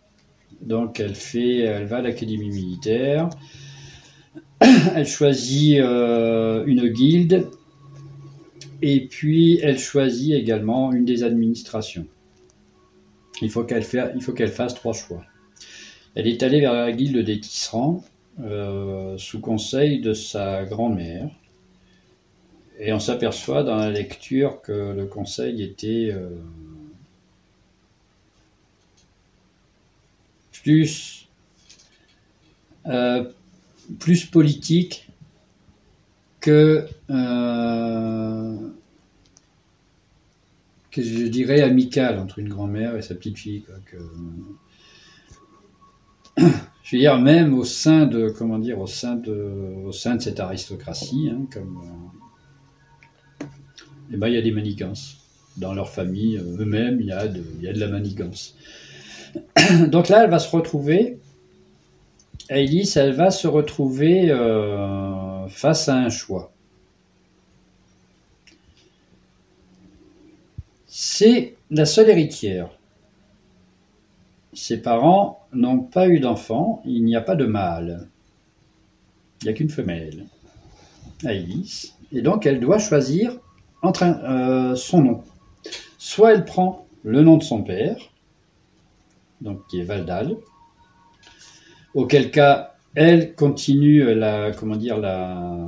Donc 0.61 1.01
elle 1.01 1.15
fait, 1.15 1.59
elle 1.59 1.87
va 1.87 1.97
à 1.97 2.03
l'académie 2.03 2.51
militaire, 2.51 3.29
elle 4.61 5.07
choisit 5.07 5.81
euh, 5.81 6.65
une 6.67 6.89
guilde 6.89 7.49
et 8.83 9.07
puis 9.07 9.59
elle 9.63 9.79
choisit 9.79 10.35
également 10.35 10.93
une 10.93 11.05
des 11.05 11.25
administrations. 11.25 12.07
Il 13.43 13.51
faut 13.51 13.65
qu'elle 13.65 13.83
fasse 13.83 14.75
trois 14.75 14.93
choix. 14.93 15.25
Elle 16.15 16.29
est 16.29 16.43
allée 16.45 16.61
vers 16.61 16.73
la 16.73 16.93
guilde 16.93 17.19
des 17.19 17.41
tisserands 17.41 18.05
sous 19.17 19.41
conseil 19.41 20.01
de 20.01 20.13
sa 20.13 20.65
grand-mère 20.65 21.31
et 22.79 22.93
on 22.93 22.99
s'aperçoit 22.99 23.63
dans 23.63 23.77
la 23.77 23.91
lecture 23.91 24.61
que 24.63 24.93
le 24.93 25.07
conseil 25.07 25.63
était 25.63 26.11
euh, 26.13 26.29
plus, 30.63 31.29
euh, 32.87 33.31
plus 34.01 34.25
politique 34.27 35.09
que, 36.41 36.87
euh, 37.11 38.57
que 40.91 41.03
je 41.03 41.27
dirais 41.27 41.61
amical 41.61 42.19
entre 42.19 42.41
une 42.41 42.49
grand-mère 42.49 42.97
et 42.97 43.03
sa 43.03 43.15
petite 43.15 43.39
fille. 43.39 43.65
je 46.37 46.97
veux 46.97 46.99
dire, 46.99 47.19
même 47.21 47.55
au 47.55 47.65
sein 47.65 48.07
de, 48.07 48.31
comment 48.31 48.59
dire, 48.59 48.81
au 48.81 48.89
sein 48.89 49.15
de, 49.15 49.85
au 49.87 49.93
sein 49.93 50.17
de 50.17 50.23
cette 50.23 50.41
aristocratie, 50.41 51.31
hein, 51.33 51.47
comme 51.53 52.11
eh 54.13 54.17
ben, 54.17 54.29
il 54.29 54.35
y 54.35 54.39
a 54.39 54.43
des 54.43 54.53
manigances. 54.53 55.19
Dans 55.57 55.73
leur 55.73 55.89
famille, 55.89 56.37
euh, 56.37 56.59
eux-mêmes, 56.59 57.01
il 57.01 57.07
y, 57.07 57.13
a 57.13 57.29
de, 57.29 57.43
y 57.61 57.69
a 57.69 57.73
de 57.73 57.79
la 57.79 57.89
manigance. 57.89 58.57
Donc 59.89 60.09
là, 60.09 60.25
elle 60.25 60.31
va 60.31 60.39
se 60.39 60.55
retrouver, 60.55 61.19
Alice, 62.51 62.97
elle 62.97 63.13
va 63.13 63.31
se 63.31 63.47
retrouver 63.47 64.31
euh, 64.31 65.49
face 65.49 65.89
à 65.89 65.97
un 65.97 66.11
choix. 66.11 66.53
C'est 70.87 71.55
la 71.71 71.87
seule 71.87 72.11
héritière. 72.11 72.69
Ses 74.53 74.81
parents 74.81 75.47
n'ont 75.53 75.81
pas 75.81 76.09
eu 76.09 76.21
d'enfant, 76.21 76.83
il 76.85 77.05
n'y 77.05 77.17
a 77.17 77.21
pas 77.21 77.35
de 77.35 77.47
mâle. 77.47 78.09
Il 79.41 79.47
n'y 79.47 79.51
a 79.51 79.55
qu'une 79.55 79.71
femelle, 79.71 80.27
Alice. 81.25 81.97
Et 82.13 82.23
donc 82.23 82.47
elle 82.47 82.61
doit 82.61 82.79
choisir 82.79 83.39
euh, 84.03 84.75
son 84.75 85.03
nom. 85.03 85.25
Soit 85.99 86.35
elle 86.35 86.45
prend 86.45 86.87
le 87.03 87.23
nom 87.23 87.37
de 87.37 87.43
son 87.43 87.63
père, 87.63 87.97
donc 89.41 89.67
qui 89.69 89.81
est 89.81 89.85
Valdal, 89.85 90.37
auquel 91.95 92.31
cas 92.31 92.75
elle 92.95 93.35
continue 93.35 94.15
la, 94.15 94.51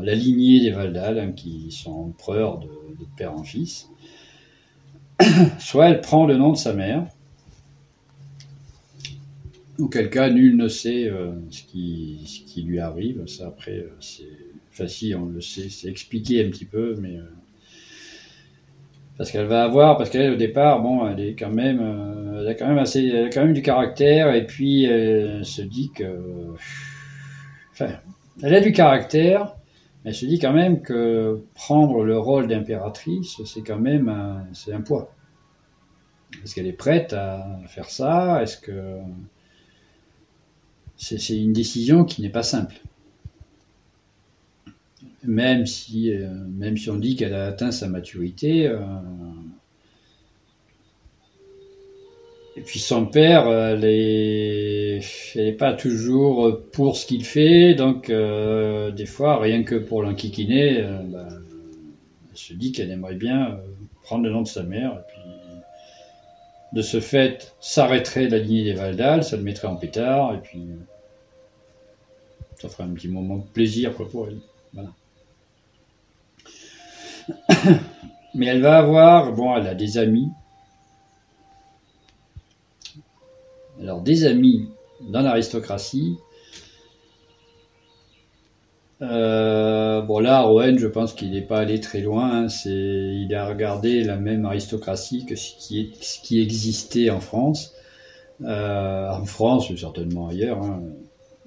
lignée 0.02 0.60
des 0.60 0.70
Valdal, 0.70 1.18
hein, 1.18 1.32
qui 1.32 1.70
sont 1.70 1.92
empereurs 1.92 2.58
de, 2.58 2.68
père 3.16 3.34
en 3.34 3.42
fils, 3.42 3.88
soit 5.58 5.88
elle 5.88 6.00
prend 6.00 6.26
le 6.26 6.36
nom 6.36 6.52
de 6.52 6.56
sa 6.56 6.72
mère, 6.72 7.06
auquel 9.78 10.08
cas 10.08 10.30
nul 10.30 10.56
ne 10.56 10.68
sait 10.68 11.08
euh, 11.08 11.32
ce, 11.50 11.62
qui, 11.64 12.20
ce, 12.26 12.40
qui, 12.50 12.62
lui 12.62 12.78
arrive. 12.78 13.26
Ça 13.26 13.48
après, 13.48 13.78
euh, 13.78 13.90
c'est 14.00 14.24
facile, 14.70 15.16
on 15.16 15.26
le 15.26 15.40
sait, 15.40 15.68
c'est 15.68 15.88
expliqué 15.88 16.44
un 16.44 16.50
petit 16.50 16.64
peu, 16.64 16.96
mais 16.98 17.18
parce 19.16 19.30
qu'elle 19.30 19.46
va 19.46 19.64
avoir, 19.64 19.96
parce 19.96 20.10
qu'elle 20.10 20.32
au 20.32 20.36
départ, 20.36 20.82
bon, 20.82 21.08
elle 21.08 21.20
est 21.20 21.34
quand 21.34 21.50
même, 21.50 21.80
euh, 21.80 22.40
elle 22.40 22.48
a 22.48 22.54
quand 22.54 22.68
même 22.68 22.78
assez, 22.78 23.06
elle 23.06 23.26
a 23.26 23.30
quand 23.30 23.44
même 23.44 23.54
du 23.54 23.62
caractère, 23.62 24.34
et 24.34 24.46
puis 24.46 24.84
elle 24.84 25.44
se 25.44 25.62
dit 25.62 25.90
que, 25.94 26.54
enfin, 27.72 27.90
elle 28.42 28.54
a 28.54 28.60
du 28.60 28.72
caractère, 28.72 29.54
mais 30.04 30.10
elle 30.10 30.14
se 30.14 30.26
dit 30.26 30.38
quand 30.38 30.52
même 30.52 30.82
que 30.82 31.40
prendre 31.54 32.04
le 32.04 32.18
rôle 32.18 32.46
d'impératrice, 32.46 33.40
c'est 33.44 33.62
quand 33.62 33.78
même, 33.78 34.08
un, 34.08 34.44
c'est 34.52 34.72
un 34.72 34.82
poids. 34.82 35.12
Est-ce 36.44 36.54
qu'elle 36.54 36.66
est 36.66 36.72
prête 36.72 37.14
à 37.14 37.60
faire 37.68 37.88
ça? 37.88 38.42
Est-ce 38.42 38.58
que 38.58 38.98
c'est, 40.96 41.18
c'est 41.18 41.38
une 41.38 41.52
décision 41.52 42.04
qui 42.04 42.20
n'est 42.20 42.30
pas 42.30 42.42
simple 42.42 42.76
même 45.26 45.66
si, 45.66 46.12
euh, 46.12 46.28
même 46.56 46.76
si 46.76 46.90
on 46.90 46.96
dit 46.96 47.16
qu'elle 47.16 47.34
a 47.34 47.46
atteint 47.46 47.70
sa 47.70 47.88
maturité. 47.88 48.66
Euh, 48.66 48.78
et 52.56 52.62
puis 52.62 52.78
son 52.78 53.06
père, 53.06 53.48
elle 53.48 53.80
n'est 53.80 55.52
pas 55.52 55.74
toujours 55.74 56.62
pour 56.72 56.96
ce 56.96 57.04
qu'il 57.04 57.24
fait, 57.24 57.74
donc 57.74 58.08
euh, 58.08 58.90
des 58.90 59.04
fois, 59.04 59.38
rien 59.38 59.62
que 59.62 59.74
pour 59.74 60.02
l'enquiquiner, 60.02 60.82
bah, 61.04 61.28
elle 62.30 62.36
se 62.36 62.54
dit 62.54 62.72
qu'elle 62.72 62.90
aimerait 62.90 63.14
bien 63.14 63.60
prendre 64.02 64.24
le 64.24 64.30
nom 64.30 64.40
de 64.40 64.48
sa 64.48 64.62
mère, 64.62 64.92
et 64.92 65.12
puis 65.12 65.20
de 66.72 66.80
ce 66.80 67.00
fait, 67.00 67.54
s'arrêterait 67.60 68.30
la 68.30 68.38
lignée 68.38 68.64
des 68.64 68.72
Valdal, 68.72 69.22
ça 69.22 69.36
le 69.36 69.42
mettrait 69.42 69.68
en 69.68 69.76
pétard, 69.76 70.34
et 70.34 70.38
puis 70.38 70.62
ça 72.58 72.70
ferait 72.70 72.84
un 72.84 72.94
petit 72.94 73.08
moment 73.08 73.36
de 73.36 73.44
plaisir 73.52 73.94
quoi, 73.94 74.08
pour 74.08 74.28
elle. 74.28 74.38
Voilà. 74.72 74.90
Mais 78.34 78.46
elle 78.46 78.60
va 78.60 78.78
avoir, 78.78 79.32
bon, 79.32 79.56
elle 79.56 79.66
a 79.66 79.74
des 79.74 79.98
amis. 79.98 80.28
Alors, 83.80 84.00
des 84.00 84.24
amis 84.24 84.68
dans 85.08 85.22
l'aristocratie. 85.22 86.16
Euh, 89.02 90.00
bon, 90.02 90.20
là, 90.20 90.40
Rowan, 90.42 90.78
je 90.78 90.86
pense 90.86 91.12
qu'il 91.12 91.32
n'est 91.32 91.42
pas 91.42 91.58
allé 91.58 91.80
très 91.80 92.00
loin. 92.00 92.44
Hein. 92.44 92.46
il 92.64 93.34
a 93.34 93.46
regardé 93.46 94.02
la 94.04 94.16
même 94.16 94.46
aristocratie 94.46 95.26
que 95.26 95.36
ce 95.36 95.52
qui, 95.58 96.40
existait 96.40 97.10
en 97.10 97.20
France. 97.20 97.74
Euh, 98.42 99.10
en 99.10 99.24
France, 99.24 99.74
certainement 99.76 100.28
ailleurs. 100.28 100.62
Hein. 100.62 100.82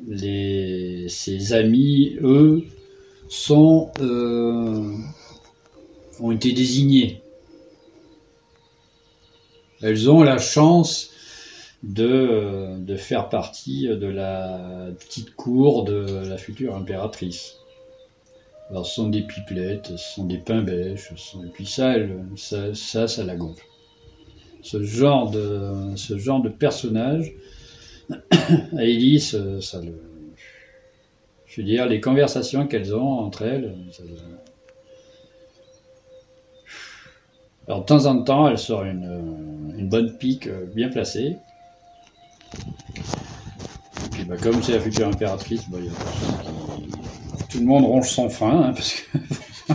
Les, 0.07 1.07
ses 1.09 1.53
amis, 1.53 2.17
eux, 2.21 2.63
sont 3.27 3.91
euh, 3.99 4.93
ont 6.19 6.31
été 6.31 6.51
désignées. 6.51 7.21
Elles 9.81 10.09
ont 10.09 10.23
la 10.23 10.37
chance 10.37 11.11
de, 11.83 12.77
de, 12.79 12.95
faire 12.95 13.29
partie 13.29 13.87
de 13.87 14.07
la 14.07 14.89
petite 14.99 15.35
cour 15.35 15.85
de 15.85 16.27
la 16.27 16.37
future 16.37 16.75
impératrice. 16.75 17.55
Alors 18.69 18.85
ce 18.85 18.95
sont 18.95 19.09
des 19.09 19.21
pipelettes, 19.21 19.87
ce 19.87 20.15
sont 20.15 20.25
des 20.25 20.37
pains 20.37 20.61
bêches, 20.61 21.11
et 21.11 21.47
puis 21.53 21.65
ça, 21.65 21.95
ça, 22.35 23.07
ça, 23.07 23.23
la 23.23 23.35
gonfle. 23.35 23.65
Ce 24.61 24.83
genre 24.83 25.31
de, 25.31 25.95
ce 25.95 26.17
genre 26.17 26.41
de 26.41 26.49
personnage, 26.49 27.33
à 28.11 29.19
ça 29.19 29.81
le... 29.81 29.93
Je 31.45 31.61
veux 31.61 31.67
dire, 31.67 31.87
les 31.87 31.99
conversations 31.99 32.67
qu'elles 32.67 32.93
ont 32.93 33.19
entre 33.19 33.41
elles, 33.41 33.73
ça, 33.91 34.03
Alors 37.69 37.81
de 37.81 37.85
temps 37.85 38.07
en 38.07 38.23
temps, 38.23 38.49
elle 38.49 38.57
sort 38.57 38.83
une, 38.83 39.87
bonne 39.87 40.17
pique 40.17 40.47
euh, 40.47 40.65
bien 40.73 40.89
placée. 40.89 41.37
Et 42.55 44.09
puis 44.11 44.23
bah, 44.25 44.37
comme 44.41 44.61
c'est 44.63 44.71
la 44.71 44.79
future 44.79 45.07
impératrice, 45.07 45.69
bah, 45.69 45.77
tout 47.47 47.59
le 47.59 47.65
monde 47.65 47.85
ronge 47.85 48.09
son 48.09 48.27
frein, 48.27 48.63
hein, 48.63 48.73
parce, 48.73 48.93
que... 48.93 49.17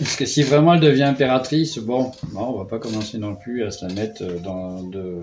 parce 0.00 0.16
que 0.16 0.26
si 0.26 0.42
vraiment 0.42 0.74
elle 0.74 0.80
devient 0.80 1.04
impératrice, 1.04 1.78
bon, 1.78 2.10
on 2.34 2.52
va 2.58 2.64
pas 2.64 2.80
commencer 2.80 3.16
non 3.18 3.36
plus 3.36 3.64
à 3.64 3.70
se 3.70 3.86
la 3.86 3.94
mettre 3.94 4.24
dans 4.42 4.82
de 4.82 5.22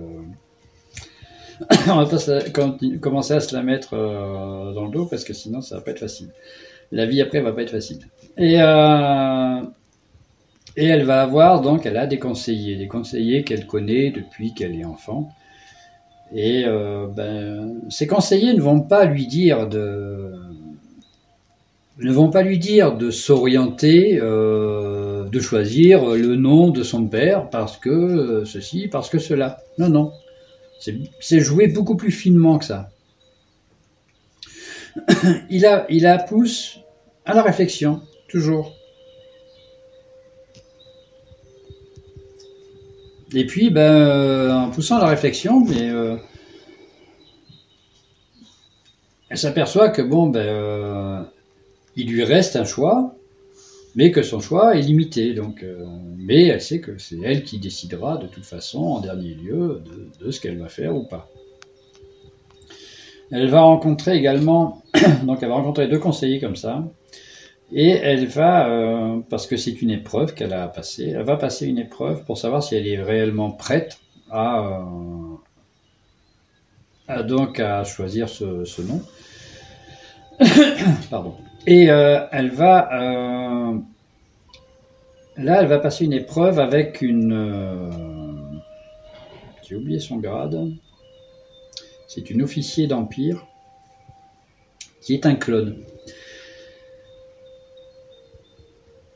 on 1.90 2.04
va 2.04 2.06
pas 2.06 2.72
commencer 3.02 3.34
à 3.34 3.40
se 3.42 3.54
la 3.54 3.64
mettre 3.64 3.90
euh, 3.94 4.74
dans 4.74 4.86
le 4.86 4.92
dos 4.92 5.06
parce 5.06 5.24
que 5.24 5.34
sinon 5.34 5.62
ça 5.62 5.76
va 5.76 5.82
pas 5.82 5.92
être 5.92 6.00
facile. 6.00 6.30
La 6.92 7.06
vie 7.06 7.22
après 7.22 7.42
va 7.42 7.52
pas 7.52 7.64
être 7.64 7.72
facile. 7.72 8.00
Et, 8.38 8.62
euh, 8.62 9.62
et 10.76 10.86
elle 10.86 11.04
va 11.04 11.22
avoir 11.22 11.62
donc, 11.62 11.86
elle 11.86 11.98
a 11.98 12.08
des 12.08 12.20
conseillers, 12.20 12.76
des 12.76 12.88
conseillers 12.88 13.44
qu'elle 13.44 13.66
connaît 13.66 14.12
depuis 14.12 14.54
qu'elle 14.54 14.76
est 14.76 14.86
enfant. 14.86 15.30
Et 16.34 16.66
euh, 16.66 17.08
ben, 17.08 17.82
ces 17.90 18.06
conseillers 18.06 18.54
ne 18.54 18.62
vont 18.62 18.82
pas 18.82 19.06
lui 19.06 19.28
dire 19.28 19.68
de 19.68 20.34
ne 22.00 22.12
vont 22.12 22.30
pas 22.30 22.44
lui 22.44 22.60
dire 22.60 22.96
de 22.96 23.10
s'orienter, 23.10 24.20
euh, 24.22 25.28
de 25.30 25.40
choisir 25.40 26.06
le 26.06 26.36
nom 26.36 26.70
de 26.70 26.84
son 26.84 27.08
père 27.08 27.50
parce 27.50 27.78
que 27.78 28.44
ceci, 28.46 28.88
parce 28.88 29.10
que 29.10 29.18
cela. 29.18 29.58
Non, 29.80 29.90
non. 29.90 30.12
C'est 31.20 31.40
joué 31.40 31.68
beaucoup 31.68 31.96
plus 31.96 32.12
finement 32.12 32.60
que 32.60 32.66
ça. 32.66 32.90
il, 35.50 35.66
a, 35.66 35.88
il 35.90 36.06
a 36.06 36.20
pousse 36.20 36.80
à 37.26 37.34
la 37.34 37.42
réflexion, 37.42 38.02
toujours. 38.30 38.77
Et 43.34 43.46
puis, 43.46 43.70
ben, 43.70 43.82
euh, 43.82 44.54
en 44.54 44.70
poussant 44.70 45.00
la 45.00 45.08
réflexion, 45.08 45.60
mais, 45.62 45.92
elle 49.30 49.38
s'aperçoit 49.38 49.90
que 49.90 50.02
bon, 50.02 50.28
ben, 50.28 51.28
il 51.98 52.10
lui 52.10 52.24
reste 52.24 52.56
un 52.56 52.64
choix, 52.64 53.16
mais 53.96 54.12
que 54.12 54.22
son 54.22 54.40
choix 54.40 54.78
est 54.78 54.82
limité. 54.82 55.34
Donc, 55.34 55.64
euh, 55.64 55.84
mais 56.16 56.46
elle 56.46 56.62
sait 56.62 56.80
que 56.80 56.98
c'est 57.00 57.18
elle 57.24 57.44
qui 57.44 57.58
décidera 57.58 58.18
de 58.18 58.28
toute 58.28 58.46
façon, 58.46 58.80
en 58.80 59.02
dernier 59.02 59.34
lieu, 59.34 59.82
de, 60.22 60.32
ce 60.32 60.40
qu'elle 60.40 60.60
va 60.60 60.70
faire 60.70 60.96
ou 60.96 61.04
pas. 61.04 61.30
Elle 63.32 63.50
va 63.50 63.62
rencontrer 63.62 64.16
également, 64.16 64.84
donc 65.24 65.40
elle 65.42 65.50
va 65.50 65.56
rencontrer 65.56 65.88
deux 65.88 66.00
conseillers 66.00 66.40
comme 66.40 66.56
ça, 66.56 66.86
et 67.72 67.90
elle 67.90 68.28
va, 68.28 68.70
euh, 68.70 69.20
parce 69.30 69.46
que 69.46 69.58
c'est 69.58 69.82
une 69.82 69.92
épreuve 69.92 70.34
qu'elle 70.34 70.54
a 70.54 70.68
passée, 70.68 71.14
elle 71.16 71.24
va 71.24 71.36
passer 71.36 71.68
une 71.68 71.80
épreuve 71.80 72.24
pour 72.24 72.38
savoir 72.38 72.64
si 72.64 72.76
elle 72.76 72.88
est 72.88 73.02
réellement 73.02 73.52
prête 73.52 74.00
à, 74.32 74.82
euh, 77.10 77.24
donc 77.24 77.60
à 77.60 77.84
choisir 77.84 78.30
ce, 78.30 78.82
nom. 78.82 79.02
Pardon. 81.10 81.36
Et 81.66 81.92
euh, 81.92 82.26
elle 82.32 82.52
va. 82.52 82.90
Là, 85.40 85.62
elle 85.62 85.68
va 85.68 85.78
passer 85.80 86.06
une 86.06 86.14
épreuve 86.14 86.60
avec 86.60 87.02
une. 87.02 88.62
J'ai 89.68 89.76
oublié 89.76 90.00
son 90.00 90.18
grade. 90.18 90.72
C'est 92.08 92.30
une 92.30 92.42
officier 92.42 92.88
d'Empire 92.88 93.46
qui 95.02 95.14
est 95.14 95.26
un 95.26 95.36
clone. 95.36 95.84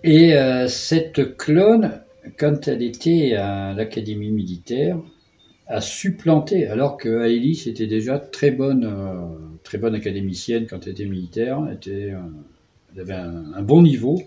Et 0.04 0.34
cette 0.68 1.38
clone, 1.38 2.02
quand 2.38 2.68
elle 2.68 2.82
était 2.82 3.34
à 3.36 3.74
l'académie 3.74 4.32
militaire, 4.32 4.98
a 5.68 5.80
supplanté, 5.80 6.68
alors 6.68 6.98
que 6.98 7.30
était 7.70 7.88
déjà 7.88 8.20
très 8.20 8.52
bonne 8.52 8.84
très 9.64 9.78
bonne 9.78 9.96
académicienne 9.96 10.68
quand 10.68 10.86
elle 10.86 10.94
était 10.94 11.06
militaire, 11.06 11.66
était, 11.72 12.12
euh, 12.12 12.20
elle 12.94 13.02
avait 13.02 13.14
un, 13.14 13.62
bon 13.62 13.82
niveau. 13.82 14.22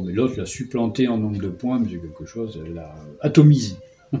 mais 0.00 0.12
l'autre 0.12 0.38
l'a 0.38 0.46
supplanté 0.46 1.08
en 1.08 1.18
nombre 1.18 1.40
de 1.40 1.48
points, 1.48 1.78
mais 1.78 1.88
c'est 1.90 1.98
quelque 1.98 2.24
chose, 2.26 2.60
elle 2.64 2.74
l'a 2.74 2.94
atomisé. 3.20 3.76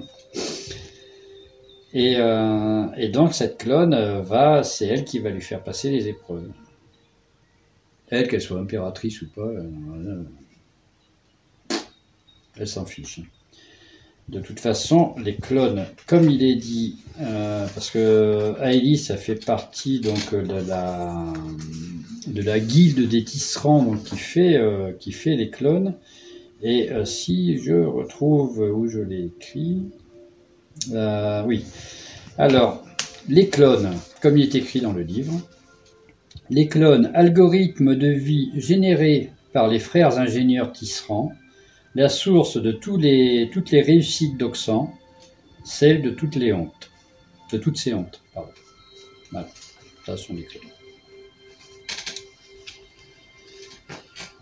Euh, 1.96 2.86
et, 2.96 3.08
donc 3.08 3.34
cette 3.34 3.56
clone 3.56 3.94
euh, 3.94 4.20
va, 4.20 4.64
c'est 4.64 4.84
elle 4.84 5.04
qui 5.04 5.20
va 5.20 5.30
lui 5.30 5.40
faire 5.40 5.62
passer 5.62 5.90
les 5.90 6.08
épreuves. 6.08 6.50
Elle, 8.10 8.26
qu'elle 8.26 8.40
soit 8.40 8.58
impératrice 8.58 9.22
ou 9.22 9.28
pas, 9.28 9.48
elle 12.56 12.68
s'en 12.68 12.84
fiche. 12.84 13.20
De 14.28 14.40
toute 14.40 14.58
façon, 14.58 15.14
les 15.22 15.34
clones, 15.34 15.84
comme 16.06 16.30
il 16.30 16.42
est 16.42 16.54
dit, 16.54 16.96
euh, 17.20 17.66
parce 17.74 17.90
que 17.90 18.54
Aélie, 18.58 18.96
ça 18.96 19.18
fait 19.18 19.44
partie 19.44 20.00
donc 20.00 20.34
de 20.34 20.66
la 20.66 21.24
de 22.26 22.40
la 22.40 22.58
guilde 22.58 23.06
des 23.06 23.22
tisserands 23.22 23.82
donc, 23.82 24.02
qui 24.02 24.16
fait 24.16 24.56
euh, 24.56 24.92
qui 24.98 25.12
fait 25.12 25.36
les 25.36 25.50
clones. 25.50 25.94
Et 26.62 26.90
euh, 26.90 27.04
si 27.04 27.58
je 27.58 27.74
retrouve 27.74 28.60
où 28.60 28.88
je 28.88 29.00
l'ai 29.00 29.26
écrit, 29.26 29.82
oui. 31.46 31.64
Alors, 32.38 32.82
les 33.28 33.48
clones, 33.48 33.92
comme 34.22 34.38
il 34.38 34.44
est 34.44 34.54
écrit 34.54 34.80
dans 34.80 34.92
le 34.92 35.02
livre, 35.02 35.38
les 36.48 36.66
clones, 36.66 37.10
algorithmes 37.14 37.94
de 37.94 38.08
vie 38.08 38.50
générés 38.56 39.30
par 39.52 39.68
les 39.68 39.78
frères 39.78 40.18
ingénieurs 40.18 40.72
tisserands 40.72 41.30
la 41.94 42.08
source 42.08 42.56
de 42.60 42.72
toutes 42.72 43.00
les 43.02 43.82
réussites 43.82 44.36
d'Oxan, 44.36 44.92
celle 45.64 46.02
de 46.02 46.10
toutes 46.10 46.36
les 46.36 46.52
hontes. 46.52 46.90
De 47.52 47.58
toutes 47.58 47.76
ces 47.76 47.94
hontes, 47.94 48.20
pardon. 48.34 48.50
Voilà, 49.30 49.48
ça 50.04 50.16
sont 50.16 50.34
les 50.34 50.44
clones. 50.44 50.62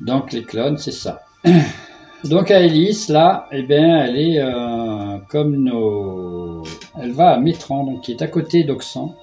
Donc 0.00 0.32
les 0.32 0.42
clones, 0.42 0.78
c'est 0.78 0.92
ça. 0.92 1.22
Donc 2.24 2.52
Aélis, 2.52 3.06
là, 3.08 3.48
eh 3.50 3.62
bien, 3.62 4.04
elle 4.04 4.16
est 4.16 4.38
euh, 4.38 5.18
comme 5.28 5.56
nos... 5.56 6.62
Elle 7.00 7.10
va 7.12 7.30
à 7.30 7.38
Métran, 7.38 7.84
donc 7.84 8.02
qui 8.02 8.12
est 8.12 8.22
à 8.22 8.28
côté 8.28 8.62
d'Oxan. 8.62 9.16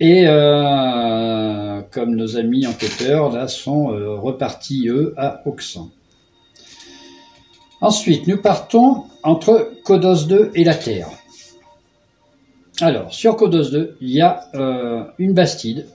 Et 0.00 0.24
euh, 0.26 1.82
comme 1.92 2.16
nos 2.16 2.36
amis 2.36 2.66
enquêteurs, 2.66 3.30
là, 3.30 3.46
sont 3.46 3.92
euh, 3.92 4.16
repartis, 4.16 4.88
eux, 4.88 5.14
à 5.16 5.42
Oxan. 5.46 5.90
Ensuite, 7.82 8.28
nous 8.28 8.40
partons 8.40 9.06
entre 9.24 9.72
Kodos 9.82 10.26
2 10.28 10.52
et 10.54 10.62
la 10.62 10.76
Terre. 10.76 11.08
Alors, 12.80 13.12
sur 13.12 13.34
Kodos 13.34 13.70
2, 13.70 13.96
il 14.00 14.10
y 14.10 14.20
a 14.20 14.44
euh, 14.54 15.02
une 15.18 15.32
bastide, 15.32 15.88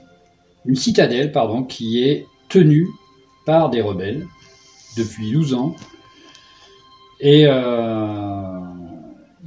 une 0.66 0.76
citadelle, 0.76 1.32
pardon, 1.32 1.62
qui 1.62 2.04
est 2.04 2.26
tenue 2.50 2.88
par 3.46 3.70
des 3.70 3.80
rebelles 3.80 4.26
depuis 4.98 5.32
12 5.32 5.54
ans. 5.54 5.74
Et 7.20 7.46
euh, 7.46 8.60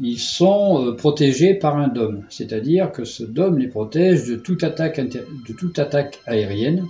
ils 0.02 0.20
sont 0.20 0.84
euh, 0.84 0.96
protégés 0.96 1.54
par 1.54 1.78
un 1.78 1.90
dôme, 1.90 2.26
c'est-à-dire 2.30 2.92
que 2.92 3.06
ce 3.06 3.22
dôme 3.22 3.60
les 3.60 3.68
protège 3.68 4.26
de 4.26 4.36
toute 4.36 4.64
attaque 4.64 6.20
aérienne. 6.26 6.88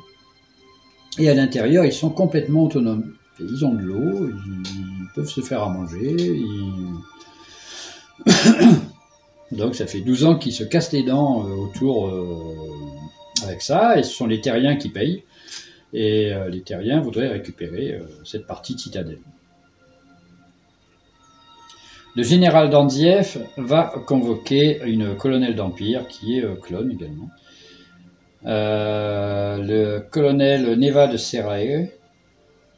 Et 1.19 1.29
à 1.29 1.33
l'intérieur, 1.33 1.83
ils 1.83 1.91
sont 1.91 2.09
complètement 2.09 2.63
autonomes. 2.63 3.11
Ils 3.49 3.65
ont 3.65 3.73
de 3.73 3.81
l'eau, 3.81 4.29
ils 4.29 5.07
peuvent 5.15 5.29
se 5.29 5.41
faire 5.41 5.63
à 5.63 5.69
manger. 5.69 6.41
Donc 9.51 9.75
ça 9.75 9.85
fait 9.85 10.01
12 10.01 10.25
ans 10.25 10.35
qu'ils 10.37 10.53
se 10.53 10.63
cassent 10.63 10.93
les 10.93 11.03
dents 11.03 11.45
euh, 11.45 11.51
autour 11.51 12.07
euh, 12.07 12.55
avec 13.43 13.61
ça, 13.61 13.97
et 13.97 14.03
ce 14.03 14.13
sont 14.13 14.27
les 14.27 14.41
terriens 14.41 14.77
qui 14.77 14.89
payent. 14.89 15.23
Et 15.93 16.31
euh, 16.33 16.49
les 16.49 16.61
terriens 16.61 17.01
voudraient 17.01 17.27
récupérer 17.27 17.99
cette 18.23 18.47
partie 18.47 18.75
de 18.75 18.79
citadelle. 18.79 19.19
Le 22.15 22.23
général 22.23 22.69
Dandiev 22.69 23.37
va 23.57 23.93
convoquer 24.05 24.81
une 24.85 25.15
colonelle 25.15 25.55
d'Empire, 25.55 26.07
qui 26.07 26.37
est 26.37 26.61
clone 26.61 26.91
également. 26.91 27.29
le 28.43 29.99
colonel 30.11 30.77
Neva 30.77 31.07
de 31.07 31.15
Serae, 31.15 31.87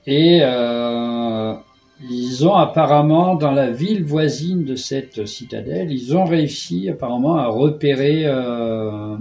et 0.06 0.40
euh, 0.42 1.54
ils 2.10 2.48
ont 2.48 2.56
apparemment, 2.56 3.36
dans 3.36 3.52
la 3.52 3.72
ville 3.72 4.04
voisine 4.04 4.66
de 4.66 4.76
cette 4.76 5.26
citadelle, 5.26 5.92
ils 5.92 6.16
ont 6.16 6.26
réussi 6.26 6.90
apparemment 6.90 7.38
à 7.38 7.48
repérer 7.48 8.24
euh, 8.26 9.16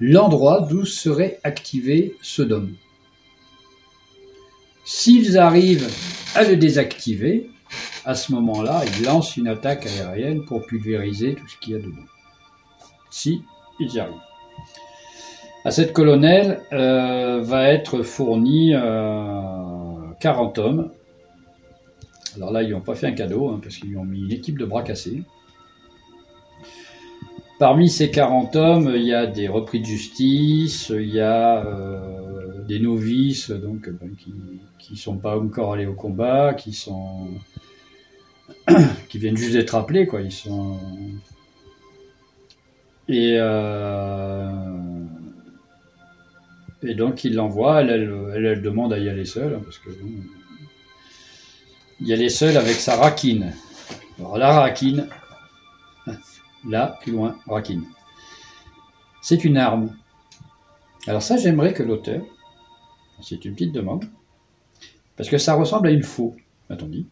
l'endroit 0.00 0.66
d'où 0.68 0.84
serait 0.84 1.38
activé 1.44 2.16
ce 2.22 2.42
dôme. 2.42 2.74
S'ils 4.84 5.38
arrivent 5.38 5.88
à 6.34 6.42
le 6.42 6.56
désactiver, 6.56 7.48
à 8.04 8.14
ce 8.14 8.32
moment-là, 8.32 8.82
ils 8.84 9.04
lancent 9.04 9.36
une 9.36 9.46
attaque 9.46 9.86
aérienne 9.86 10.44
pour 10.44 10.66
pulvériser 10.66 11.34
tout 11.34 11.46
ce 11.46 11.56
qu'il 11.58 11.74
y 11.74 11.76
a 11.76 11.78
dedans. 11.78 12.08
Si 13.10 13.42
ils 13.78 14.00
arrivent. 14.00 14.14
À 15.64 15.70
cette 15.70 15.92
colonelle 15.92 16.60
euh, 16.72 17.40
va 17.40 17.68
être 17.68 18.02
fourni 18.02 18.72
40 18.72 20.58
euh, 20.58 20.62
hommes. 20.62 20.90
Alors 22.34 22.50
là, 22.50 22.62
ils 22.62 22.70
n'ont 22.70 22.80
pas 22.80 22.96
fait 22.96 23.06
un 23.06 23.12
cadeau, 23.12 23.48
hein, 23.48 23.60
parce 23.62 23.76
qu'ils 23.76 23.96
ont 23.96 24.04
mis 24.04 24.22
une 24.22 24.32
équipe 24.32 24.58
de 24.58 24.64
bras 24.64 24.82
cassés. 24.82 25.22
Parmi 27.60 27.88
ces 27.88 28.10
40 28.10 28.56
hommes, 28.56 28.92
il 28.96 29.04
y 29.04 29.14
a 29.14 29.26
des 29.26 29.46
repris 29.46 29.80
de 29.80 29.84
justice, 29.84 30.88
il 30.88 31.14
y 31.14 31.20
a 31.20 31.64
euh, 31.64 32.64
des 32.66 32.80
novices 32.80 33.50
donc, 33.50 33.88
ben, 33.88 34.10
qui 34.16 34.92
ne 34.92 34.96
sont 34.96 35.18
pas 35.18 35.38
encore 35.38 35.74
allés 35.74 35.86
au 35.86 35.94
combat, 35.94 36.54
qui 36.54 36.72
sont 36.72 37.28
qui 39.08 39.18
viennent 39.18 39.36
juste 39.36 39.52
d'être 39.52 39.76
appelés, 39.76 40.06
quoi. 40.06 40.22
Ils 40.22 40.32
sont 40.32 40.76
Et, 43.08 43.38
et 46.82 46.94
donc 46.94 47.24
il 47.24 47.34
l'envoie, 47.34 47.82
elle, 47.82 48.62
demande 48.62 48.92
à 48.92 48.98
y 48.98 49.08
aller 49.08 49.24
seule, 49.24 49.54
hein, 49.54 49.60
parce 49.64 49.78
que 49.78 49.90
bon, 49.90 50.10
y 52.00 52.12
aller 52.12 52.28
seule 52.28 52.56
avec 52.56 52.74
sa 52.74 52.96
raquine. 52.96 53.52
Alors 54.18 54.38
la 54.38 54.60
raquine, 54.60 55.08
là, 56.68 56.98
plus 57.02 57.12
loin, 57.12 57.38
raquine. 57.46 57.84
C'est 59.20 59.44
une 59.44 59.56
arme. 59.56 59.96
Alors 61.06 61.22
ça, 61.22 61.36
j'aimerais 61.36 61.72
que 61.72 61.82
l'auteur, 61.82 62.22
c'est 63.20 63.44
une 63.44 63.54
petite 63.54 63.72
demande, 63.72 64.04
parce 65.16 65.28
que 65.28 65.38
ça 65.38 65.54
ressemble 65.54 65.88
à 65.88 65.90
une 65.90 66.02
faux, 66.02 66.36
a-t-on 66.70 66.86
dit. 66.86 67.06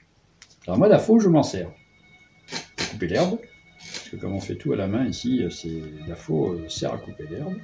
Alors 0.66 0.78
moi, 0.78 0.88
la 0.88 0.98
faux, 0.98 1.18
je 1.20 1.28
m'en 1.28 1.42
sers. 1.42 1.70
Pour 2.76 2.88
couper 2.90 3.06
l'herbe, 3.06 3.38
que 4.10 4.16
comme 4.16 4.34
on 4.34 4.40
fait 4.40 4.56
tout 4.56 4.72
à 4.72 4.76
la 4.76 4.86
main 4.86 5.06
ici, 5.06 5.42
c'est 5.50 5.82
la 6.08 6.14
faux 6.14 6.52
euh, 6.52 6.68
sert 6.68 6.92
à 6.92 6.98
couper 6.98 7.24
l'herbe. 7.30 7.54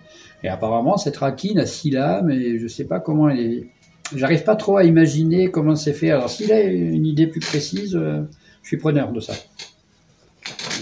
Et 0.42 0.48
apparemment, 0.48 0.96
cette 0.96 1.16
raquine 1.16 1.59
a 1.59 1.66
six 1.66 1.90
lames, 1.90 2.30
et 2.30 2.59
je 2.59 2.64
ne 2.64 2.68
sais 2.68 2.85
pas 2.85 3.00
comment 3.00 3.28
elle 3.28 3.40
est. 3.40 3.66
J'arrive 4.14 4.44
pas 4.44 4.56
trop 4.56 4.76
à 4.76 4.85
imaginer 4.85 5.50
comment 5.50 5.74
c'est 5.74 5.92
fait. 5.92 6.11
Alors 6.11 6.30
s'il 6.30 6.52
a 6.52 6.62
une 6.62 7.06
idée 7.06 7.26
plus 7.26 7.40
précise, 7.40 7.96
euh, 7.96 8.22
je 8.62 8.68
suis 8.68 8.76
preneur 8.76 9.12
de 9.12 9.20
ça. 9.20 9.35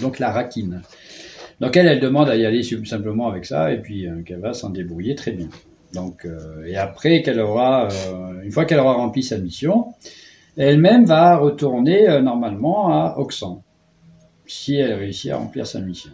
Donc 0.01 0.19
la 0.19 0.31
raquine. 0.31 0.81
Donc 1.59 1.75
elle, 1.77 1.87
elle 1.87 1.99
demande 1.99 2.29
à 2.29 2.35
y 2.35 2.45
aller 2.45 2.61
simplement 2.63 3.27
avec 3.27 3.45
ça, 3.45 3.71
et 3.71 3.81
puis 3.81 4.07
euh, 4.07 4.21
qu'elle 4.23 4.41
va 4.41 4.53
s'en 4.53 4.69
débrouiller 4.69 5.15
très 5.15 5.31
bien. 5.31 5.49
Donc, 5.93 6.25
euh, 6.25 6.65
et 6.65 6.75
après 6.75 7.21
qu'elle 7.21 7.39
aura, 7.39 7.87
euh, 7.87 8.41
une 8.43 8.51
fois 8.51 8.65
qu'elle 8.65 8.79
aura 8.79 8.93
rempli 8.93 9.23
sa 9.23 9.37
mission, 9.37 9.93
elle-même 10.57 11.05
va 11.05 11.37
retourner 11.37 12.09
euh, 12.09 12.21
normalement 12.21 12.89
à 12.89 13.15
Oxan, 13.17 13.63
si 14.47 14.75
elle 14.75 14.93
réussit 14.93 15.31
à 15.31 15.37
remplir 15.37 15.65
sa 15.67 15.79
mission. 15.81 16.11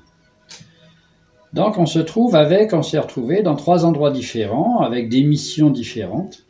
Donc 1.54 1.78
on 1.78 1.86
se 1.86 2.00
trouve 2.00 2.36
avec, 2.36 2.74
on 2.74 2.82
s'est 2.82 3.00
retrouvé 3.00 3.44
dans 3.44 3.56
trois 3.56 3.86
endroits 3.86 4.12
différents, 4.12 4.80
avec 4.80 5.10
des 5.10 5.24
missions 5.24 5.70
différentes. 5.70 6.46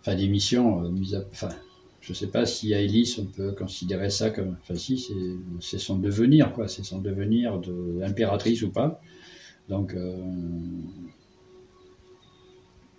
Enfin, 0.00 0.14
des 0.14 0.28
missions, 0.28 0.84
euh, 0.84 0.88
mises 0.90 1.16
à- 1.16 1.24
enfin, 1.32 1.48
je 2.00 2.12
ne 2.12 2.14
sais 2.14 2.28
pas 2.28 2.46
si 2.46 2.72
à 2.72 2.80
Ellis 2.80 3.16
on 3.18 3.24
peut 3.24 3.50
considérer 3.52 4.10
ça 4.10 4.30
comme, 4.30 4.56
enfin 4.62 4.76
si, 4.76 4.96
c'est- 5.60 5.78
son 5.78 5.98
devenir, 5.98 6.52
quoi, 6.52 6.68
c'est 6.68 6.84
son 6.84 7.00
devenir 7.00 7.58
de 7.58 8.00
impératrice 8.04 8.62
ou 8.62 8.70
pas. 8.70 9.00
Donc, 9.68 9.94
euh, 9.94 10.16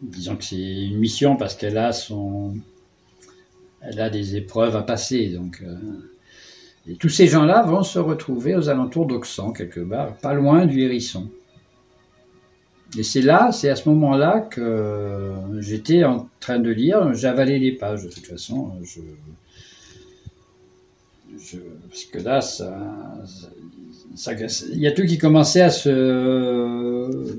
disons 0.01 0.35
que 0.35 0.43
c'est 0.43 0.57
une 0.57 0.97
mission 0.97 1.37
parce 1.37 1.55
qu'elle 1.55 1.77
a 1.77 1.93
son, 1.93 2.55
elle 3.79 4.01
a 4.01 4.09
des 4.09 4.35
épreuves 4.35 4.75
à 4.75 4.83
passer, 4.83 5.29
donc. 5.29 5.61
euh, 5.61 5.77
et 6.89 6.95
tous 6.95 7.09
ces 7.09 7.27
gens-là 7.27 7.63
vont 7.63 7.83
se 7.83 7.99
retrouver 7.99 8.55
aux 8.55 8.69
alentours 8.69 9.05
d'Oxan, 9.05 9.51
quelque 9.51 9.79
part, 9.81 10.13
pas 10.17 10.33
loin 10.33 10.65
du 10.65 10.81
Hérisson. 10.81 11.29
Et 12.97 13.03
c'est 13.03 13.21
là, 13.21 13.51
c'est 13.51 13.69
à 13.69 13.75
ce 13.75 13.89
moment-là 13.89 14.39
que 14.39 15.33
j'étais 15.59 16.05
en 16.05 16.29
train 16.39 16.59
de 16.59 16.69
lire, 16.69 17.13
j'avalais 17.13 17.59
les 17.59 17.73
pages 17.73 18.03
de 18.05 18.09
toute 18.09 18.25
façon. 18.25 18.71
Je, 18.83 19.01
je- 21.37 21.57
parce 21.89 22.05
que 22.05 22.19
là, 22.19 22.39
ça, 22.41 22.73
ça- 24.15 24.47
ça- 24.47 24.65
il 24.71 24.79
y 24.79 24.87
a 24.87 24.91
tout 24.93 25.03
qui 25.05 25.17
commençait 25.17 25.61
à 25.61 25.69
se, 25.69 27.37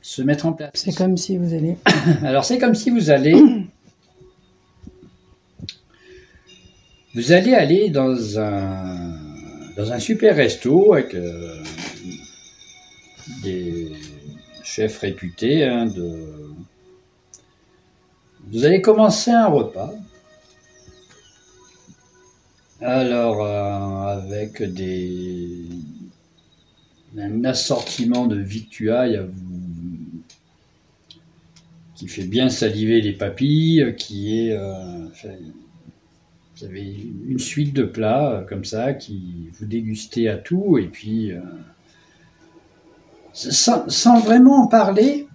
se 0.00 0.22
mettre 0.22 0.46
en 0.46 0.52
place. 0.52 0.70
C'est 0.74 0.94
comme 0.96 1.16
si 1.16 1.36
vous 1.36 1.52
allez. 1.52 1.76
Alors 2.22 2.44
c'est 2.44 2.58
comme 2.58 2.74
si 2.76 2.90
vous 2.90 3.10
allez 3.10 3.34
vous 7.14 7.32
allez 7.32 7.54
aller 7.54 7.90
dans 7.90 8.38
un 8.38 9.16
dans 9.76 9.92
un 9.92 9.98
super 9.98 10.36
resto 10.36 10.94
avec 10.94 11.14
euh, 11.14 11.62
des 13.42 13.92
chefs 14.62 14.98
réputés 14.98 15.64
hein, 15.64 15.86
de 15.86 16.50
vous 18.52 18.64
allez 18.64 18.80
commencer 18.80 19.30
un 19.30 19.46
repas. 19.46 19.92
Alors 22.80 23.44
euh, 23.44 24.18
avec 24.18 24.62
des 24.62 25.64
un 27.18 27.44
assortiment 27.44 28.26
de 28.26 28.36
victuailles 28.36 29.16
à 29.16 29.24
vous 29.24 29.32
qui 31.96 32.08
fait 32.08 32.24
bien 32.24 32.48
saliver 32.48 33.00
les 33.02 33.12
papilles, 33.12 33.94
qui 33.98 34.38
est... 34.38 34.52
euh, 34.52 35.06
vous 36.60 36.66
avez 36.66 37.08
une 37.26 37.38
suite 37.38 37.74
de 37.74 37.84
plats 37.84 38.32
euh, 38.32 38.44
comme 38.44 38.64
ça, 38.64 38.92
qui 38.94 39.48
vous 39.58 39.66
dégustez 39.66 40.28
à 40.28 40.36
tout, 40.36 40.78
et 40.78 40.86
puis... 40.86 41.32
euh, 41.32 41.40
sans, 43.32 44.20
vraiment 44.20 44.64
en 44.64 44.66
parler, 44.66 45.28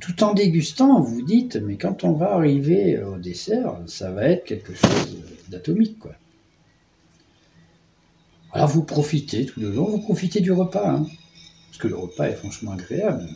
tout 0.00 0.22
en 0.22 0.34
dégustant, 0.34 1.00
vous 1.00 1.16
vous 1.16 1.22
dites, 1.22 1.56
mais 1.56 1.76
quand 1.76 2.04
on 2.04 2.12
va 2.12 2.32
arriver 2.32 3.02
au 3.02 3.18
dessert, 3.18 3.76
ça 3.86 4.12
va 4.12 4.28
être 4.28 4.44
quelque 4.44 4.74
chose 4.74 5.18
d'atomique, 5.48 5.98
quoi. 5.98 6.12
Alors 8.52 8.68
vous 8.68 8.84
profitez 8.84 9.46
tout 9.46 9.58
le 9.58 9.70
long, 9.70 9.86
vous 9.86 9.98
profitez 9.98 10.40
du 10.40 10.52
repas, 10.52 10.88
hein, 10.88 11.06
parce 11.66 11.78
que 11.78 11.88
le 11.88 11.96
repas 11.96 12.28
est 12.28 12.36
franchement 12.36 12.70
agréable. 12.70 13.28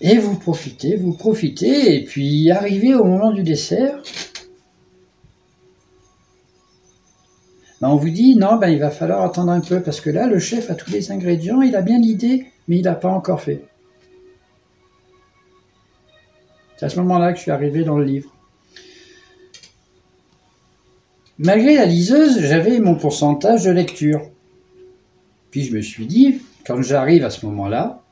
Et 0.00 0.18
vous 0.18 0.38
profitez, 0.38 0.96
vous 0.96 1.12
profitez, 1.12 1.96
et 1.96 2.04
puis 2.04 2.50
arrivé 2.50 2.94
au 2.94 3.04
moment 3.04 3.32
du 3.32 3.42
dessert, 3.42 4.00
ben 7.80 7.88
on 7.88 7.96
vous 7.96 8.10
dit 8.10 8.36
non, 8.36 8.56
ben 8.56 8.68
il 8.68 8.78
va 8.78 8.90
falloir 8.90 9.22
attendre 9.22 9.50
un 9.50 9.60
peu, 9.60 9.82
parce 9.82 10.00
que 10.00 10.10
là, 10.10 10.26
le 10.26 10.38
chef 10.38 10.70
a 10.70 10.74
tous 10.74 10.90
les 10.90 11.10
ingrédients, 11.10 11.62
il 11.62 11.74
a 11.74 11.82
bien 11.82 11.98
l'idée, 11.98 12.46
mais 12.68 12.78
il 12.78 12.82
n'a 12.82 12.94
pas 12.94 13.08
encore 13.08 13.40
fait. 13.40 13.64
C'est 16.76 16.86
à 16.86 16.88
ce 16.88 16.96
moment-là 17.00 17.32
que 17.32 17.38
je 17.38 17.42
suis 17.42 17.50
arrivé 17.50 17.82
dans 17.82 17.98
le 17.98 18.04
livre. 18.04 18.32
Malgré 21.38 21.74
la 21.74 21.86
liseuse, 21.86 22.40
j'avais 22.40 22.78
mon 22.78 22.94
pourcentage 22.94 23.64
de 23.64 23.70
lecture. 23.70 24.22
Puis 25.50 25.64
je 25.64 25.74
me 25.74 25.80
suis 25.80 26.06
dit, 26.06 26.40
quand 26.66 26.82
j'arrive 26.82 27.24
à 27.24 27.30
ce 27.30 27.46
moment-là, 27.46 28.02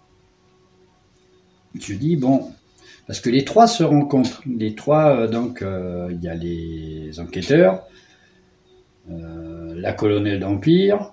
je 1.80 1.94
dis 1.94 2.16
bon, 2.16 2.50
parce 3.06 3.20
que 3.20 3.30
les 3.30 3.44
trois 3.44 3.66
se 3.66 3.84
rencontrent. 3.84 4.42
Les 4.46 4.74
trois, 4.74 5.16
euh, 5.16 5.28
donc, 5.28 5.62
euh, 5.62 6.08
il 6.10 6.22
y 6.22 6.28
a 6.28 6.34
les 6.34 7.20
enquêteurs, 7.20 7.84
euh, 9.10 9.74
la 9.76 9.92
colonelle 9.92 10.40
d'Empire, 10.40 11.12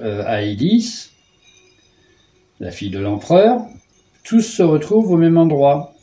Aélis, 0.00 1.10
la 2.60 2.70
fille 2.70 2.90
de 2.90 2.98
l'empereur, 2.98 3.66
tous 4.22 4.42
se 4.42 4.62
retrouvent 4.62 5.10
au 5.10 5.16
même 5.16 5.38
endroit, 5.38 5.94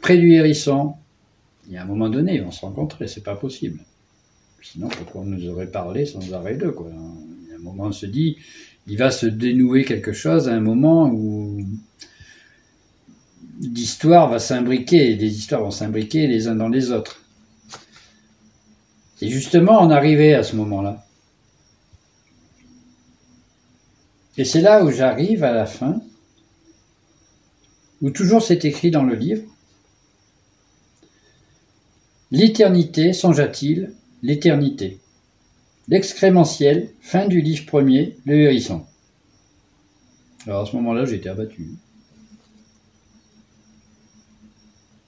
près 0.00 0.16
du 0.16 0.32
hérisson. 0.32 0.94
Il 1.66 1.74
y 1.74 1.76
a 1.76 1.82
un 1.82 1.86
moment 1.86 2.08
donné, 2.08 2.36
ils 2.36 2.42
vont 2.42 2.50
se 2.50 2.64
rencontrer, 2.64 3.08
c'est 3.08 3.22
pas 3.22 3.36
possible. 3.36 3.80
Sinon, 4.62 4.88
pourquoi 4.88 5.20
on 5.20 5.26
nous 5.26 5.48
aurait 5.48 5.70
parlé 5.70 6.06
sans 6.06 6.32
arrêt 6.32 6.56
d'eux, 6.56 6.72
quoi? 6.72 6.88
Il 6.90 7.50
y 7.50 7.52
a 7.52 7.56
un 7.56 7.62
moment, 7.62 7.84
on 7.84 7.92
se 7.92 8.06
dit, 8.06 8.36
il 8.88 8.96
va 8.96 9.10
se 9.10 9.26
dénouer 9.26 9.84
quelque 9.84 10.12
chose 10.12 10.48
à 10.48 10.54
un 10.54 10.60
moment 10.60 11.08
où 11.12 11.60
l'histoire 13.60 14.28
va 14.28 14.38
s'imbriquer, 14.38 15.14
les 15.16 15.38
histoires 15.38 15.62
vont 15.62 15.70
s'imbriquer 15.70 16.26
les 16.26 16.48
uns 16.48 16.56
dans 16.56 16.68
les 16.68 16.90
autres. 16.90 17.22
Et 19.20 19.28
justement, 19.28 19.82
on 19.82 19.90
arrivait 19.90 20.34
à 20.34 20.42
ce 20.42 20.56
moment-là. 20.56 21.04
Et 24.36 24.44
c'est 24.44 24.60
là 24.60 24.84
où 24.84 24.90
j'arrive 24.90 25.44
à 25.44 25.52
la 25.52 25.64
fin, 25.64 26.00
où 28.02 28.10
toujours 28.10 28.42
c'est 28.42 28.64
écrit 28.64 28.90
dans 28.90 29.04
le 29.04 29.14
livre, 29.14 29.42
L'éternité, 32.32 33.12
songea-t-il, 33.12 33.92
l'éternité. 34.22 34.98
L'excrémentiel, 35.86 36.90
fin 37.00 37.28
du 37.28 37.40
livre 37.40 37.64
premier, 37.66 38.16
le 38.26 38.40
hérisson. 38.40 38.84
Alors 40.44 40.62
à 40.62 40.66
ce 40.66 40.74
moment-là, 40.74 41.04
j'étais 41.04 41.28
abattu. 41.28 41.70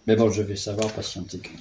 Mais 0.09 0.17
bon, 0.17 0.31
je 0.31 0.41
vais 0.41 0.57
savoir 0.57 0.91
patienter. 0.91 1.39
quand 1.39 1.51
même. 1.51 1.61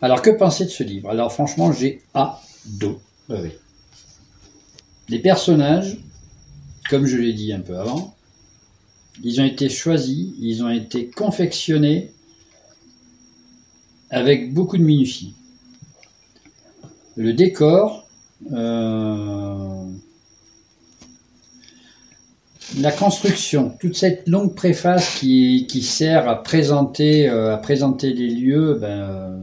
Alors, 0.00 0.22
que 0.22 0.30
penser 0.30 0.64
de 0.64 0.70
ce 0.70 0.84
livre? 0.84 1.10
Alors, 1.10 1.32
franchement, 1.32 1.72
j'ai 1.72 2.02
adoré. 2.14 3.58
Les 5.08 5.18
personnages, 5.18 5.98
comme 6.88 7.04
je 7.04 7.16
l'ai 7.16 7.32
dit 7.32 7.52
un 7.52 7.58
peu 7.58 7.76
avant, 7.76 8.14
ils 9.24 9.40
ont 9.40 9.44
été 9.44 9.68
choisis, 9.68 10.28
ils 10.38 10.62
ont 10.62 10.70
été 10.70 11.08
confectionnés 11.10 12.12
avec 14.10 14.54
beaucoup 14.54 14.78
de 14.78 14.84
minutie. 14.84 15.34
Le 17.16 17.32
décor, 17.32 18.06
euh, 18.52 19.84
la 22.74 22.90
construction, 22.90 23.70
toute 23.80 23.94
cette 23.96 24.28
longue 24.28 24.54
préface 24.54 25.18
qui, 25.20 25.82
sert 25.82 26.28
à 26.28 26.42
présenter, 26.42 27.28
euh, 27.28 27.54
à 27.54 27.58
présenter 27.58 28.12
les 28.12 28.28
lieux, 28.28 28.74
ben, 28.80 28.88
euh, 28.88 29.38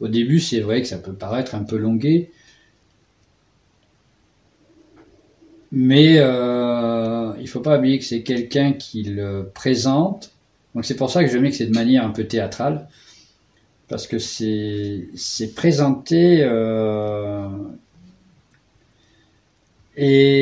Au 0.00 0.08
début, 0.08 0.40
c'est 0.40 0.60
vrai 0.60 0.80
que 0.80 0.88
ça 0.88 0.98
peut 0.98 1.12
paraître 1.12 1.54
un 1.54 1.64
peu 1.64 1.76
longué, 1.76 2.30
mais 5.72 6.18
euh, 6.18 7.32
il 7.40 7.48
faut 7.48 7.60
pas 7.60 7.78
oublier 7.78 7.98
que 7.98 8.04
c'est 8.04 8.22
quelqu'un 8.22 8.72
qui 8.72 9.02
le 9.02 9.50
présente. 9.52 10.32
Donc 10.74 10.84
c'est 10.84 10.96
pour 10.96 11.10
ça 11.10 11.24
que 11.24 11.30
je 11.30 11.38
mets 11.38 11.50
que 11.50 11.56
c'est 11.56 11.66
de 11.66 11.74
manière 11.74 12.04
un 12.04 12.10
peu 12.10 12.24
théâtrale, 12.24 12.88
parce 13.88 14.06
que 14.06 14.18
c'est 14.18 15.54
présenté 15.54 16.44
et 19.96 20.39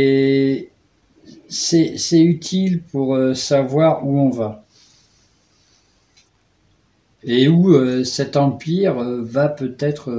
c'est 1.69 2.21
utile 2.21 2.83
pour 2.83 3.15
euh, 3.15 3.35
savoir 3.35 4.07
où 4.07 4.19
on 4.19 4.31
va 4.31 4.65
et 7.25 7.49
où 7.49 7.75
euh, 7.75 8.05
cet 8.05 8.37
empire 8.37 8.99
euh, 8.99 9.23
va 9.23 9.49
peut-être 9.49 10.11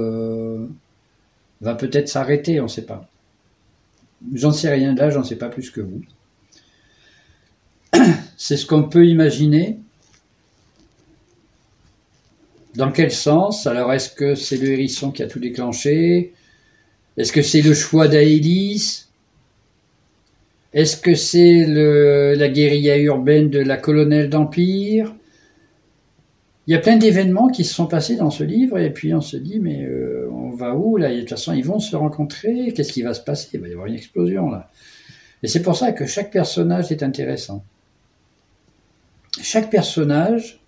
va 1.60 1.74
peut-être 1.74 2.08
s'arrêter, 2.08 2.60
on 2.60 2.64
ne 2.64 2.68
sait 2.68 2.86
pas. 2.86 3.08
J'en 4.34 4.52
sais 4.52 4.70
rien, 4.70 4.94
là 4.94 5.10
j'en 5.10 5.24
sais 5.24 5.36
pas 5.36 5.48
plus 5.48 5.70
que 5.70 5.80
vous. 5.80 6.02
C'est 8.36 8.56
ce 8.56 8.66
qu'on 8.66 8.84
peut 8.84 9.06
imaginer. 9.06 9.78
Dans 12.76 12.92
quel 12.92 13.10
sens? 13.10 13.66
Alors 13.66 13.92
est-ce 13.92 14.10
que 14.10 14.36
c'est 14.36 14.56
le 14.56 14.68
hérisson 14.68 15.10
qui 15.10 15.24
a 15.24 15.26
tout 15.26 15.40
déclenché? 15.40 16.32
Est-ce 17.16 17.32
que 17.32 17.42
c'est 17.42 17.62
le 17.62 17.74
choix 17.74 18.06
d'Aélis? 18.06 19.09
Est-ce 20.72 20.96
que 20.96 21.14
c'est 21.14 21.66
la 21.66 22.48
guérilla 22.48 22.96
urbaine 22.98 23.50
de 23.50 23.58
la 23.58 23.76
colonelle 23.76 24.28
d'Empire? 24.28 25.14
Il 26.66 26.72
y 26.72 26.76
a 26.76 26.78
plein 26.78 26.96
d'événements 26.96 27.48
qui 27.48 27.64
se 27.64 27.74
sont 27.74 27.86
passés 27.86 28.16
dans 28.16 28.30
ce 28.30 28.44
livre, 28.44 28.78
et 28.78 28.90
puis 28.90 29.12
on 29.12 29.20
se 29.20 29.36
dit, 29.36 29.58
mais 29.58 29.84
euh, 29.84 30.30
on 30.30 30.50
va 30.50 30.76
où 30.76 30.96
là? 30.96 31.12
De 31.12 31.18
toute 31.20 31.30
façon, 31.30 31.52
ils 31.52 31.64
vont 31.64 31.80
se 31.80 31.96
rencontrer, 31.96 32.72
qu'est-ce 32.72 32.92
qui 32.92 33.02
va 33.02 33.14
se 33.14 33.22
passer? 33.22 33.48
Il 33.54 33.60
va 33.60 33.68
y 33.68 33.72
avoir 33.72 33.86
une 33.86 33.94
explosion 33.94 34.50
là. 34.50 34.70
Et 35.42 35.48
c'est 35.48 35.62
pour 35.62 35.74
ça 35.74 35.90
que 35.92 36.06
chaque 36.06 36.30
personnage 36.30 36.92
est 36.92 37.02
intéressant. 37.02 37.64
Chaque 39.42 39.70
personnage 39.70 40.60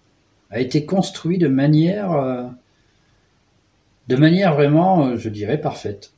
a 0.50 0.60
été 0.60 0.84
construit 0.86 1.38
de 1.38 1.46
manière, 1.46 2.12
euh, 2.12 2.44
de 4.08 4.16
manière 4.16 4.54
vraiment, 4.54 5.06
euh, 5.06 5.16
je 5.16 5.28
dirais, 5.28 5.60
parfaite. 5.60 6.12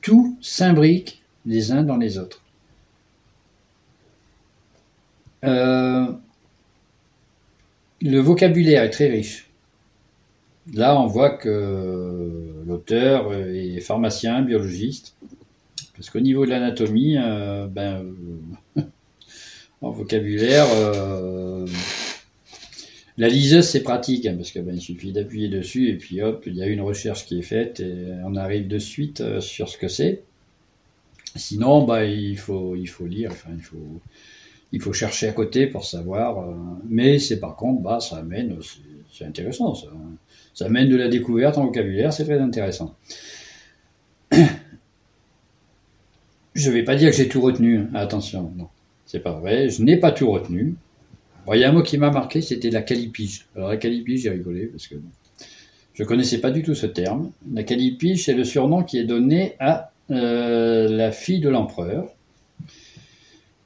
Tout 0.00 0.38
s'imbrique 0.40 1.23
les 1.46 1.72
uns 1.72 1.82
dans 1.82 1.96
les 1.96 2.18
autres. 2.18 2.40
Euh, 5.44 6.06
le 8.00 8.18
vocabulaire 8.18 8.82
est 8.82 8.90
très 8.90 9.08
riche. 9.08 9.50
Là, 10.72 10.98
on 10.98 11.06
voit 11.06 11.30
que 11.30 12.62
l'auteur 12.66 13.34
est 13.34 13.80
pharmacien, 13.80 14.40
biologiste, 14.40 15.14
parce 15.94 16.08
qu'au 16.08 16.20
niveau 16.20 16.46
de 16.46 16.50
l'anatomie, 16.50 17.18
euh, 17.18 17.66
ben, 17.66 18.06
en 19.82 19.90
vocabulaire, 19.90 20.66
euh, 20.72 21.66
la 23.18 23.28
liseuse 23.28 23.68
c'est 23.68 23.82
pratique, 23.82 24.24
hein, 24.24 24.34
parce 24.36 24.50
qu'il 24.50 24.62
ben, 24.62 24.80
suffit 24.80 25.12
d'appuyer 25.12 25.48
dessus 25.48 25.90
et 25.90 25.98
puis 25.98 26.22
hop, 26.22 26.44
il 26.46 26.54
y 26.56 26.62
a 26.62 26.66
une 26.66 26.80
recherche 26.80 27.26
qui 27.26 27.38
est 27.38 27.42
faite 27.42 27.80
et 27.80 27.94
on 28.24 28.34
arrive 28.34 28.66
de 28.66 28.78
suite 28.78 29.40
sur 29.40 29.68
ce 29.68 29.76
que 29.76 29.88
c'est. 29.88 30.22
Sinon, 31.36 31.84
bah, 31.84 32.04
il, 32.04 32.38
faut, 32.38 32.74
lire, 32.74 33.32
il 34.72 34.80
faut, 34.80 34.92
chercher 34.92 35.28
à 35.28 35.32
côté 35.32 35.66
pour 35.66 35.84
savoir. 35.84 36.38
Euh, 36.38 36.54
mais 36.88 37.18
c'est 37.18 37.40
par 37.40 37.56
contre, 37.56 37.82
bah, 37.82 37.98
ça 38.00 38.18
amène, 38.18 38.56
c'est 39.12 39.24
intéressant, 39.24 39.74
ça, 39.74 39.88
ça 40.54 40.66
amène 40.66 40.88
de 40.88 40.96
la 40.96 41.08
découverte 41.08 41.58
en 41.58 41.66
vocabulaire, 41.66 42.12
c'est 42.12 42.24
très 42.24 42.38
intéressant. 42.38 42.94
Je 46.54 46.70
ne 46.70 46.74
vais 46.74 46.84
pas 46.84 46.94
dire 46.94 47.10
que 47.10 47.16
j'ai 47.16 47.26
tout 47.26 47.40
retenu, 47.40 47.88
attention, 47.94 48.52
non, 48.56 48.68
c'est 49.06 49.18
pas 49.18 49.32
vrai, 49.32 49.68
je 49.68 49.82
n'ai 49.82 49.96
pas 49.96 50.12
tout 50.12 50.30
retenu. 50.30 50.76
il 51.52 51.58
y 51.58 51.64
a 51.64 51.68
un 51.68 51.72
mot 51.72 51.82
qui 51.82 51.98
m'a 51.98 52.12
marqué, 52.12 52.42
c'était 52.42 52.70
la 52.70 52.82
calipige. 52.82 53.46
Alors 53.56 53.70
la 53.70 53.76
calipige, 53.76 54.20
j'ai 54.22 54.30
rigolé 54.30 54.66
parce 54.66 54.86
que 54.86 54.94
je 55.94 56.02
ne 56.04 56.06
connaissais 56.06 56.38
pas 56.38 56.52
du 56.52 56.62
tout 56.62 56.76
ce 56.76 56.86
terme. 56.86 57.32
La 57.52 57.64
calipige, 57.64 58.24
c'est 58.24 58.34
le 58.34 58.44
surnom 58.44 58.84
qui 58.84 58.98
est 58.98 59.04
donné 59.04 59.56
à 59.58 59.90
la 60.08 61.12
fille 61.12 61.40
de 61.40 61.48
l'empereur. 61.48 62.08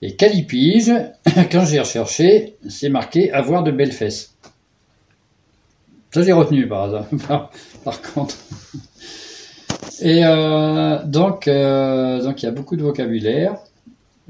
Et 0.01 0.15
Calipige, 0.15 0.93
quand 1.51 1.65
j'ai 1.65 1.81
recherché, 1.81 2.57
c'est 2.69 2.89
marqué 2.89 3.33
avoir 3.33 3.63
de 3.63 3.71
belles 3.71 3.93
fesses. 3.93 4.37
Ça 6.13 6.23
j'ai 6.23 6.33
retenu 6.33 6.67
par 6.69 6.85
hasard, 6.85 7.07
par, 7.85 8.03
contre. 8.15 8.37
Et 10.01 10.25
euh, 10.25 11.05
donc, 11.05 11.49
euh, 11.49 12.23
donc 12.23 12.43
il 12.43 12.47
y 12.47 12.49
a 12.49 12.53
beaucoup 12.53 12.77
de 12.77 12.83
vocabulaire. 12.83 13.57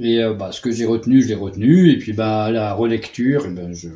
Et 0.01 0.21
bah, 0.39 0.53
ce 0.53 0.61
que 0.61 0.71
j'ai 0.71 0.87
retenu, 0.87 1.23
je 1.23 1.29
l'ai 1.29 1.35
retenu. 1.35 1.91
Et 1.91 1.99
puis 1.99 2.13
bah, 2.13 2.51
la 2.51 2.73
relecture, 2.73 3.45
eh 3.47 3.51
ben, 3.51 3.73
je, 3.73 3.89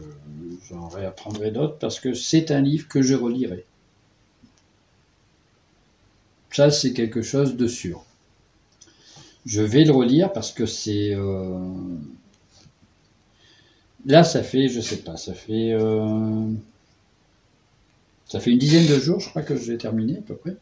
j'en 0.68 0.88
réapprendrai 0.88 1.50
d'autres 1.50 1.78
parce 1.78 2.00
que 2.00 2.12
c'est 2.12 2.50
un 2.50 2.60
livre 2.60 2.88
que 2.88 3.02
je 3.02 3.14
relirai. 3.14 3.64
Ça, 6.52 6.70
c'est 6.70 6.92
quelque 6.92 7.22
chose 7.22 7.56
de 7.56 7.66
sûr. 7.66 8.04
Je 9.46 9.62
vais 9.62 9.84
le 9.84 9.92
relire 9.92 10.32
parce 10.32 10.52
que 10.52 10.66
c'est. 10.66 11.14
Euh, 11.14 11.58
là, 14.06 14.22
ça 14.22 14.42
fait, 14.42 14.68
je 14.68 14.80
sais 14.80 14.98
pas, 14.98 15.16
ça 15.16 15.34
fait. 15.34 15.72
Euh, 15.72 16.52
ça 18.26 18.40
fait 18.40 18.50
une 18.50 18.58
dizaine 18.58 18.86
de 18.86 18.98
jours, 18.98 19.20
je 19.20 19.28
crois 19.28 19.42
que 19.42 19.56
je 19.56 19.72
l'ai 19.72 19.78
terminé 19.78 20.18
à 20.18 20.22
peu 20.22 20.36
près. 20.36 20.56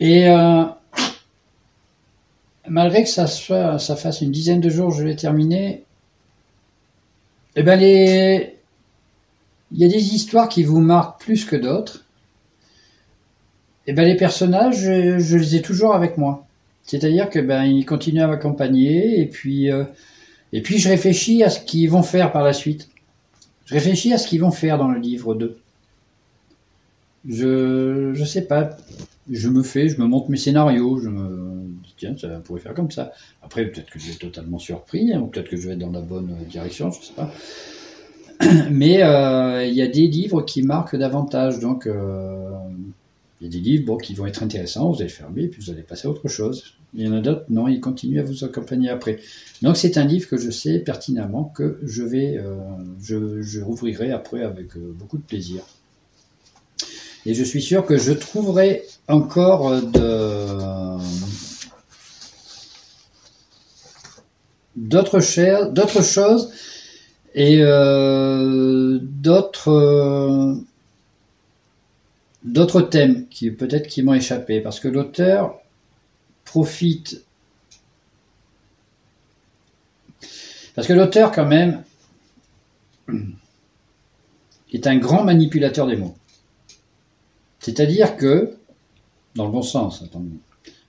Et 0.00 0.28
euh, 0.28 0.64
malgré 2.68 3.02
que 3.02 3.08
ça, 3.08 3.26
soit, 3.26 3.78
ça 3.78 3.96
fasse 3.96 4.20
une 4.20 4.30
dizaine 4.30 4.60
de 4.60 4.68
jours, 4.68 4.90
je 4.90 5.04
l'ai 5.04 5.16
terminé. 5.16 5.84
Eh 7.56 7.62
ben 7.62 7.78
les, 7.78 8.58
il 9.72 9.78
y 9.78 9.84
a 9.84 9.88
des 9.88 10.14
histoires 10.14 10.48
qui 10.48 10.62
vous 10.62 10.80
marquent 10.80 11.20
plus 11.20 11.44
que 11.44 11.56
d'autres. 11.56 12.04
Et 13.88 13.92
eh 13.92 13.94
ben 13.94 14.06
les 14.06 14.16
personnages, 14.16 14.82
je, 14.82 15.36
les 15.38 15.56
ai 15.56 15.62
toujours 15.62 15.94
avec 15.94 16.18
moi. 16.18 16.46
C'est-à-dire 16.82 17.30
que 17.30 17.38
ben 17.38 17.64
ils 17.64 17.86
continuent 17.86 18.20
à 18.20 18.26
m'accompagner 18.26 19.18
et 19.18 19.24
puis 19.24 19.72
euh, 19.72 19.84
et 20.52 20.60
puis 20.60 20.76
je 20.76 20.90
réfléchis 20.90 21.42
à 21.42 21.48
ce 21.48 21.60
qu'ils 21.60 21.88
vont 21.88 22.02
faire 22.02 22.30
par 22.30 22.42
la 22.42 22.52
suite. 22.52 22.90
Je 23.64 23.72
réfléchis 23.72 24.12
à 24.12 24.18
ce 24.18 24.28
qu'ils 24.28 24.42
vont 24.42 24.50
faire 24.50 24.76
dans 24.76 24.88
le 24.88 24.98
livre 24.98 25.34
2. 25.34 25.56
Je 27.30 28.12
je 28.12 28.24
sais 28.26 28.42
pas. 28.42 28.76
Je 29.30 29.48
me 29.48 29.62
fais, 29.62 29.88
je 29.88 29.98
me 29.98 30.06
monte 30.06 30.28
mes 30.28 30.36
scénarios, 30.36 31.00
je 31.00 31.08
me 31.08 31.64
dis 31.82 31.94
tiens 31.96 32.14
ça 32.14 32.28
pourrait 32.44 32.60
faire 32.60 32.74
comme 32.74 32.90
ça. 32.90 33.12
Après 33.42 33.64
peut-être 33.64 33.88
que 33.88 33.98
je 33.98 34.10
vais 34.10 34.18
totalement 34.18 34.58
surpris 34.58 35.14
hein, 35.14 35.20
ou 35.20 35.28
peut-être 35.28 35.48
que 35.48 35.56
je 35.56 35.66
vais 35.66 35.72
être 35.72 35.78
dans 35.78 35.92
la 35.92 36.02
bonne 36.02 36.36
direction, 36.50 36.90
je 36.90 37.06
sais 37.06 37.14
pas. 37.14 37.32
Mais 38.70 39.02
euh, 39.02 39.64
il 39.64 39.72
y 39.72 39.80
a 39.80 39.86
des 39.86 40.08
livres 40.08 40.42
qui 40.42 40.60
marquent 40.60 40.96
davantage 40.96 41.58
donc. 41.58 41.86
Euh, 41.86 42.50
il 43.40 43.44
y 43.44 43.46
a 43.46 43.50
des 43.50 43.60
livres 43.60 43.98
qui 43.98 44.14
vont 44.14 44.26
être 44.26 44.42
intéressants, 44.42 44.90
vous 44.90 45.00
allez 45.00 45.08
fermer, 45.08 45.46
puis 45.46 45.62
vous 45.62 45.70
allez 45.70 45.82
passer 45.82 46.08
à 46.08 46.10
autre 46.10 46.28
chose. 46.28 46.74
Il 46.94 47.06
y 47.06 47.08
en 47.08 47.12
a 47.12 47.20
d'autres, 47.20 47.44
non, 47.50 47.68
ils 47.68 47.80
continuent 47.80 48.18
à 48.18 48.24
vous 48.24 48.44
accompagner 48.44 48.88
après. 48.90 49.18
Donc 49.62 49.76
c'est 49.76 49.96
un 49.96 50.04
livre 50.04 50.28
que 50.28 50.36
je 50.36 50.50
sais 50.50 50.78
pertinemment 50.78 51.44
que 51.44 51.78
je 51.82 52.02
vais, 52.02 52.36
euh, 52.38 52.56
je, 53.00 53.60
rouvrirai 53.60 54.10
après 54.10 54.42
avec 54.42 54.76
euh, 54.76 54.94
beaucoup 54.98 55.18
de 55.18 55.22
plaisir. 55.22 55.62
Et 57.26 57.34
je 57.34 57.44
suis 57.44 57.62
sûr 57.62 57.84
que 57.84 57.98
je 57.98 58.12
trouverai 58.12 58.84
encore 59.06 59.82
de 59.82 60.98
d'autres 64.76 65.20
choses 65.20 66.50
et 67.34 67.58
euh, 67.60 68.98
d'autres 69.02 70.56
d'autres 72.52 72.82
thèmes 72.82 73.28
qui 73.28 73.50
peut-être 73.50 73.86
qui 73.86 74.02
m'ont 74.02 74.14
échappé 74.14 74.60
parce 74.60 74.80
que 74.80 74.88
l'auteur 74.88 75.60
profite 76.44 77.24
parce 80.74 80.86
que 80.86 80.92
l'auteur 80.92 81.32
quand 81.32 81.46
même 81.46 81.82
est 84.72 84.86
un 84.86 84.96
grand 84.96 85.24
manipulateur 85.24 85.86
des 85.86 85.96
mots. 85.96 86.14
C'est-à-dire 87.58 88.16
que, 88.16 88.56
dans 89.34 89.46
le 89.46 89.50
bon 89.50 89.62
sens, 89.62 90.04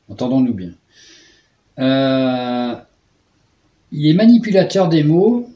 entendons-nous 0.10 0.54
bien, 0.54 0.74
euh, 1.80 2.76
il 3.92 4.08
est 4.08 4.14
manipulateur 4.14 4.90
des 4.90 5.04
mots, 5.04 5.50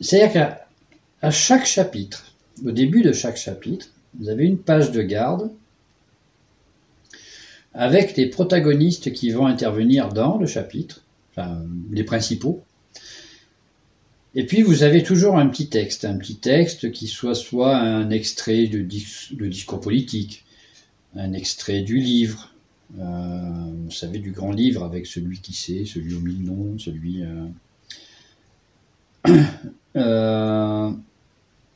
c'est-à-dire 0.00 0.32
qu'à 0.32 1.30
chaque 1.30 1.66
chapitre, 1.66 2.34
au 2.64 2.72
début 2.72 3.02
de 3.02 3.12
chaque 3.12 3.36
chapitre, 3.36 3.88
vous 4.18 4.28
avez 4.28 4.44
une 4.44 4.58
page 4.58 4.92
de 4.92 5.02
garde 5.02 5.50
avec 7.74 8.16
les 8.16 8.26
protagonistes 8.26 9.12
qui 9.12 9.30
vont 9.30 9.46
intervenir 9.46 10.08
dans 10.08 10.38
le 10.38 10.46
chapitre, 10.46 11.02
enfin, 11.30 11.62
les 11.90 12.04
principaux. 12.04 12.64
Et 14.34 14.44
puis 14.46 14.62
vous 14.62 14.82
avez 14.82 15.02
toujours 15.02 15.38
un 15.38 15.46
petit 15.46 15.68
texte, 15.68 16.04
un 16.04 16.16
petit 16.16 16.36
texte 16.36 16.90
qui 16.90 17.06
soit 17.06 17.34
soit 17.34 17.76
un 17.76 18.10
extrait 18.10 18.66
de, 18.66 18.80
discours 18.80 19.80
politique, 19.80 20.44
un 21.14 21.32
extrait 21.32 21.82
du 21.82 21.98
livre, 21.98 22.50
euh, 22.98 23.72
vous 23.84 23.90
savez, 23.90 24.18
du 24.18 24.30
grand 24.32 24.52
livre 24.52 24.84
avec 24.84 25.06
celui 25.06 25.40
qui 25.40 25.52
sait, 25.52 25.84
celui 25.84 26.14
au 26.14 26.20
mille 26.20 26.44
noms, 26.44 26.78
celui... 26.78 27.22
Euh, 27.22 27.46
euh, 29.96 30.90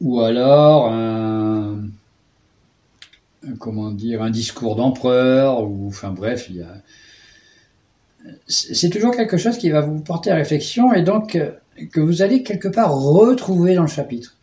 ou 0.01 0.21
alors 0.21 0.89
un, 0.91 1.83
comment 3.59 3.91
dire, 3.91 4.23
un 4.23 4.31
discours 4.31 4.77
d'empereur, 4.77 5.63
ou 5.63 5.89
enfin 5.89 6.11
bref. 6.11 6.51
C'est 8.47 8.91
toujours 8.91 9.17
quelque 9.17 9.37
chose 9.37 9.57
qui 9.57 9.71
va 9.71 9.81
vous 9.81 10.01
porter 10.01 10.31
à 10.31 10.35
réflexion 10.35 10.93
et 10.93 11.03
donc 11.03 11.39
que 11.93 12.01
vous 12.01 12.23
allez 12.23 12.43
quelque 12.43 12.69
part 12.69 12.95
retrouver 12.95 13.75
dans 13.75 13.83
le 13.83 13.89
chapitre. 13.89 14.37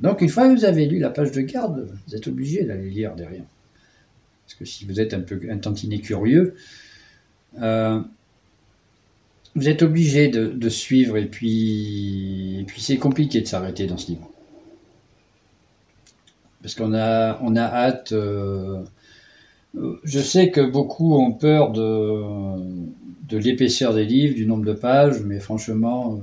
Donc 0.00 0.20
une 0.20 0.28
fois 0.28 0.48
que 0.48 0.54
vous 0.54 0.64
avez 0.64 0.86
lu 0.86 0.98
la 0.98 1.10
page 1.10 1.32
de 1.32 1.40
garde, 1.40 1.88
vous 2.06 2.14
êtes 2.14 2.28
obligé 2.28 2.64
d'aller 2.64 2.90
lire 2.90 3.14
derrière. 3.14 3.44
Parce 4.46 4.54
que 4.58 4.64
si 4.64 4.84
vous 4.84 5.00
êtes 5.00 5.14
un 5.14 5.20
peu 5.20 5.40
un 5.50 5.98
curieux, 5.98 6.54
euh, 7.60 8.00
vous 9.54 9.68
êtes 9.68 9.82
obligé 9.82 10.28
de, 10.28 10.68
suivre 10.68 11.16
et 11.16 11.26
puis 11.26 12.66
c'est 12.76 12.98
compliqué 12.98 13.40
de 13.40 13.46
s'arrêter 13.46 13.86
dans 13.86 13.96
ce 13.96 14.12
livre. 14.12 14.30
Parce 16.62 16.74
qu'on 16.74 16.94
a, 16.94 17.38
on 17.42 17.56
a 17.56 17.62
hâte. 17.62 18.12
Euh, 18.12 18.82
je 20.04 20.20
sais 20.20 20.50
que 20.50 20.60
beaucoup 20.60 21.14
ont 21.16 21.32
peur 21.32 21.72
de, 21.72 22.22
de 23.28 23.38
l'épaisseur 23.38 23.94
des 23.94 24.04
livres, 24.04 24.34
du 24.34 24.46
nombre 24.46 24.64
de 24.64 24.72
pages, 24.72 25.20
mais 25.20 25.40
franchement, 25.40 26.14
euh, 26.14 26.22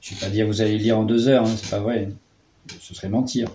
je 0.00 0.14
ne 0.14 0.20
vais 0.20 0.26
pas 0.26 0.32
dire 0.32 0.46
vous 0.46 0.60
allez 0.60 0.78
lire 0.78 0.98
en 0.98 1.04
deux 1.04 1.28
heures, 1.28 1.44
hein, 1.44 1.54
c'est 1.56 1.70
pas 1.70 1.80
vrai, 1.80 2.08
ce 2.80 2.94
serait 2.94 3.08
mentir. 3.08 3.48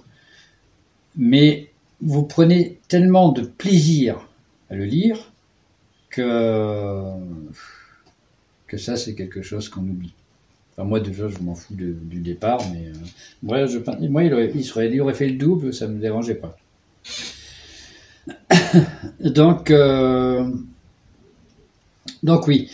Mais 1.15 1.71
vous 2.01 2.23
prenez 2.23 2.79
tellement 2.87 3.31
de 3.31 3.41
plaisir 3.41 4.27
à 4.69 4.75
le 4.75 4.85
lire 4.85 5.31
que, 6.09 7.01
que 8.67 8.77
ça 8.77 8.95
c'est 8.97 9.15
quelque 9.15 9.41
chose 9.41 9.69
qu'on 9.69 9.81
oublie. 9.81 10.13
Enfin, 10.77 10.87
moi 10.87 10.99
déjà 10.99 11.27
je 11.27 11.39
m'en 11.39 11.55
fous 11.55 11.73
du 11.73 12.19
départ, 12.19 12.61
mais 12.71 12.87
euh, 12.87 12.93
moi, 13.41 13.65
moi 14.09 14.23
il, 14.23 14.33
aurait, 14.33 14.53
serait, 14.61 14.91
il 14.91 15.01
aurait 15.01 15.15
fait 15.15 15.27
le 15.27 15.35
double, 15.35 15.73
ça 15.73 15.87
ne 15.87 15.93
me 15.93 15.99
dérangeait 15.99 16.35
pas. 16.35 16.55
donc, 19.19 19.71
euh, 19.71 20.47
donc 22.21 22.47
oui, 22.47 22.69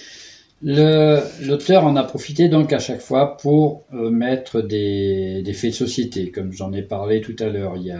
l'auteur 0.61 1.85
en 1.85 1.95
a 1.95 2.03
profité 2.03 2.49
donc 2.49 2.73
à 2.73 2.79
chaque 2.79 2.99
fois 2.99 3.37
pour 3.37 3.83
euh, 3.93 4.09
mettre 4.09 4.59
des, 4.59 5.41
faits 5.53 5.71
de 5.71 5.75
société, 5.75 6.29
comme 6.29 6.51
j'en 6.51 6.73
ai 6.73 6.81
parlé 6.81 7.21
tout 7.21 7.35
à 7.39 7.47
l'heure. 7.47 7.77
Il 7.77 7.95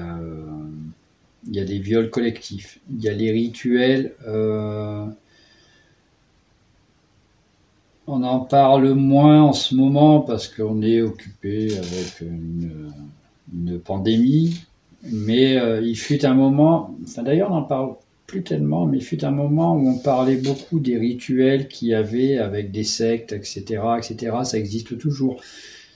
il 1.45 1.57
y 1.57 1.59
a 1.59 1.65
des 1.65 1.79
viols 1.79 2.09
collectifs, 2.09 2.79
il 2.89 3.03
y 3.03 3.09
a 3.09 3.13
les 3.13 3.29
rituels. 3.31 4.13
On 8.07 8.23
en 8.23 8.39
parle 8.41 8.93
moins 8.93 9.41
en 9.41 9.53
ce 9.53 9.75
moment 9.75 10.21
parce 10.21 10.47
qu'on 10.47 10.81
est 10.81 11.01
occupé 11.01 11.77
avec 11.77 12.21
une 12.21 13.79
pandémie. 13.79 14.61
Mais 15.11 15.57
euh, 15.57 15.81
il 15.81 15.97
fut 15.97 16.25
un 16.25 16.33
moment, 16.33 16.95
d'ailleurs 17.17 17.51
on 17.51 17.55
n'en 17.55 17.63
parle 17.63 17.95
plus 18.25 18.41
tellement, 18.41 18.85
mais 18.85 18.97
il 18.97 19.03
fut 19.03 19.25
un 19.25 19.31
moment 19.31 19.75
où 19.75 19.87
on 19.89 19.97
parlait 19.97 20.37
beaucoup 20.37 20.79
des 20.79 20.97
rituels 20.97 21.67
qu'il 21.67 21.89
y 21.89 21.93
avait 21.93 22.37
avec 22.37 22.71
des 22.71 22.85
sectes, 22.85 23.33
etc., 23.33 23.81
etc. 23.97 24.37
Ça 24.43 24.57
existe 24.57 24.97
toujours. 24.97 25.41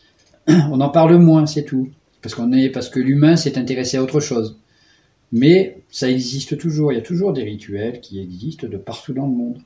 On 0.48 0.82
en 0.82 0.90
parle 0.90 1.18
moins, 1.18 1.46
c'est 1.46 1.64
tout, 1.64 1.90
parce 2.22 2.36
qu'on 2.36 2.52
est, 2.52 2.70
parce 2.70 2.90
que 2.90 3.00
l'humain 3.00 3.38
s'est 3.38 3.58
intéressé 3.58 3.98
à 3.98 4.04
autre 4.04 4.20
chose. 4.20 4.58
Mais 5.32 5.78
ça 5.90 6.10
existe 6.10 6.58
toujours. 6.58 6.92
Il 6.92 6.96
y 6.96 7.00
a 7.00 7.04
toujours 7.04 7.34
des 7.34 7.44
rituels 7.44 8.02
qui 8.02 8.20
existent 8.20 8.68
de 8.68 8.78
partout 8.78 9.14
dans 9.14 9.26
le 9.26 9.34
monde. 9.34 9.58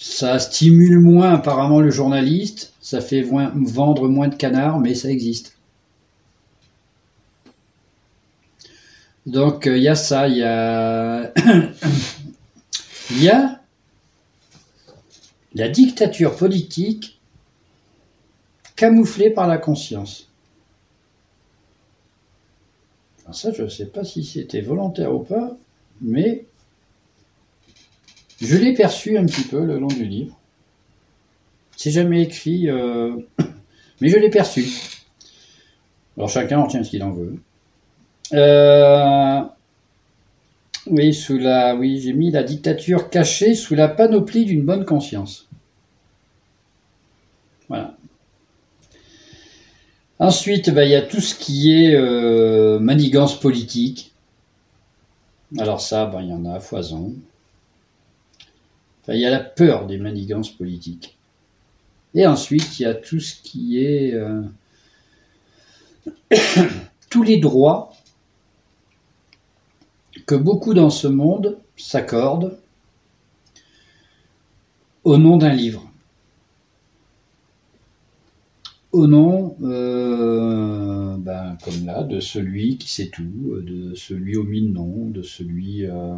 Ça 0.00 0.38
stimule 0.38 1.00
moins 1.00 1.34
apparemment 1.34 1.80
le 1.80 1.90
journaliste, 1.90 2.72
ça 2.80 3.00
fait 3.00 3.22
vendre 3.22 4.08
moins 4.08 4.28
de 4.28 4.36
canards, 4.36 4.78
mais 4.78 4.94
ça 4.94 5.10
existe. 5.10 5.56
Donc, 9.26 9.66
euh, 9.66 9.76
il 9.76 9.82
y 9.82 9.88
a 9.88 9.96
ça, 9.96 10.28
il 10.28 10.36
y 10.36 10.44
a. 10.44 11.32
Il 13.10 13.22
y 13.22 13.28
a 13.28 13.60
la 15.54 15.68
dictature 15.68 16.36
politique 16.36 17.18
camouflée 18.76 19.30
par 19.30 19.48
la 19.48 19.58
conscience. 19.58 20.28
ça, 23.32 23.52
je 23.52 23.64
ne 23.64 23.68
sais 23.68 23.86
pas 23.86 24.04
si 24.04 24.22
c'était 24.22 24.60
volontaire 24.60 25.12
ou 25.12 25.24
pas, 25.24 25.56
mais 26.00 26.46
je 28.40 28.56
l'ai 28.56 28.74
perçu 28.74 29.18
un 29.18 29.26
petit 29.26 29.42
peu 29.42 29.64
le 29.64 29.78
long 29.78 29.88
du 29.88 30.04
livre. 30.04 30.38
C'est 31.76 31.90
jamais 31.90 32.22
écrit, 32.22 32.68
euh, 32.68 33.16
mais 34.00 34.08
je 34.08 34.18
l'ai 34.18 34.30
perçu. 34.30 34.66
Alors 36.16 36.28
chacun 36.28 36.58
en 36.58 36.66
tient 36.66 36.82
ce 36.82 36.90
qu'il 36.90 37.02
en 37.02 37.12
veut. 37.12 37.36
Euh, 38.32 39.40
oui, 40.86 41.14
sous 41.14 41.38
la, 41.38 41.74
oui, 41.76 42.00
j'ai 42.00 42.12
mis 42.12 42.30
la 42.30 42.42
dictature 42.42 43.10
cachée 43.10 43.54
sous 43.54 43.74
la 43.74 43.88
panoplie 43.88 44.44
d'une 44.44 44.64
bonne 44.64 44.84
conscience. 44.84 45.48
Voilà. 47.68 47.94
Ensuite, 50.18 50.70
bah, 50.70 50.84
il 50.84 50.90
y 50.90 50.96
a 50.96 51.02
tout 51.02 51.20
ce 51.20 51.34
qui 51.34 51.72
est 51.72 51.94
euh, 51.94 52.78
manigance 52.80 53.38
politique. 53.38 54.12
Alors 55.58 55.80
ça, 55.80 56.06
bah, 56.06 56.20
il 56.22 56.28
y 56.28 56.32
en 56.32 56.44
a 56.44 56.58
foison. 56.58 57.14
Il 59.14 59.20
y 59.20 59.26
a 59.26 59.30
la 59.30 59.40
peur 59.40 59.86
des 59.86 59.98
manigances 59.98 60.50
politiques. 60.50 61.18
Et 62.14 62.26
ensuite, 62.26 62.78
il 62.78 62.82
y 62.82 62.86
a 62.86 62.94
tout 62.94 63.20
ce 63.20 63.40
qui 63.42 63.82
est 63.82 64.12
euh, 64.14 64.42
tous 67.10 67.22
les 67.22 67.38
droits 67.38 67.92
que 70.26 70.34
beaucoup 70.34 70.74
dans 70.74 70.90
ce 70.90 71.06
monde 71.06 71.58
s'accordent 71.76 72.58
au 75.04 75.16
nom 75.16 75.36
d'un 75.36 75.52
livre. 75.52 75.84
Au 78.92 79.06
nom, 79.06 79.56
euh, 79.62 81.16
ben, 81.18 81.56
comme 81.62 81.86
là, 81.86 82.02
de 82.02 82.20
celui 82.20 82.78
qui 82.78 82.90
sait 82.90 83.08
tout, 83.08 83.60
de 83.62 83.94
celui 83.94 84.36
au 84.36 84.44
mille 84.44 84.72
noms, 84.72 85.08
de 85.08 85.22
celui... 85.22 85.86
Euh, 85.86 86.16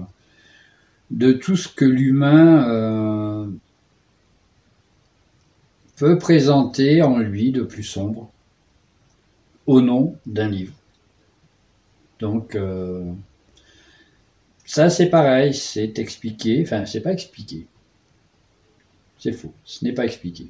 de 1.11 1.33
tout 1.33 1.57
ce 1.57 1.69
que 1.69 1.85
l'humain 1.85 2.69
euh, 2.69 3.47
peut 5.97 6.19
présenter 6.19 7.03
en 7.03 7.19
lui 7.19 7.53
de 7.53 7.63
plus 7.63 7.83
sombre, 7.83 8.31
au 9.67 9.81
nom 9.81 10.17
d'un 10.27 10.49
livre. 10.49 10.75
Donc, 12.21 12.57
ça, 14.71 14.89
c'est 14.89 15.11
pareil, 15.11 15.53
c'est 15.53 15.99
expliqué. 15.99 16.63
Enfin, 16.63 16.87
c'est 16.87 17.01
pas 17.01 17.13
expliqué. 17.13 17.67
C'est 19.19 19.33
faux. 19.33 19.53
Ce 19.65 19.85
n'est 19.85 19.93
pas 19.93 20.05
expliqué. 20.05 20.47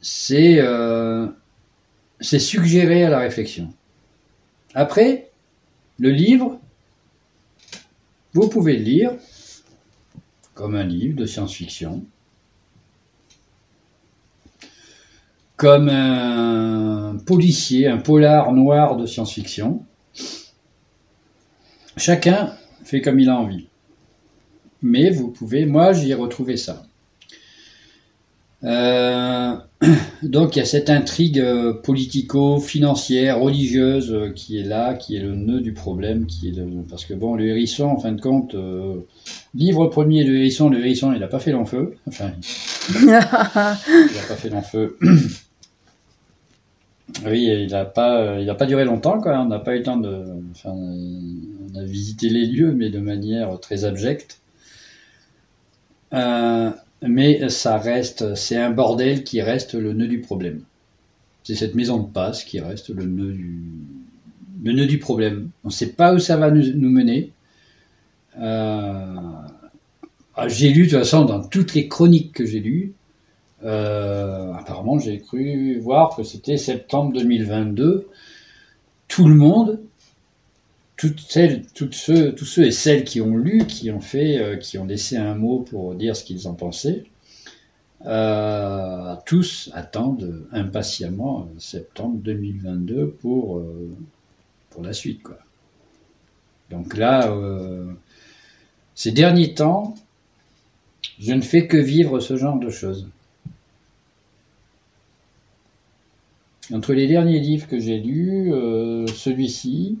C'est 0.00 0.60
euh, 0.60 1.26
c'est 2.20 2.38
suggéré 2.38 3.02
à 3.02 3.08
la 3.08 3.18
réflexion. 3.18 3.72
Après, 4.74 5.30
le 5.98 6.10
livre, 6.10 6.60
vous 8.36 8.48
pouvez 8.50 8.76
le 8.76 8.84
lire 8.84 9.12
comme 10.52 10.74
un 10.74 10.84
livre 10.84 11.16
de 11.16 11.24
science-fiction, 11.24 12.04
comme 15.56 15.88
un 15.88 17.16
policier, 17.26 17.86
un 17.86 17.96
polar 17.96 18.52
noir 18.52 18.96
de 18.96 19.06
science-fiction, 19.06 19.86
Chacun 21.96 22.54
fait 22.84 23.00
comme 23.00 23.18
il 23.18 23.30
a 23.30 23.36
envie. 23.36 23.68
Mais 24.82 25.08
vous 25.08 25.30
pouvez, 25.30 25.64
moi 25.64 25.94
j'y 25.94 26.10
ai 26.10 26.14
retrouvé 26.14 26.58
ça. 26.58 26.85
Euh, 28.64 29.54
donc 30.22 30.56
il 30.56 30.60
y 30.60 30.62
a 30.62 30.64
cette 30.64 30.88
intrigue 30.90 31.40
euh, 31.40 31.74
politico-financière, 31.74 33.38
religieuse 33.38 34.12
euh, 34.12 34.30
qui 34.30 34.58
est 34.58 34.62
là, 34.64 34.94
qui 34.94 35.16
est 35.16 35.20
le 35.20 35.34
nœud 35.34 35.60
du 35.60 35.72
problème, 35.72 36.26
qui 36.26 36.48
est 36.48 36.54
parce 36.88 37.04
que 37.04 37.14
bon, 37.14 37.34
le 37.34 37.46
hérisson, 37.46 37.84
en 37.84 37.98
fin 37.98 38.12
de 38.12 38.20
compte, 38.20 38.56
livre 39.54 39.86
premier 39.86 40.24
de 40.24 40.34
hérisson, 40.34 40.68
le 40.68 40.80
hérisson, 40.80 41.12
il 41.12 41.20
n'a 41.20 41.28
pas 41.28 41.40
fait 41.40 41.52
long 41.52 41.66
feu. 41.66 41.96
Enfin, 42.08 42.32
il 43.00 43.06
n'a 43.06 43.22
pas 43.22 43.76
fait 44.36 44.50
long 44.50 44.62
feu. 44.62 44.98
Oui, 47.24 47.44
il 47.44 47.70
n'a 47.70 47.84
pas, 47.84 48.40
il 48.40 48.50
a 48.50 48.54
pas 48.54 48.66
duré 48.66 48.84
longtemps, 48.84 49.20
quoi. 49.20 49.40
On 49.40 49.46
n'a 49.46 49.60
pas 49.60 49.74
eu 49.74 49.78
le 49.78 49.84
temps 49.84 49.96
de. 49.96 50.24
Enfin, 50.50 50.70
on 50.74 51.78
a 51.78 51.84
visité 51.84 52.28
les 52.28 52.44
lieux, 52.46 52.72
mais 52.72 52.90
de 52.90 52.98
manière 52.98 53.58
très 53.60 53.84
abjecte. 53.84 54.40
Euh, 56.12 56.70
mais 57.02 57.48
ça 57.48 57.78
reste, 57.78 58.34
c'est 58.34 58.56
un 58.56 58.70
bordel 58.70 59.24
qui 59.24 59.42
reste 59.42 59.74
le 59.74 59.92
nœud 59.92 60.08
du 60.08 60.20
problème. 60.20 60.62
C'est 61.44 61.54
cette 61.54 61.74
maison 61.74 61.98
de 61.98 62.10
passe 62.10 62.42
qui 62.44 62.60
reste 62.60 62.88
le 62.90 63.04
nœud 63.04 64.86
du, 64.86 64.98
problème. 64.98 65.50
On 65.64 65.68
ne 65.68 65.72
sait 65.72 65.92
pas 65.92 66.14
où 66.14 66.18
ça 66.18 66.36
va 66.36 66.50
nous, 66.50 66.72
nous 66.74 66.90
mener. 66.90 67.32
Euh, 68.38 69.14
ah, 70.34 70.48
j'ai 70.48 70.70
lu 70.70 70.86
de 70.86 70.90
toute 70.90 70.98
façon 70.98 71.24
dans 71.24 71.42
toutes 71.46 71.74
les 71.74 71.88
chroniques 71.88 72.32
que 72.32 72.44
j'ai 72.44 72.60
lues. 72.60 72.94
Euh, 73.64 74.52
apparemment, 74.52 74.98
j'ai 74.98 75.18
cru 75.18 75.78
voir 75.78 76.14
que 76.16 76.22
c'était 76.22 76.56
septembre 76.56 77.12
2022. 77.12 78.08
Tout 79.08 79.28
le 79.28 79.34
monde, 79.34 79.80
toutes 80.96 81.20
celles, 81.20 81.64
ceux, 81.92 82.34
tous 82.34 82.44
ceux 82.44 82.66
et 82.66 82.70
celles 82.70 83.04
qui 83.04 83.20
ont 83.20 83.36
lu, 83.36 83.66
qui 83.66 83.90
ont 83.90 84.00
fait, 84.00 84.38
euh, 84.38 84.56
qui 84.56 84.78
ont 84.78 84.84
laissé 84.84 85.16
un 85.16 85.34
mot 85.34 85.60
pour 85.60 85.94
dire 85.94 86.16
ce 86.16 86.24
qu'ils 86.24 86.48
en 86.48 86.54
pensaient, 86.54 87.04
euh, 88.06 89.14
tous 89.26 89.70
attendent 89.74 90.46
impatiemment 90.52 91.48
septembre 91.58 92.18
2022 92.18 93.08
pour 93.20 93.62
pour 94.70 94.82
la 94.82 94.92
suite, 94.92 95.22
quoi. 95.22 95.38
Donc 96.70 96.96
là, 96.96 97.32
ces 98.94 99.12
derniers 99.12 99.54
temps, 99.54 99.94
je 101.18 101.32
ne 101.32 101.40
fais 101.40 101.66
que 101.66 101.76
vivre 101.76 102.20
ce 102.20 102.36
genre 102.36 102.58
de 102.58 102.70
choses. 102.70 103.08
Entre 106.72 106.94
les 106.94 107.06
derniers 107.06 107.38
livres 107.38 107.68
que 107.68 107.78
j'ai 107.78 107.98
lus, 107.98 108.52
euh, 108.52 109.06
celui-ci, 109.06 109.98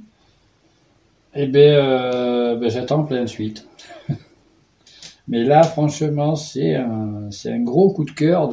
eh 1.36 1.46
ben, 1.46 1.74
euh, 1.74 2.56
ben, 2.56 2.70
j'attends 2.70 3.04
plein 3.04 3.22
de 3.22 3.26
suite. 3.26 3.68
Mais 5.28 5.44
là, 5.44 5.62
franchement, 5.62 6.36
c'est 6.36 6.74
un, 6.74 7.28
gros 7.60 7.90
coup 7.92 8.04
de 8.04 8.10
cœur 8.10 8.52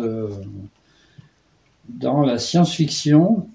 dans 1.90 2.22
la 2.22 2.38
science-fiction. 2.38 3.48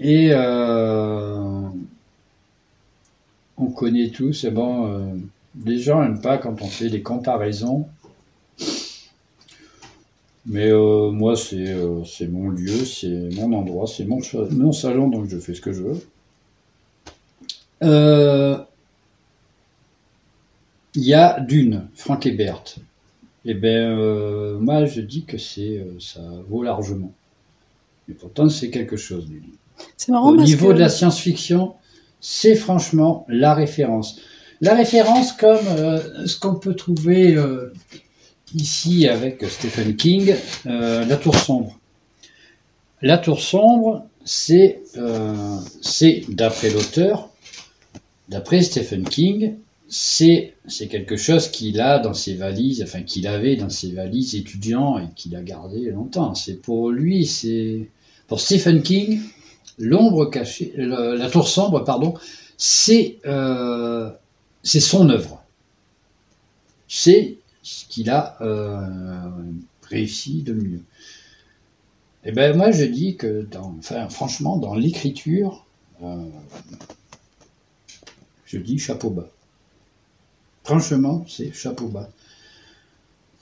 Et 0.00 0.30
euh, 0.32 1.62
on 3.56 3.66
connaît 3.66 4.10
tous, 4.10 4.32
c'est 4.32 4.52
bon 4.52 5.18
les 5.64 5.78
gens 5.78 6.02
n'aiment 6.02 6.20
pas 6.20 6.38
quand 6.38 6.62
on 6.62 6.66
fait 6.66 6.88
des 6.88 7.02
comparaisons. 7.02 7.86
Mais 10.46 10.70
euh, 10.70 11.10
moi, 11.10 11.34
euh, 11.52 12.04
c'est 12.04 12.28
mon 12.28 12.48
lieu, 12.48 12.84
c'est 12.84 13.28
mon 13.36 13.52
endroit, 13.52 13.86
c'est 13.86 14.06
mon, 14.06 14.20
mon, 14.52 14.72
salon, 14.72 15.08
donc 15.08 15.28
je 15.28 15.38
fais 15.38 15.54
ce 15.54 15.60
que 15.60 15.72
je 15.72 15.82
veux. 15.82 16.00
Euh, 17.82 18.58
il 20.94 21.04
y 21.04 21.14
a 21.14 21.40
Dune, 21.40 21.88
Frank 21.94 22.26
Ebert. 22.26 22.64
Eh 23.44 23.54
bien, 23.54 23.94
moi, 24.58 24.84
je 24.84 25.00
dis 25.00 25.24
que 25.24 25.38
c'est 25.38 25.86
ça 26.00 26.20
vaut 26.48 26.62
largement. 26.62 27.12
Mais 28.08 28.14
pourtant, 28.14 28.48
c'est 28.48 28.70
quelque 28.70 28.96
chose, 28.96 29.26
Dune. 29.26 29.44
C'est 29.96 30.12
marrant 30.12 30.30
Au 30.30 30.36
niveau 30.36 30.72
de 30.72 30.78
la 30.80 30.88
science-fiction, 30.88 31.74
c'est 32.20 32.56
franchement 32.56 33.24
la 33.28 33.54
référence. 33.54 34.20
La 34.60 34.74
référence 34.74 35.32
comme 35.32 35.66
euh, 35.68 36.26
ce 36.26 36.38
qu'on 36.38 36.56
peut 36.56 36.74
trouver 36.74 37.34
euh, 37.34 37.72
ici 38.54 39.06
avec 39.08 39.44
Stephen 39.48 39.94
King, 39.94 40.34
euh, 40.66 41.04
La 41.04 41.16
Tour 41.16 41.36
Sombre. 41.36 41.78
La 43.02 43.18
Tour 43.18 43.40
Sombre, 43.40 44.04
c'est, 44.24 44.80
c'est 45.80 46.24
d'après 46.28 46.70
l'auteur, 46.70 47.30
d'après 48.28 48.62
Stephen 48.62 49.04
King, 49.08 49.56
c'est, 49.88 50.54
quelque 50.90 51.16
chose 51.16 51.48
qu'il 51.48 51.80
a 51.80 51.98
dans 51.98 52.14
ses 52.14 52.34
valises, 52.34 52.82
enfin 52.82 53.02
qu'il 53.02 53.26
avait 53.26 53.56
dans 53.56 53.70
ses 53.70 53.92
valises 53.92 54.34
étudiants 54.34 54.98
et 54.98 55.08
qu'il 55.16 55.34
a 55.34 55.42
gardé 55.42 55.90
longtemps. 55.90 56.34
C'est 56.34 56.60
pour 56.60 56.90
lui, 56.90 57.24
c'est 57.26 57.88
pour 58.26 58.40
Stephen 58.40 58.82
King, 58.82 59.20
l'ombre 59.78 60.26
cachée, 60.26 60.74
la 60.76 61.30
tour 61.30 61.48
sombre, 61.48 61.84
pardon, 61.84 62.14
c'est 62.58 63.18
c'est 64.62 64.80
son 64.80 65.08
œuvre. 65.08 65.42
C'est 66.88 67.36
ce 67.62 67.84
qu'il 67.86 68.10
a 68.10 68.36
euh, 68.40 69.30
réussi 69.82 70.42
de 70.42 70.54
mieux. 70.54 70.82
Et 72.24 72.30
eh 72.30 72.32
ben 72.32 72.56
moi 72.56 72.70
je 72.72 72.84
dis 72.84 73.16
que, 73.16 73.46
franchement, 74.10 74.56
dans 74.56 74.74
l'écriture, 74.74 75.66
euh, 76.02 76.24
je 78.48 78.58
dis 78.58 78.78
chapeau 78.78 79.10
bas. 79.10 79.28
Franchement, 80.64 81.24
c'est 81.28 81.52
chapeau 81.52 81.88
bas. 81.88 82.10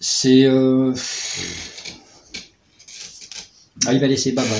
C'est. 0.00 0.44
Euh, 0.44 0.94
ah, 3.86 3.94
il 3.94 4.00
va 4.00 4.06
laisser 4.06 4.32
Baba. 4.32 4.54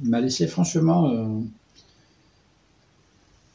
Il 0.00 0.10
m'a 0.10 0.20
laissé 0.20 0.46
franchement. 0.46 1.42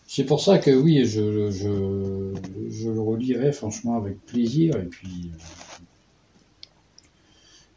C'est 0.08 0.26
pour 0.26 0.42
ça 0.42 0.60
que 0.60 0.70
oui, 0.70 1.06
je, 1.06 1.22
le 1.22 3.00
relirai 3.02 3.52
franchement 3.52 3.98
avec 3.98 4.24
plaisir. 4.26 4.76
Et 4.78 4.86
puis, 4.86 5.32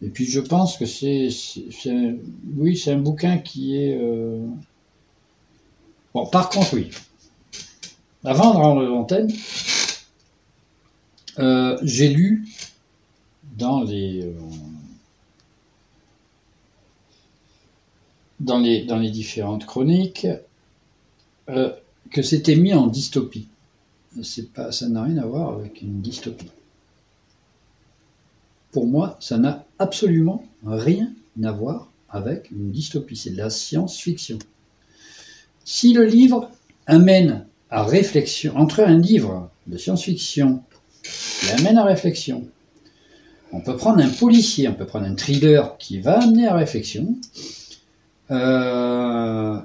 et 0.03 0.09
puis 0.09 0.27
je 0.27 0.41
pense 0.41 0.77
que 0.77 0.85
c'est, 0.85 1.29
oui, 2.57 2.77
c'est 2.77 2.93
un 2.93 2.99
bouquin 2.99 3.39
qui 3.39 3.77
est. 3.77 3.99
Euh, 3.99 4.47
bon, 6.13 6.27
par 6.27 6.51
contre, 6.51 6.75
oui. 6.75 6.91
Avant 8.27 8.55
de 8.55 8.59
rendre 8.59 8.83
l'antenne, 8.83 9.33
euh, 11.39 11.79
j'ai 11.83 12.09
lu 12.09 12.45
dans 13.57 13.85
les. 13.85 14.25
Euh, 14.25 14.33
dans 18.41 18.59
les, 18.59 18.85
dans 18.85 18.99
les 18.99 19.11
différentes 19.11 19.65
chroniques, 19.65 20.27
que 21.47 22.23
c'était 22.23 22.57
mis 22.57 22.75
en 22.75 22.89
dystopie. 22.89 23.49
C'est 24.23 24.53
pas, 24.53 24.73
ça 24.73 24.89
n'a 24.89 25.05
rien 25.05 25.19
à 25.19 25.27
voir 25.27 25.55
avec 25.55 25.81
une 25.81 26.03
dystopie. 26.03 26.51
Pour 28.73 28.89
moi, 28.89 29.17
ça 29.21 29.39
n'a 29.39 29.65
absolument 29.79 30.45
rien 30.65 31.13
à 31.45 31.53
voir 31.53 31.91
avec 32.11 32.51
une 32.51 32.73
dystopie. 32.73 33.17
C'est 33.17 33.31
de 33.31 33.39
la 33.39 33.51
science-fiction. 33.51 34.39
Si 35.65 35.93
le 35.93 36.05
livre 36.05 36.51
amène 36.87 37.47
à 37.71 37.85
réflexion, 37.85 38.57
entre 38.57 38.81
un 38.81 38.99
livre 38.99 39.51
de 39.67 39.77
science-fiction 39.77 40.63
qui 41.03 41.51
amène 41.53 41.79
à 41.79 41.85
réflexion, 41.85 42.47
on 43.53 43.61
peut 43.61 43.77
prendre 43.77 44.03
un 44.03 44.09
policier, 44.09 44.69
on 44.69 44.75
peut 44.75 44.87
prendre 44.87 45.07
un 45.07 45.15
thriller 45.15 45.77
qui 45.79 46.01
va 46.01 46.21
amener 46.21 46.47
à 46.47 46.55
réflexion. 46.55 47.17
Euh, 48.31 49.59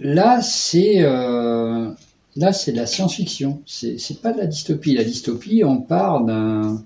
là, 0.00 0.42
c'est 0.42 1.02
euh, 1.02 1.90
là, 2.36 2.52
c'est 2.52 2.72
de 2.72 2.76
la 2.76 2.86
science-fiction. 2.86 3.62
C'est, 3.66 3.98
c'est 3.98 4.20
pas 4.20 4.32
de 4.32 4.38
la 4.38 4.46
dystopie. 4.46 4.94
La 4.94 5.04
dystopie, 5.04 5.62
on 5.64 5.78
part 5.80 6.24
d'un. 6.24 6.84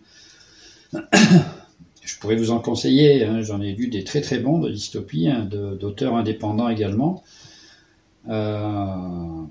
Je 2.02 2.18
pourrais 2.18 2.36
vous 2.36 2.50
en 2.50 2.58
conseiller. 2.58 3.24
Hein, 3.24 3.42
j'en 3.42 3.60
ai 3.60 3.72
lu 3.74 3.88
des 3.88 4.02
très 4.02 4.22
très 4.22 4.38
bons 4.38 4.58
de 4.58 4.70
dystopie, 4.70 5.28
hein, 5.28 5.46
d'auteurs 5.50 6.16
indépendants 6.16 6.70
également. 6.70 7.22
Euh, 8.28 9.42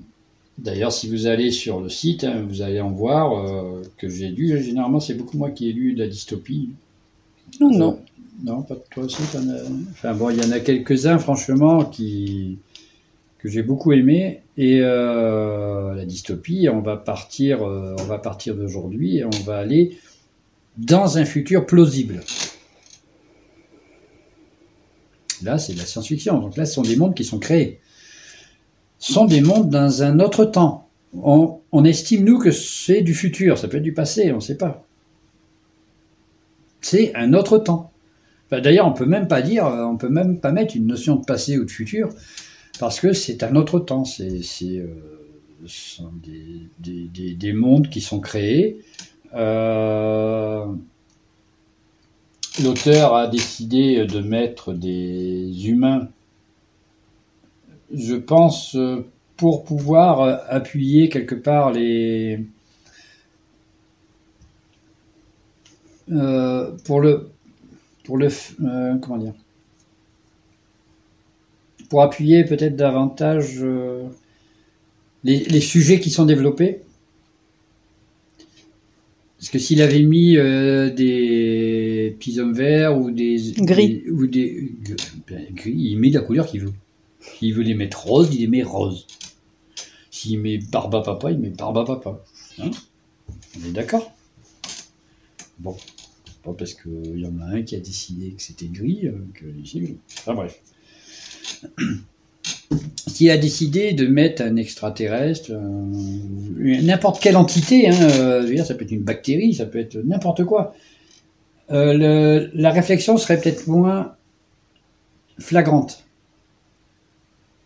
d'ailleurs, 0.58 0.92
si 0.92 1.10
vous 1.10 1.28
allez 1.28 1.52
sur 1.52 1.82
le 1.82 1.90
site, 1.90 2.24
hein, 2.24 2.46
vous 2.48 2.62
allez 2.62 2.82
en 2.82 2.92
voir 2.92 3.34
euh, 3.34 3.82
que 3.98 4.10
j'ai 4.10 4.30
lu. 4.30 4.62
Généralement, 4.62 5.00
c'est 5.00 5.16
beaucoup 5.16 5.38
moi 5.38 5.52
qui 5.52 5.70
ai 5.70 5.74
lu 5.74 5.94
de 5.94 6.00
la 6.00 6.08
dystopie. 6.08 6.70
Non, 7.60 7.72
non. 7.72 8.00
Non, 8.44 8.62
pas 8.62 8.76
toi 8.92 9.06
aussi. 9.06 9.22
Enfin 9.92 10.14
bon, 10.14 10.30
il 10.30 10.38
y 10.38 10.46
en 10.46 10.52
a 10.52 10.60
quelques-uns, 10.60 11.18
franchement, 11.18 11.86
qui 11.86 12.60
que 13.40 13.50
j'ai 13.50 13.64
beaucoup 13.64 13.92
aimé. 13.94 14.42
Et 14.58 14.80
euh, 14.82 15.94
la 15.94 16.06
dystopie, 16.06 16.68
on 16.72 16.82
va 16.82 16.98
partir, 16.98 17.64
euh, 17.64 17.96
on 18.00 18.04
va 18.04 18.18
partir 18.18 18.56
d'aujourd'hui 18.56 19.18
et 19.18 19.26
on 19.26 19.44
va 19.46 19.58
aller 19.58 19.98
dans 20.78 21.18
un 21.18 21.26
futur 21.26 21.66
plausible. 21.66 22.22
Là, 25.44 25.58
c'est 25.60 25.74
de 25.74 25.78
la 25.80 25.86
science-fiction. 25.86 26.40
Donc 26.40 26.58
là, 26.58 26.66
ce 26.66 26.74
sont 26.74 26.82
des 26.82 26.96
mondes 26.96 27.16
qui 27.16 27.24
sont 27.24 27.40
créés. 27.40 27.80
Sont 29.00 29.26
des 29.26 29.42
mondes 29.42 29.70
dans 29.70 30.04
un 30.04 30.20
autre 30.20 30.46
temps. 30.46 30.90
On, 31.14 31.84
estime, 31.86 32.24
nous, 32.24 32.40
que 32.40 32.52
c'est 32.52 33.02
du 33.02 33.14
futur. 33.14 33.58
Ça 33.58 33.68
peut 33.68 33.78
être 33.78 33.84
du 33.84 33.94
passé, 33.94 34.32
on 34.32 34.38
ne 34.38 34.42
sait 34.42 34.58
pas. 34.58 34.86
C'est 36.82 37.16
un 37.16 37.34
autre 37.34 37.58
temps. 37.58 37.92
D'ailleurs, 38.52 38.88
on 38.88 38.94
peut 38.94 39.06
même 39.06 39.28
pas 39.28 39.42
dire, 39.42 39.66
on 39.66 39.98
peut 39.98 40.10
même 40.10 40.40
pas 40.40 40.52
mettre 40.52 40.76
une 40.76 40.88
notion 40.88 41.16
de 41.16 41.26
passé 41.26 41.58
ou 41.58 41.66
de 41.66 41.72
futur 41.72 42.10
parce 42.80 43.00
que 43.00 43.14
c'est 43.14 43.44
un 43.44 43.56
autre 43.56 43.80
temps. 43.80 44.06
C'est, 44.06 44.42
euh, 44.64 44.88
des, 46.22 47.54
mondes 47.54 47.90
qui 47.90 48.02
sont 48.02 48.20
créés. 48.20 48.80
Euh, 49.34 50.66
l'auteur 52.64 53.16
a 53.16 53.28
décidé 53.28 54.06
de 54.06 54.20
mettre 54.22 54.74
des 54.74 55.68
humains, 55.68 56.10
je 57.94 58.16
pense, 58.16 58.76
euh, 58.76 59.06
pour 59.38 59.64
pouvoir 59.64 60.22
euh, 60.22 60.38
appuyer 60.50 61.10
quelque 61.10 61.36
part 61.36 61.72
les... 61.72 62.40
Euh, 66.10 66.72
pour 66.86 67.02
le... 67.02 67.30
Pour 68.04 68.18
le... 68.18 68.28
euh, 68.28 68.98
comment 69.02 69.18
dire? 69.18 69.34
Pour 71.90 72.02
appuyer 72.02 72.44
peut-être 72.44 72.76
davantage 72.76 73.58
euh, 73.62 74.04
les, 75.24 75.40
les 75.46 75.62
sujets 75.62 76.00
qui 76.00 76.10
sont 76.10 76.26
développés. 76.26 76.82
Parce 79.38 79.50
que 79.50 79.60
s'il 79.60 79.82
avait 79.84 80.02
mis 80.02 80.34
des 80.34 82.16
petits 82.18 82.40
hommes 82.40 82.54
verts 82.54 82.98
ou 82.98 83.12
des 83.12 83.38
Gris. 83.60 84.02
des- 84.04 84.10
ou 84.10 84.26
des 84.26 84.72
ben, 85.30 85.46
gris, 85.54 85.76
il 85.78 86.00
met 86.00 86.10
la 86.10 86.22
couleur 86.22 86.48
qu'il 86.48 86.62
veut. 86.62 86.74
S'il 87.40 87.54
veut 87.54 87.64
les 87.64 87.76
mettre 87.76 88.06
roses, 88.06 88.34
il 88.34 88.42
les 88.42 88.48
met 88.48 88.64
roses. 88.64 89.06
S'il 90.12 90.40
met 90.40 90.58
barba 90.58 91.02
papa, 91.02 91.32
il 91.32 91.40
met 91.40 91.50
barba 91.50 91.86
papa. 91.86 92.24
Hein? 92.60 92.72
On 93.58 93.68
est 93.68 93.72
d'accord? 93.72 94.12
Bon, 95.60 95.76
pas 96.44 96.54
parce 96.54 96.74
qu'il 96.74 97.20
y 97.20 97.26
en 97.26 97.40
a 97.40 97.46
un 97.58 97.62
qui 97.62 97.76
a 97.76 97.80
décidé 97.80 98.32
que 98.32 98.42
c'était 98.42 98.68
gris 98.68 99.08
euh, 99.08 99.14
que. 99.34 99.46
Enfin 100.20 100.34
bref. 100.34 100.62
S'il 103.08 103.32
a 103.32 103.38
décidé 103.38 103.94
de 103.94 104.06
mettre 104.06 104.42
un 104.44 104.58
extraterrestre, 104.58 105.52
euh, 105.52 106.82
n'importe 106.82 107.22
quelle 107.22 107.38
entité, 107.38 107.90
hein, 107.90 107.96
euh, 108.02 108.64
ça 108.64 108.76
peut 108.76 108.84
être 108.84 108.92
une 108.92 109.04
bactérie, 109.04 109.54
ça 109.56 109.66
peut 109.66 109.80
être 109.80 109.98
n'importe 109.98 110.44
quoi, 110.44 110.76
la 111.70 112.72
réflexion 112.72 113.18
serait 113.18 113.40
peut-être 113.40 113.68
moins 113.68 114.16
flagrante. 115.40 116.07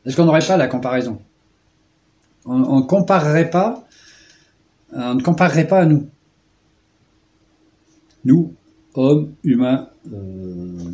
Parce 0.03 0.15
qu'on 0.15 0.25
n'aurait 0.25 0.45
pas 0.45 0.57
la 0.57 0.67
comparaison? 0.67 1.21
On 2.45 2.79
ne 2.79 2.85
comparerait 2.85 3.49
pas, 3.49 3.85
on 4.93 5.15
ne 5.15 5.21
comparerait 5.21 5.67
pas 5.67 5.81
à 5.81 5.85
nous. 5.85 6.09
Nous, 8.25 8.53
hommes, 8.95 9.33
humains, 9.43 9.89
euh, 10.11 10.91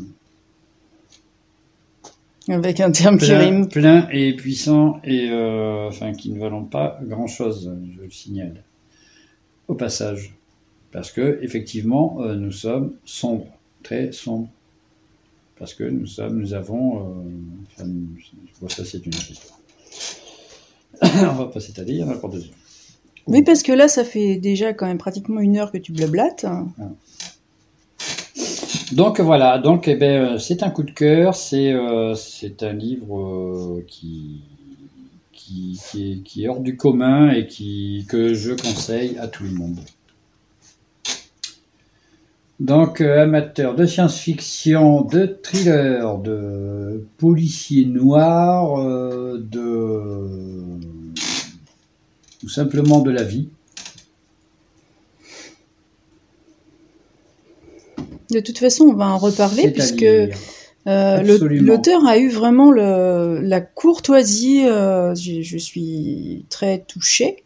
Avec 2.49 2.79
un 2.79 2.91
terme 2.91 3.17
qui 3.17 3.25
plein, 3.27 3.39
rime. 3.39 3.67
plein 3.67 4.07
et 4.09 4.33
puissants 4.35 4.99
et 5.03 5.29
euh, 5.31 5.87
enfin 5.87 6.13
qui 6.13 6.31
ne 6.31 6.39
valent 6.39 6.63
pas 6.63 6.99
grand 7.03 7.27
chose, 7.27 7.71
je 7.95 8.01
le 8.01 8.09
signale. 8.09 8.63
Au 9.67 9.75
passage, 9.75 10.33
parce 10.91 11.11
que 11.11 11.39
effectivement, 11.41 12.17
euh, 12.21 12.35
nous 12.35 12.51
sommes 12.53 12.93
sombres, 13.03 13.47
très 13.83 14.13
sombres, 14.13 14.49
parce 15.59 15.73
que 15.73 15.83
nous 15.83 16.05
sommes, 16.05 16.39
nous 16.39 16.53
avons, 16.53 16.99
euh, 16.99 17.23
enfin, 17.67 17.89
ça 18.69 18.85
c'est 18.85 19.05
une 19.05 19.13
autre 19.13 19.31
histoire. 19.31 19.59
On 21.31 21.35
va 21.35 21.45
pas 21.45 21.59
s'étaler, 21.59 21.93
il 21.93 21.99
y 21.99 22.03
en 22.03 22.09
a 22.09 22.15
pour 22.15 22.29
deux 22.29 22.39
heures. 22.39 22.55
Oui, 23.27 23.43
parce 23.43 23.61
que 23.61 23.73
là, 23.73 23.87
ça 23.87 24.05
fait 24.05 24.37
déjà 24.37 24.73
quand 24.73 24.85
même 24.85 24.97
pratiquement 24.97 25.41
une 25.41 25.57
heure 25.57 25.71
que 25.71 25.77
tu 25.77 25.91
blablates. 25.91 26.45
Donc 28.93 29.19
voilà, 29.19 29.57
donc 29.57 29.89
eh 29.89 29.95
ben, 29.95 30.35
euh, 30.35 30.37
c'est 30.37 30.63
un 30.63 30.69
coup 30.69 30.83
de 30.83 30.91
cœur, 30.91 31.35
c'est 31.35 31.73
euh, 31.73 32.15
un 32.61 32.73
livre 32.73 33.19
euh, 33.19 33.85
qui, 33.85 34.43
qui, 35.33 35.77
qui, 35.91 36.11
est, 36.11 36.23
qui 36.23 36.45
est 36.45 36.47
hors 36.47 36.61
du 36.61 36.77
commun 36.77 37.31
et 37.31 37.47
qui, 37.47 38.05
que 38.07 38.33
je 38.33 38.53
conseille 38.53 39.17
à 39.17 39.27
tout 39.27 39.43
le 39.43 39.51
monde. 39.51 39.79
Donc 42.59 43.01
euh, 43.01 43.21
amateur 43.21 43.75
de 43.75 43.85
science-fiction, 43.85 45.01
de 45.01 45.25
thriller, 45.43 46.17
de 46.17 47.05
policier 47.17 47.85
noir, 47.85 48.79
euh, 48.81 49.37
de 49.39 50.79
tout 52.39 52.49
simplement 52.49 52.99
de 53.01 53.11
la 53.11 53.23
vie. 53.23 53.49
De 58.31 58.39
toute 58.39 58.57
façon, 58.57 58.85
on 58.85 58.93
va 58.93 59.07
en 59.07 59.17
reparler 59.17 59.63
puisque 59.71 60.03
euh, 60.87 61.21
l'auteur 61.61 62.05
a 62.07 62.17
eu 62.17 62.29
vraiment 62.29 62.71
le- 62.71 63.39
la 63.41 63.61
courtoisie, 63.61 64.63
je, 64.65 65.41
je 65.41 65.57
suis 65.57 66.45
très 66.49 66.79
touchée, 66.79 67.43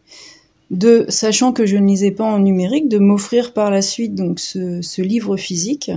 de, 0.72 1.04
sachant 1.08 1.52
que 1.52 1.66
je 1.66 1.76
ne 1.76 1.86
lisais 1.86 2.10
pas 2.10 2.24
en 2.24 2.38
numérique, 2.38 2.88
de 2.88 2.98
m'offrir 2.98 3.52
par 3.52 3.70
la 3.70 3.82
suite 3.82 4.14
donc 4.14 4.40
ce, 4.40 4.80
ce 4.82 5.02
livre 5.02 5.36
physique. 5.36 5.92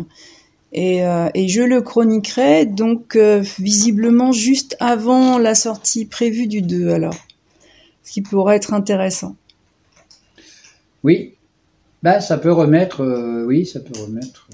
Et, 0.73 1.05
euh, 1.05 1.29
et 1.33 1.47
je 1.47 1.61
le 1.61 1.81
chroniquerai 1.81 2.65
donc 2.65 3.15
euh, 3.15 3.41
visiblement 3.59 4.33
juste 4.33 4.75
avant 4.81 5.37
la 5.37 5.55
sortie 5.55 6.05
prévue 6.05 6.47
du 6.47 6.61
2 6.61 6.89
alors. 6.89 7.15
Ce 8.03 8.11
qui 8.11 8.21
pourrait 8.21 8.57
être 8.57 8.73
intéressant. 8.73 9.35
Oui, 11.03 11.33
bah 12.03 12.19
ça 12.19 12.37
peut 12.37 12.51
remettre, 12.51 13.01
euh, 13.01 13.45
oui, 13.45 13.65
ça 13.65 13.79
peut 13.79 13.99
remettre, 13.99 14.49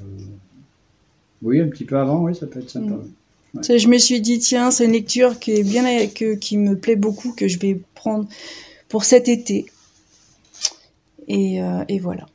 oui, 1.41 1.59
un 1.59 1.67
petit 1.67 1.86
peu 1.86 1.97
avant, 1.97 2.24
oui, 2.24 2.36
ça 2.36 2.45
peut 2.45 2.59
être 2.59 2.69
sympa. 2.69 2.95
Mm. 3.53 3.61
Je 3.63 3.88
me 3.88 3.97
suis 3.97 4.22
dit, 4.22 4.39
tiens, 4.39 4.69
c'est 4.69 4.86
une 4.86 4.91
lecture 4.91 5.39
qui 5.39 5.53
est 5.53 5.63
bien, 5.63 5.84
que, 6.07 6.36
qui 6.36 6.57
me 6.57 6.78
plaît 6.78 6.95
beaucoup, 6.95 7.34
que 7.34 7.47
je 7.47 7.57
vais 7.59 7.82
prendre 7.95 8.28
pour 8.88 9.03
cet 9.03 9.28
été. 9.28 9.65
Et, 11.34 11.61
euh, 11.61 11.86
et 11.88 11.97
voilà. 11.97 12.25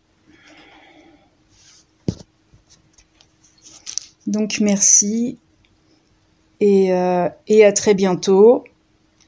Donc 4.26 4.58
merci. 4.60 5.36
Et, 6.60 6.94
euh, 6.94 7.28
et 7.46 7.66
à 7.66 7.72
très 7.74 7.92
bientôt. 7.92 8.64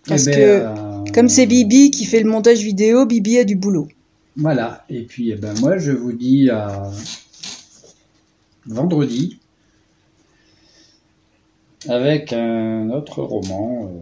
Parce 0.06 0.26
Eh 0.26 0.30
ben, 0.30 0.36
que, 0.36 0.40
euh, 0.40 1.12
comme 1.12 1.28
c'est 1.28 1.44
Bibi 1.44 1.90
qui 1.90 2.06
fait 2.06 2.20
le 2.20 2.30
montage 2.30 2.60
vidéo, 2.60 3.04
Bibi 3.04 3.40
a 3.40 3.44
du 3.44 3.56
boulot. 3.56 3.88
Voilà, 4.36 4.86
et 4.88 5.02
puis 5.02 5.32
eh 5.32 5.34
ben, 5.34 5.52
moi 5.60 5.76
je 5.76 5.92
vous 5.92 6.12
dis 6.12 6.48
à 6.48 6.90
vendredi 8.64 9.38
avec 11.88 12.32
un 12.32 12.88
autre 12.88 13.22
roman 13.22 13.92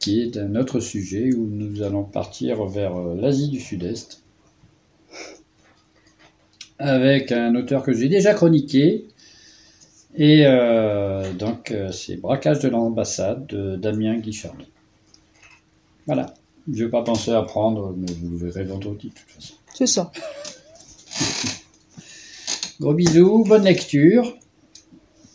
qui 0.00 0.22
est 0.22 0.36
un 0.36 0.56
autre 0.56 0.80
sujet 0.80 1.32
où 1.34 1.46
nous 1.46 1.82
allons 1.82 2.02
partir 2.02 2.64
vers 2.64 2.98
l'Asie 2.98 3.48
du 3.48 3.60
Sud-Est 3.60 4.23
avec 6.84 7.32
un 7.32 7.54
auteur 7.54 7.82
que 7.82 7.92
j'ai 7.92 8.08
déjà 8.08 8.34
chroniqué. 8.34 9.06
Et 10.16 10.46
euh, 10.46 11.32
donc, 11.32 11.70
euh, 11.70 11.90
c'est 11.90 12.16
Braquage 12.16 12.60
de 12.60 12.68
l'ambassade 12.68 13.46
de 13.46 13.76
Damien 13.76 14.18
Guichardi. 14.18 14.66
Voilà. 16.06 16.34
Je 16.68 16.80
ne 16.80 16.84
vais 16.84 16.90
pas 16.90 17.02
penser 17.02 17.32
à 17.32 17.42
prendre, 17.42 17.94
mais 17.96 18.06
vous 18.22 18.30
le 18.30 18.36
verrez 18.36 18.64
vendredi 18.64 19.08
de 19.08 19.14
toute 19.14 19.30
façon. 19.30 19.54
C'est 19.74 19.86
ça. 19.86 20.12
Gros 22.80 22.94
bisous, 22.94 23.44
bonne 23.44 23.64
lecture, 23.64 24.36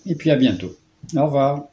et 0.06 0.16
puis 0.16 0.32
à 0.32 0.36
bientôt. 0.36 0.76
Au 1.16 1.26
revoir. 1.26 1.70